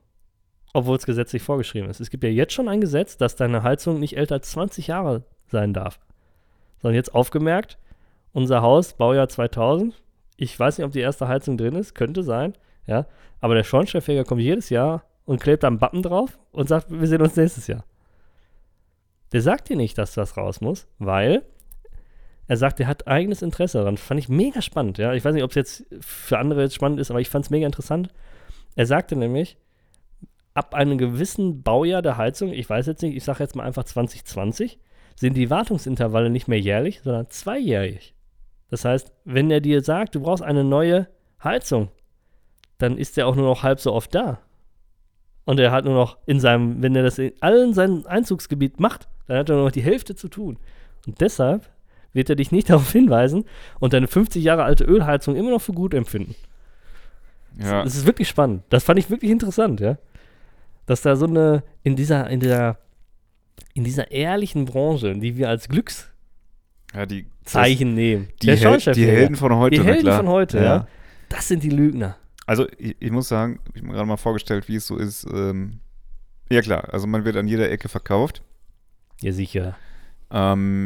Obwohl 0.74 0.96
es 0.96 1.06
gesetzlich 1.06 1.42
vorgeschrieben 1.42 1.88
ist. 1.88 2.00
Es 2.00 2.10
gibt 2.10 2.24
ja 2.24 2.30
jetzt 2.30 2.52
schon 2.52 2.68
ein 2.68 2.80
Gesetz, 2.80 3.16
dass 3.16 3.36
deine 3.36 3.62
Heizung 3.62 4.00
nicht 4.00 4.16
älter 4.16 4.34
als 4.34 4.50
20 4.50 4.88
Jahre 4.88 5.22
sein 5.46 5.72
darf. 5.72 6.00
Sondern 6.82 6.96
jetzt 6.96 7.14
aufgemerkt, 7.14 7.78
unser 8.32 8.62
Haus, 8.62 8.94
Baujahr 8.94 9.28
2000, 9.28 9.94
ich 10.36 10.58
weiß 10.58 10.78
nicht, 10.78 10.84
ob 10.84 10.92
die 10.92 11.00
erste 11.00 11.28
Heizung 11.28 11.56
drin 11.56 11.76
ist, 11.76 11.94
könnte 11.94 12.24
sein, 12.24 12.54
ja. 12.84 13.06
Aber 13.40 13.54
der 13.54 13.62
Schornsteinfeger 13.62 14.24
kommt 14.24 14.42
jedes 14.42 14.70
Jahr 14.70 15.04
und 15.26 15.42
klebt 15.42 15.62
da 15.62 15.66
einen 15.66 15.78
Button 15.78 16.02
drauf 16.02 16.38
und 16.52 16.68
sagt, 16.68 16.90
wir 16.90 17.06
sehen 17.06 17.20
uns 17.20 17.36
nächstes 17.36 17.66
Jahr. 17.66 17.84
Der 19.32 19.42
sagt 19.42 19.68
dir 19.68 19.76
nicht, 19.76 19.98
dass 19.98 20.14
das 20.14 20.36
raus 20.36 20.60
muss, 20.60 20.86
weil 20.98 21.42
er 22.46 22.56
sagt, 22.56 22.80
er 22.80 22.86
hat 22.86 23.08
eigenes 23.08 23.42
Interesse 23.42 23.78
daran. 23.78 23.96
Fand 23.96 24.20
ich 24.20 24.28
mega 24.28 24.62
spannend, 24.62 24.98
ja. 24.98 25.12
Ich 25.12 25.24
weiß 25.24 25.34
nicht, 25.34 25.42
ob 25.42 25.50
es 25.50 25.56
jetzt 25.56 25.86
für 26.00 26.38
andere 26.38 26.62
jetzt 26.62 26.74
spannend 26.74 27.00
ist, 27.00 27.10
aber 27.10 27.20
ich 27.20 27.28
fand 27.28 27.44
es 27.44 27.50
mega 27.50 27.66
interessant. 27.66 28.08
Er 28.76 28.86
sagte 28.86 29.16
nämlich, 29.16 29.58
ab 30.54 30.74
einem 30.74 30.96
gewissen 30.96 31.62
Baujahr 31.62 32.02
der 32.02 32.16
Heizung, 32.16 32.52
ich 32.52 32.70
weiß 32.70 32.86
jetzt 32.86 33.02
nicht, 33.02 33.16
ich 33.16 33.24
sage 33.24 33.42
jetzt 33.42 33.56
mal 33.56 33.64
einfach 33.64 33.84
2020, 33.84 34.78
sind 35.16 35.34
die 35.36 35.50
Wartungsintervalle 35.50 36.30
nicht 36.30 36.46
mehr 36.46 36.60
jährlich, 36.60 37.00
sondern 37.02 37.28
zweijährig. 37.28 38.14
Das 38.68 38.84
heißt, 38.84 39.12
wenn 39.24 39.50
er 39.50 39.60
dir 39.60 39.82
sagt, 39.82 40.14
du 40.14 40.20
brauchst 40.20 40.42
eine 40.42 40.62
neue 40.62 41.08
Heizung, 41.42 41.90
dann 42.78 42.96
ist 42.96 43.16
er 43.18 43.26
auch 43.26 43.34
nur 43.34 43.46
noch 43.46 43.62
halb 43.62 43.80
so 43.80 43.92
oft 43.92 44.14
da. 44.14 44.38
Und 45.46 45.60
er 45.60 45.70
hat 45.70 45.84
nur 45.84 45.94
noch 45.94 46.18
in 46.26 46.40
seinem, 46.40 46.82
wenn 46.82 46.94
er 46.94 47.04
das 47.04 47.18
in 47.18 47.32
allen 47.40 47.72
seinem 47.72 48.04
Einzugsgebiet 48.04 48.80
macht, 48.80 49.08
dann 49.26 49.38
hat 49.38 49.48
er 49.48 49.54
nur 49.54 49.66
noch 49.66 49.72
die 49.72 49.82
Hälfte 49.82 50.16
zu 50.16 50.28
tun. 50.28 50.58
Und 51.06 51.20
deshalb 51.20 51.70
wird 52.12 52.28
er 52.28 52.36
dich 52.36 52.50
nicht 52.50 52.68
darauf 52.70 52.90
hinweisen 52.92 53.44
und 53.78 53.92
deine 53.92 54.08
50 54.08 54.42
Jahre 54.42 54.64
alte 54.64 54.84
Ölheizung 54.84 55.36
immer 55.36 55.50
noch 55.50 55.62
für 55.62 55.72
gut 55.72 55.94
empfinden. 55.94 56.34
Ja. 57.58 57.84
Das 57.84 57.94
ist 57.94 58.06
wirklich 58.06 58.28
spannend. 58.28 58.64
Das 58.68 58.84
fand 58.84 58.98
ich 58.98 59.08
wirklich 59.08 59.30
interessant, 59.30 59.80
ja. 59.80 59.98
Dass 60.84 61.02
da 61.02 61.14
so 61.16 61.26
eine, 61.26 61.62
in 61.84 61.94
dieser, 61.96 62.28
in 62.28 62.40
dieser, 62.40 62.78
in 63.72 63.84
dieser 63.84 64.10
ehrlichen 64.10 64.64
Branche, 64.64 65.14
die 65.14 65.36
wir 65.36 65.48
als 65.48 65.68
Glückszeichen 65.68 66.10
ja 66.92 67.06
die, 67.06 67.22
nehmen. 67.84 68.28
die, 68.42 68.56
Hel 68.56 68.78
die. 68.94 69.06
Helden 69.06 69.36
von 69.36 69.54
heute, 69.54 69.76
Die 69.76 69.84
Helden 69.84 70.02
klar. 70.02 70.16
von 70.18 70.28
heute, 70.28 70.58
ja. 70.58 70.88
Das 71.28 71.48
sind 71.48 71.62
die 71.62 71.70
Lügner. 71.70 72.16
Also 72.46 72.66
ich, 72.78 72.96
ich 73.00 73.10
muss 73.10 73.28
sagen, 73.28 73.60
ich 73.74 73.80
habe 73.80 73.88
mir 73.88 73.94
gerade 73.94 74.08
mal 74.08 74.16
vorgestellt, 74.16 74.68
wie 74.68 74.76
es 74.76 74.86
so 74.86 74.96
ist. 74.96 75.26
Ähm, 75.32 75.80
ja 76.48 76.62
klar, 76.62 76.92
also 76.92 77.06
man 77.06 77.24
wird 77.24 77.36
an 77.36 77.48
jeder 77.48 77.70
Ecke 77.70 77.88
verkauft. 77.88 78.42
Ja, 79.20 79.32
sicher. 79.32 79.76
Ähm, 80.30 80.82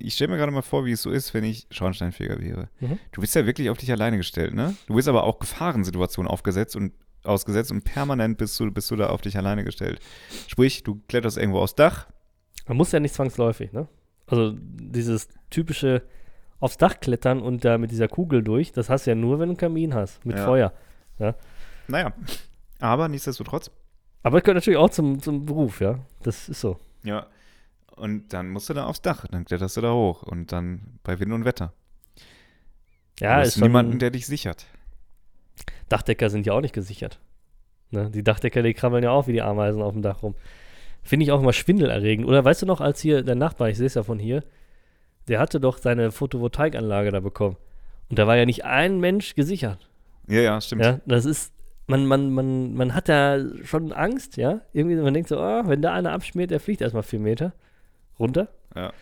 ich 0.00 0.14
stelle 0.14 0.30
mir 0.32 0.36
gerade 0.36 0.52
mal 0.52 0.62
vor, 0.62 0.84
wie 0.84 0.92
es 0.92 1.02
so 1.02 1.10
ist, 1.10 1.34
wenn 1.34 1.44
ich 1.44 1.66
Schornsteinfeger 1.70 2.40
wäre. 2.40 2.68
Mhm. 2.80 2.98
Du 3.12 3.20
bist 3.20 3.34
ja 3.34 3.46
wirklich 3.46 3.70
auf 3.70 3.78
dich 3.78 3.90
alleine 3.90 4.16
gestellt, 4.16 4.54
ne? 4.54 4.76
Du 4.86 4.94
bist 4.94 5.08
aber 5.08 5.24
auch 5.24 5.38
Gefahrensituationen 5.38 6.30
aufgesetzt 6.30 6.76
und 6.76 6.92
ausgesetzt 7.24 7.70
und 7.70 7.84
permanent 7.84 8.38
bist 8.38 8.58
du, 8.58 8.70
bist 8.70 8.90
du 8.90 8.96
da 8.96 9.08
auf 9.08 9.20
dich 9.20 9.36
alleine 9.36 9.64
gestellt. 9.64 10.00
Sprich, 10.46 10.82
du 10.84 11.02
kletterst 11.08 11.36
irgendwo 11.36 11.58
aufs 11.58 11.74
Dach. 11.74 12.06
Man 12.66 12.76
muss 12.76 12.92
ja 12.92 13.00
nicht 13.00 13.14
zwangsläufig, 13.14 13.72
ne? 13.72 13.88
Also 14.26 14.54
dieses 14.56 15.28
typische 15.50 16.02
aufs 16.60 16.76
Dach 16.76 17.00
klettern 17.00 17.40
und 17.42 17.64
da 17.64 17.78
mit 17.78 17.90
dieser 17.90 18.08
Kugel 18.08 18.42
durch, 18.42 18.72
das 18.72 18.88
hast 18.90 19.06
du 19.06 19.10
ja 19.10 19.14
nur, 19.14 19.38
wenn 19.38 19.48
du 19.48 19.52
einen 19.52 19.56
Kamin 19.56 19.94
hast, 19.94 20.24
mit 20.24 20.36
Ja. 20.36 20.44
Feuer. 20.44 20.72
Naja, 21.88 22.12
aber 22.78 23.08
nichtsdestotrotz. 23.08 23.70
Aber 24.22 24.38
das 24.38 24.44
gehört 24.44 24.56
natürlich 24.56 24.78
auch 24.78 24.90
zum, 24.90 25.20
zum 25.20 25.44
Beruf, 25.46 25.80
ja. 25.80 25.98
Das 26.22 26.48
ist 26.48 26.60
so. 26.60 26.78
Ja. 27.02 27.26
Und 27.96 28.32
dann 28.32 28.48
musst 28.50 28.68
du 28.70 28.74
da 28.74 28.86
aufs 28.86 29.02
Dach, 29.02 29.26
dann 29.30 29.44
kletterst 29.44 29.76
du 29.76 29.80
da 29.80 29.92
hoch 29.92 30.22
und 30.22 30.52
dann 30.52 30.98
bei 31.02 31.18
Wind 31.20 31.32
und 31.32 31.44
Wetter. 31.44 31.72
Ja, 33.18 33.40
du 33.40 33.46
ist 33.46 33.60
niemanden, 33.60 33.98
der 33.98 34.10
dich 34.10 34.26
sichert. 34.26 34.66
Dachdecker 35.90 36.30
sind 36.30 36.46
ja 36.46 36.54
auch 36.54 36.60
nicht 36.62 36.72
gesichert. 36.72 37.18
Ne? 37.90 38.10
Die 38.10 38.22
Dachdecker, 38.22 38.62
die 38.62 38.72
krabbeln 38.72 39.04
ja 39.04 39.10
auch 39.10 39.26
wie 39.26 39.32
die 39.32 39.42
Ameisen 39.42 39.82
auf 39.82 39.92
dem 39.92 40.00
Dach 40.02 40.22
rum. 40.22 40.34
Finde 41.02 41.24
ich 41.24 41.32
auch 41.32 41.40
immer 41.40 41.52
schwindelerregend. 41.52 42.26
Oder 42.26 42.44
weißt 42.44 42.62
du 42.62 42.66
noch, 42.66 42.80
als 42.80 43.00
hier 43.00 43.22
der 43.22 43.34
Nachbar, 43.34 43.68
ich 43.68 43.76
sehe 43.76 43.86
es 43.86 43.94
ja 43.94 44.02
von 44.02 44.18
hier, 44.18 44.44
der 45.30 45.38
hatte 45.40 45.60
doch 45.60 45.78
seine 45.78 46.10
Photovoltaikanlage 46.12 47.10
da 47.10 47.20
bekommen. 47.20 47.56
Und 48.10 48.18
da 48.18 48.26
war 48.26 48.36
ja 48.36 48.44
nicht 48.44 48.64
ein 48.64 49.00
Mensch 49.00 49.34
gesichert. 49.34 49.88
Ja, 50.28 50.40
ja, 50.40 50.60
stimmt. 50.60 50.84
Ja, 50.84 51.00
das 51.06 51.24
ist, 51.24 51.52
man, 51.86 52.04
man, 52.06 52.30
man, 52.32 52.74
man 52.74 52.94
hat 52.94 53.08
da 53.08 53.38
schon 53.64 53.92
Angst, 53.92 54.36
ja. 54.36 54.60
Irgendwie, 54.72 54.96
man 54.96 55.14
denkt 55.14 55.28
so, 55.28 55.38
oh, 55.40 55.62
wenn 55.66 55.80
da 55.80 55.94
einer 55.94 56.12
abschmiert, 56.12 56.50
der 56.50 56.60
fliegt 56.60 56.80
erstmal 56.82 57.02
vier 57.04 57.20
Meter 57.20 57.52
runter. 58.18 58.48
Ja. 58.76 58.92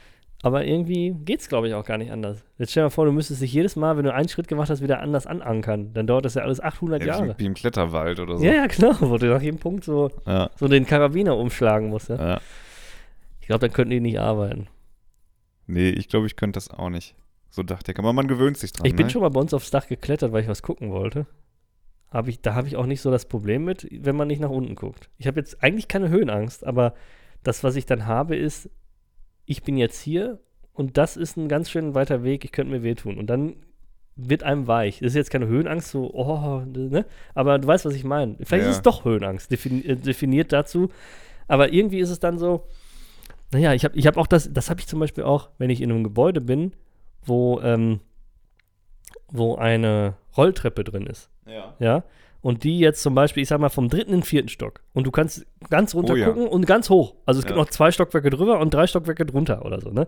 Aber 0.42 0.64
irgendwie 0.64 1.16
geht's, 1.24 1.48
glaube 1.48 1.66
ich, 1.66 1.74
auch 1.74 1.84
gar 1.84 1.98
nicht 1.98 2.12
anders. 2.12 2.44
Jetzt 2.58 2.70
stell 2.70 2.82
dir 2.82 2.86
mal 2.86 2.90
vor, 2.90 3.06
du 3.06 3.12
müsstest 3.12 3.42
dich 3.42 3.52
jedes 3.52 3.74
Mal, 3.74 3.96
wenn 3.96 4.04
du 4.04 4.14
einen 4.14 4.28
Schritt 4.28 4.46
gemacht 4.46 4.70
hast, 4.70 4.80
wieder 4.82 5.00
anders 5.00 5.26
anankern. 5.26 5.92
Dann 5.94 6.06
dauert 6.06 6.24
das 6.26 6.34
ja 6.34 6.42
alles 6.42 6.60
800 6.60 7.00
Ja, 7.02 7.08
Jahre. 7.08 7.34
wie 7.38 7.46
im 7.46 7.54
Kletterwald 7.54 8.20
oder 8.20 8.38
so. 8.38 8.44
Ja, 8.44 8.52
ja, 8.52 8.66
genau, 8.66 8.92
wo 9.00 9.16
du 9.18 9.26
nach 9.26 9.42
jedem 9.42 9.58
Punkt 9.58 9.82
so, 9.84 10.10
Ja. 10.26 10.50
so 10.54 10.68
den 10.68 10.86
Karabiner 10.86 11.36
umschlagen 11.36 11.88
musst. 11.88 12.10
Ja? 12.10 12.16
ja. 12.16 12.40
Ich 13.40 13.46
glaube, 13.48 13.60
dann 13.66 13.72
könnten 13.72 13.90
die 13.90 14.00
nicht 14.00 14.20
arbeiten. 14.20 14.68
Nee, 15.68 15.90
ich 15.90 16.08
glaube, 16.08 16.26
ich 16.26 16.34
könnte 16.34 16.56
das 16.56 16.70
auch 16.70 16.90
nicht. 16.90 17.14
So 17.50 17.62
dachte 17.62 17.92
ich. 17.92 17.98
Aber 17.98 18.12
man 18.12 18.26
gewöhnt 18.26 18.56
sich 18.56 18.72
dran. 18.72 18.86
ich 18.86 18.96
bin 18.96 19.06
ne? 19.06 19.12
schon 19.12 19.22
mal 19.22 19.28
bei 19.28 19.40
uns 19.40 19.54
aufs 19.54 19.70
Dach 19.70 19.86
geklettert, 19.86 20.32
weil 20.32 20.42
ich 20.42 20.48
was 20.48 20.62
gucken 20.62 20.90
wollte. 20.90 21.26
Hab 22.10 22.26
ich, 22.26 22.40
da 22.40 22.54
habe 22.54 22.66
ich 22.66 22.76
auch 22.76 22.86
nicht 22.86 23.02
so 23.02 23.10
das 23.10 23.26
Problem 23.26 23.64
mit, 23.64 23.86
wenn 23.90 24.16
man 24.16 24.28
nicht 24.28 24.40
nach 24.40 24.50
unten 24.50 24.74
guckt. 24.74 25.10
Ich 25.18 25.26
habe 25.26 25.38
jetzt 25.38 25.62
eigentlich 25.62 25.86
keine 25.86 26.08
Höhenangst, 26.08 26.66
aber 26.66 26.94
das, 27.44 27.62
was 27.62 27.76
ich 27.76 27.84
dann 27.84 28.06
habe, 28.06 28.34
ist, 28.34 28.70
ich 29.44 29.62
bin 29.62 29.76
jetzt 29.76 30.00
hier 30.00 30.40
und 30.72 30.96
das 30.96 31.16
ist 31.16 31.36
ein 31.36 31.48
ganz 31.48 31.70
schön 31.70 31.94
weiter 31.94 32.22
Weg, 32.24 32.44
ich 32.44 32.52
könnte 32.52 32.72
mir 32.72 32.82
wehtun. 32.82 33.18
Und 33.18 33.26
dann 33.26 33.56
wird 34.16 34.42
einem 34.42 34.66
weich. 34.66 35.00
Das 35.00 35.08
ist 35.08 35.16
jetzt 35.16 35.30
keine 35.30 35.46
Höhenangst, 35.46 35.90
so, 35.90 36.10
oh, 36.12 36.62
ne? 36.64 37.04
Aber 37.34 37.58
du 37.58 37.68
weißt, 37.68 37.84
was 37.84 37.94
ich 37.94 38.04
meine. 38.04 38.36
Vielleicht 38.36 38.64
Ja. 38.64 38.70
ist 38.70 38.76
es 38.76 38.82
doch 38.82 39.04
Höhenangst, 39.04 39.50
defini 39.50 39.80
äh, 39.82 39.96
definiert 39.96 40.52
dazu. 40.52 40.88
Aber 41.46 41.72
irgendwie 41.72 42.00
ist 42.00 42.10
es 42.10 42.20
dann 42.20 42.38
so, 42.38 42.64
Naja, 43.52 43.72
ich 43.74 43.84
habe 43.84 43.96
ich 43.96 44.06
hab 44.06 44.16
auch 44.16 44.26
das, 44.26 44.52
das 44.52 44.68
habe 44.70 44.80
ich 44.80 44.86
zum 44.86 45.00
Beispiel 45.00 45.24
auch, 45.24 45.50
wenn 45.58 45.70
ich 45.70 45.80
in 45.80 45.90
einem 45.90 46.04
Gebäude 46.04 46.40
bin, 46.40 46.72
wo, 47.24 47.60
ähm, 47.62 48.00
wo 49.30 49.56
eine 49.56 50.14
Rolltreppe 50.36 50.84
drin 50.84 51.06
ist. 51.06 51.30
Ja. 51.46 51.74
Ja. 51.78 52.04
Und 52.40 52.62
die 52.62 52.78
jetzt 52.78 53.02
zum 53.02 53.14
Beispiel, 53.14 53.42
ich 53.42 53.48
sag 53.48 53.58
mal, 53.60 53.68
vom 53.68 53.88
dritten 53.88 54.12
in 54.12 54.20
den 54.20 54.24
vierten 54.24 54.48
Stock. 54.48 54.80
Und 54.92 55.04
du 55.06 55.10
kannst 55.10 55.44
ganz 55.70 55.94
runter 55.94 56.12
Oh 56.12 56.16
ja. 56.16 56.26
gucken 56.28 56.46
und 56.46 56.66
ganz 56.66 56.88
hoch. 56.88 57.14
Also 57.26 57.40
es 57.40 57.46
gibt 57.46 57.56
Ja. 57.56 57.62
noch 57.62 57.68
zwei 57.70 57.90
Stockwerke 57.90 58.30
drüber 58.30 58.60
und 58.60 58.72
drei 58.72 58.86
Stockwerke 58.86 59.26
drunter 59.26 59.64
oder 59.64 59.80
so, 59.80 59.90
ne? 59.90 60.06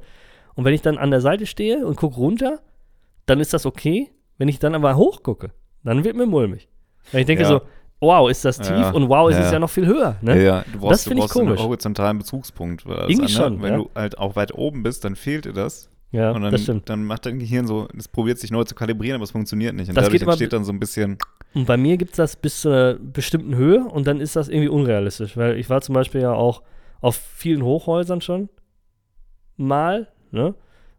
Und 0.55 0.65
wenn 0.65 0.75
ich 0.75 0.83
dann 0.83 0.99
an 0.99 1.11
der 1.11 1.21
Seite 1.21 1.47
stehe 1.47 1.85
und 1.87 1.97
gucke 1.97 2.17
runter, 2.17 2.61
dann 3.27 3.41
ist 3.41 3.53
das 3.53 3.67
okay. 3.67 4.11
Wenn 4.39 4.49
ich 4.49 4.59
dann 4.59 4.75
aber 4.75 4.97
hoch 4.97 5.23
gucke, 5.23 5.51
dann 5.83 6.05
wird 6.05 6.17
mir 6.17 6.27
mulmig. 6.27 6.69
Weil 7.13 7.21
ich 7.23 7.27
denke 7.27 7.43
Ja. 7.43 7.49
so, 7.49 7.61
wow, 8.01 8.31
ist 8.31 8.45
das 8.45 8.59
tief 8.59 8.71
Ja. 8.71 8.91
und 8.91 9.09
wow, 9.09 9.29
ist 9.31 9.37
Ja. 9.39 9.45
es 9.47 9.53
ja 9.53 9.59
noch 9.59 9.71
viel 9.71 9.87
höher, 9.87 10.17
ne? 10.23 10.43
Ja, 10.43 10.65
du 10.73 10.79
brauchst, 10.79 10.93
Das 10.93 11.05
du 11.05 11.11
ich 11.13 11.19
brauchst 11.19 11.37
einen 11.37 11.47
komisch. 11.49 11.63
horizontalen 11.63 12.19
Bezugspunkt. 12.19 12.85
Irgendwie 12.87 13.15
andere, 13.15 13.29
schon, 13.29 13.63
Wenn 13.63 13.75
du 13.77 13.91
halt 13.95 14.19
auch 14.19 14.37
weit 14.37 14.55
oben 14.55 14.83
bist, 14.83 15.05
dann 15.05 15.17
fehlt 15.17 15.45
dir 15.45 15.53
das. 15.53 15.89
Ja, 16.13 16.33
und 16.33 16.43
dann, 16.43 16.51
das 16.51 16.63
stimmt. 16.65 16.89
dann 16.89 17.05
macht 17.05 17.25
dein 17.27 17.39
Gehirn 17.39 17.69
so, 17.69 17.87
es 17.97 18.09
probiert 18.09 18.39
sich 18.39 18.51
neu 18.51 18.65
zu 18.65 18.75
kalibrieren, 18.75 19.15
aber 19.15 19.23
es 19.25 19.31
funktioniert 19.31 19.77
nicht. 19.77 19.89
Und 19.91 19.95
Das 19.97 20.07
dadurch 20.07 20.23
entsteht 20.23 20.53
dann 20.53 20.65
so 20.65 20.73
ein 20.73 20.81
bisschen, 20.81 21.19
Und 21.55 21.67
bei 21.67 21.77
mir 21.77 21.97
gibt 21.99 22.13
es 22.13 22.17
das 22.17 22.35
bis 22.35 22.63
zu 22.63 22.69
einer 22.69 22.95
bestimmten 22.95 23.55
Höhe 23.55 23.85
und 23.85 24.07
dann 24.09 24.21
ist 24.21 24.35
das 24.35 24.49
irgendwie 24.49 24.69
unrealistisch, 24.69 25.37
weil 25.37 25.57
ich 25.57 25.71
war 25.71 25.81
zum 25.83 25.95
Beispiel 25.95 26.21
ja 26.23 26.33
auch 26.33 26.63
auf 27.01 27.15
vielen 27.17 27.63
Hochhäusern 27.63 28.21
schon 28.21 28.49
mal, 29.57 30.09
ne? 30.31 30.55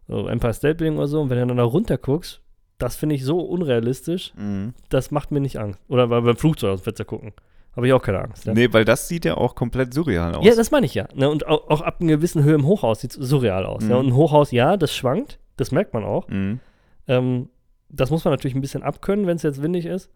So 0.08 0.26
Empire 0.28 0.52
State 0.52 0.74
Building 0.76 0.96
oder 0.98 1.08
so, 1.08 1.20
und 1.20 1.30
wenn 1.30 1.38
du 1.38 1.46
dann 1.46 1.56
da 1.56 1.62
runter 1.64 1.96
guckst, 1.96 2.40
das 2.82 2.96
finde 2.96 3.14
ich 3.14 3.24
so 3.24 3.40
unrealistisch, 3.40 4.32
mhm. 4.36 4.74
das 4.88 5.10
macht 5.10 5.30
mir 5.30 5.40
nicht 5.40 5.58
Angst. 5.58 5.80
Oder 5.88 6.08
bei, 6.08 6.20
beim 6.20 6.36
Flugzeug 6.36 6.72
aus 6.72 6.80
dem 6.80 6.84
Fenster 6.84 7.04
gucken. 7.04 7.32
Habe 7.76 7.86
ich 7.86 7.92
auch 7.92 8.02
keine 8.02 8.20
Angst. 8.20 8.44
Ja, 8.44 8.52
nee, 8.52 8.68
weil 8.72 8.84
das 8.84 9.08
sieht 9.08 9.24
ja 9.24 9.36
auch 9.36 9.54
komplett 9.54 9.94
surreal 9.94 10.34
aus. 10.34 10.44
ja 10.44 10.54
das 10.54 10.70
meine 10.70 10.84
ich 10.84 10.94
ja. 10.94 11.08
Ne? 11.14 11.30
Und 11.30 11.46
auch, 11.46 11.70
auch 11.70 11.80
ab 11.80 11.98
einer 12.00 12.12
gewissen 12.12 12.42
Höhe 12.44 12.54
im 12.54 12.66
Hochhaus 12.66 13.00
sieht 13.00 13.16
es 13.16 13.28
surreal 13.28 13.64
aus. 13.64 13.82
Ja? 13.84 13.94
Mhm. 13.94 14.00
Und 14.00 14.06
ein 14.08 14.14
Hochhaus, 14.14 14.50
ja, 14.50 14.76
das 14.76 14.94
schwankt, 14.94 15.38
das 15.56 15.72
merkt 15.72 15.94
man 15.94 16.04
auch. 16.04 16.28
Mhm. 16.28 16.60
Ähm, 17.08 17.48
das 17.88 18.10
muss 18.10 18.24
man 18.24 18.32
natürlich 18.32 18.54
ein 18.54 18.60
bisschen 18.60 18.82
abkönnen, 18.82 19.26
wenn 19.26 19.36
es 19.36 19.42
jetzt 19.42 19.62
windig 19.62 19.86
ist. 19.86 20.10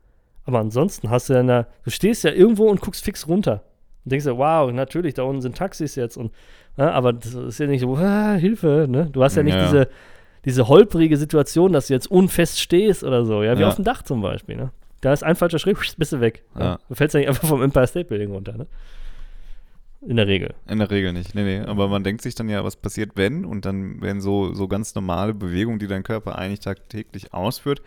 Aber 0.45 0.59
ansonsten 0.61 1.11
hast 1.11 1.29
du 1.29 1.33
ja, 1.33 1.41
eine, 1.41 1.67
du 1.85 1.91
stehst 1.91 2.25
ja 2.25 2.31
irgendwo 2.31 2.69
und 2.69 2.81
guckst 2.81 3.05
fix 3.05 3.27
runter. 3.27 3.63
Und 4.05 4.13
denkst 4.13 4.27
ja, 4.27 4.37
wow, 4.37 4.71
natürlich, 4.71 5.15
da 5.15 5.23
unten 5.23 5.43
sind 5.43 5.57
Taxis 5.57 5.95
jetzt. 5.95 6.17
Und, 6.17 6.33
ja, 6.77 6.91
aber 6.91 7.13
das 7.13 7.35
ist 7.35 7.59
ja 7.59 7.67
nicht 7.67 7.81
so, 7.81 7.97
ah, 7.97 8.35
Hilfe, 8.35 8.87
ne? 8.89 9.09
Du 9.11 9.23
hast 9.25 9.37
ja 9.37 9.43
nicht 9.43 9.55
Ja. 9.55 9.65
diese, 9.65 9.89
diese 10.47 10.69
holprige 10.69 11.19
Situation, 11.19 11.73
dass 11.75 11.89
du 11.89 11.93
jetzt 11.95 12.11
unfest 12.11 12.59
stehst 12.61 13.05
oder 13.05 13.27
so, 13.27 13.43
ja, 13.43 13.57
wie 13.59 13.63
Ja. 13.63 13.69
auf 13.69 13.77
dem 13.77 13.85
Dach 13.85 14.03
zum 14.03 14.23
Beispiel, 14.23 14.57
ne? 14.57 14.71
Da 15.03 15.13
ist 15.13 15.23
ein 15.23 15.37
falscher 15.37 15.59
Schritt, 15.59 15.77
bist 15.99 16.13
du 16.13 16.21
weg. 16.21 16.43
Ja. 16.55 16.65
Ja. 16.65 16.79
Du 16.89 16.95
fällst 16.95 17.13
ja 17.15 17.21
nicht 17.21 17.29
einfach 17.29 17.47
vom 17.47 17.63
Empire 17.63 17.87
State 17.87 18.07
Building 18.09 18.31
runter, 18.33 18.57
ne? 18.57 18.67
In 20.03 20.17
der 20.17 20.27
Regel. 20.27 20.55
In 20.69 20.79
der 20.79 20.91
Regel 20.91 21.13
nicht. 21.13 21.35
Nee, 21.35 21.43
nee. 21.43 21.61
Aber 21.61 21.89
man 21.89 22.05
denkt 22.05 22.23
sich 22.23 22.35
dann 22.35 22.49
ja, 22.49 22.63
was 22.65 22.77
passiert, 22.77 23.13
wenn? 23.17 23.45
Und 23.45 23.65
dann 23.65 24.01
werden 24.01 24.21
so, 24.21 24.55
so 24.55 24.69
ganz 24.69 24.95
normale 24.95 25.35
Bewegungen, 25.35 25.79
die 25.81 25.89
dein 25.89 26.03
Körper 26.05 26.39
eigentlich 26.39 26.61
tagtäglich 26.61 27.35
ausführt, 27.35 27.83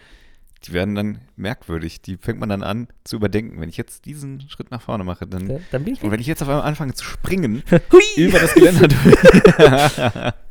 die 0.65 0.73
werden 0.73 0.95
dann 0.95 1.19
merkwürdig. 1.37 2.01
Die 2.01 2.17
fängt 2.17 2.39
man 2.41 2.49
dann 2.49 2.63
an 2.63 2.87
zu 3.05 3.15
überdenken. 3.15 3.61
Wenn 3.61 3.69
ich 3.69 3.77
jetzt 3.77 4.05
diesen 4.05 4.41
Schritt 4.49 4.69
nach 4.71 4.81
vorne 4.81 5.05
mache, 5.05 5.25
dann. 5.27 5.49
Ja, 5.49 5.59
dann 5.71 5.85
bin 5.85 5.93
ich 5.93 6.03
Und 6.03 6.11
wenn 6.11 6.19
ich 6.19 6.27
jetzt 6.27 6.41
auf 6.41 6.49
einmal 6.49 6.65
anfange 6.65 6.93
zu 6.93 7.05
springen 7.05 7.63
über 8.17 8.39
das 8.39 8.53
Geländer 8.53 8.87
durch. 8.89 10.33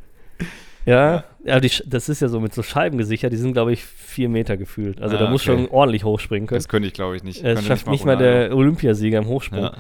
Ja, 0.89 1.25
ja 1.45 1.61
die, 1.61 1.71
das 1.87 2.09
ist 2.09 2.21
ja 2.21 2.29
so 2.29 2.41
mit 2.41 2.55
so 2.55 2.63
Scheiben 2.63 2.99
gesichert, 2.99 3.33
die 3.33 3.37
sind, 3.37 3.53
glaube 3.53 3.73
ich, 3.73 3.85
vier 3.85 4.29
Meter 4.29 4.57
gefühlt. 4.57 5.01
Also 5.01 5.17
Ah, 5.17 5.21
da 5.21 5.31
muss 5.31 5.43
okay. 5.49 5.59
schon 5.59 5.69
ordentlich 5.69 6.05
hochspringen 6.05 6.47
können. 6.47 6.59
Das 6.59 6.69
könnte 6.69 6.89
ich, 6.89 6.95
glaube 6.95 7.17
ich, 7.17 7.23
nicht. 7.25 7.39
Es 7.39 7.43
Könnte 7.57 7.63
schafft 7.65 7.87
nicht 7.89 8.05
mal 8.05 8.15
Ronaldo. 8.15 8.49
der 8.49 8.57
Olympiasieger 8.57 9.19
im 9.19 9.27
Hochsprung. 9.27 9.71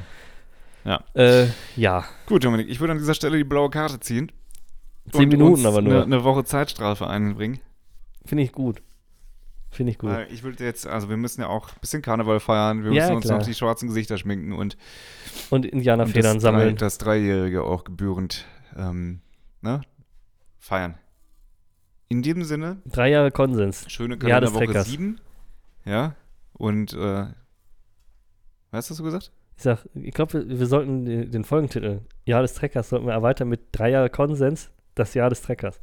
Ja. 0.84 1.02
Äh, 1.14 1.46
ja. 1.76 2.04
Gut, 2.26 2.44
Dominik, 2.44 2.68
ich 2.68 2.80
würde 2.80 2.92
an 2.92 2.98
dieser 2.98 3.14
Stelle 3.14 3.36
die 3.36 3.44
blaue 3.44 3.70
Karte 3.70 4.00
ziehen. 4.00 4.30
Zehn 5.10 5.22
und 5.22 5.28
Minuten 5.28 5.52
uns 5.54 5.64
aber 5.66 5.82
nur. 5.82 5.94
Eine, 5.94 6.02
eine 6.04 6.24
Woche 6.24 6.44
Zeitstrafe 6.44 7.06
einbringen. 7.06 7.60
Finde 8.24 8.44
ich 8.44 8.52
gut. 8.52 8.82
Finde 9.70 9.92
ich 9.92 9.98
gut. 9.98 10.10
Weil 10.10 10.26
ich 10.32 10.42
würde 10.42 10.64
jetzt, 10.64 10.86
also 10.86 11.08
wir 11.10 11.16
müssen 11.18 11.42
ja 11.42 11.48
auch 11.48 11.68
ein 11.68 11.80
bisschen 11.80 12.00
Karneval 12.00 12.40
feiern, 12.40 12.84
wir 12.84 12.92
Ja, 12.92 13.02
müssen 13.04 13.16
uns 13.16 13.24
klar. 13.26 13.38
noch 13.38 13.46
die 13.46 13.54
schwarzen 13.54 13.88
Gesichter 13.88 14.16
schminken 14.16 14.52
und, 14.52 14.76
Und 15.50 15.64
und 15.64 15.66
Indianerfedern 15.66 16.34
das, 16.36 16.42
sammeln. 16.42 16.76
Drei, 16.76 16.86
das 16.86 16.98
Dreijährige 16.98 17.64
auch 17.64 17.84
gebührend 17.84 18.46
ähm, 18.76 19.20
ne, 19.60 19.82
feiern. 20.58 20.96
In 22.08 22.22
diesem 22.22 22.42
Sinne, 22.44 22.80
Drei 22.86 23.10
Jahre 23.10 23.30
Konsens. 23.30 23.84
schöne 23.90 24.14
Ja, 24.14 24.18
des 24.40 24.50
Kalenderwoche 24.50 24.64
Treckers. 24.66 24.88
7. 24.88 25.20
Ja, 25.84 26.14
und 26.54 26.92
äh, 26.94 27.26
was 28.70 28.90
hast 28.90 28.98
du 28.98 29.04
gesagt? 29.04 29.30
Ich 29.56 29.62
sag, 29.64 29.86
ich 29.94 30.14
glaube, 30.14 30.32
wir, 30.48 30.58
wir 30.60 30.66
sollten 30.66 31.04
den, 31.04 31.30
den 31.30 31.44
Folgentitel 31.44 32.00
Jahr 32.24 32.42
des 32.42 32.54
Treckers 32.54 32.88
sollten 32.90 33.06
wir 33.06 33.12
erweitern 33.12 33.48
mit 33.48 33.60
drei 33.72 33.90
Jahre 33.90 34.08
Konsens, 34.10 34.70
das 34.94 35.14
Jahr 35.14 35.30
des 35.30 35.42
Treckers. 35.42 35.80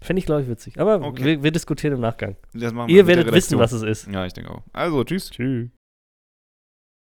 Fände 0.00 0.20
ich, 0.20 0.26
glaube 0.26 0.42
ich, 0.42 0.48
witzig. 0.48 0.78
Aber 0.80 1.00
Okay. 1.04 1.24
wir, 1.24 1.42
wir 1.42 1.50
diskutieren 1.50 1.94
im 1.94 2.00
Nachgang. 2.00 2.36
Ihr 2.52 3.06
werdet 3.06 3.32
wissen, 3.32 3.58
was 3.58 3.72
es 3.72 3.82
ist. 3.82 4.06
Ja, 4.08 4.24
ich 4.26 4.32
denke 4.32 4.50
auch. 4.52 4.62
Also, 4.72 5.02
tschüss. 5.02 5.30
Tschüss. 5.30 5.70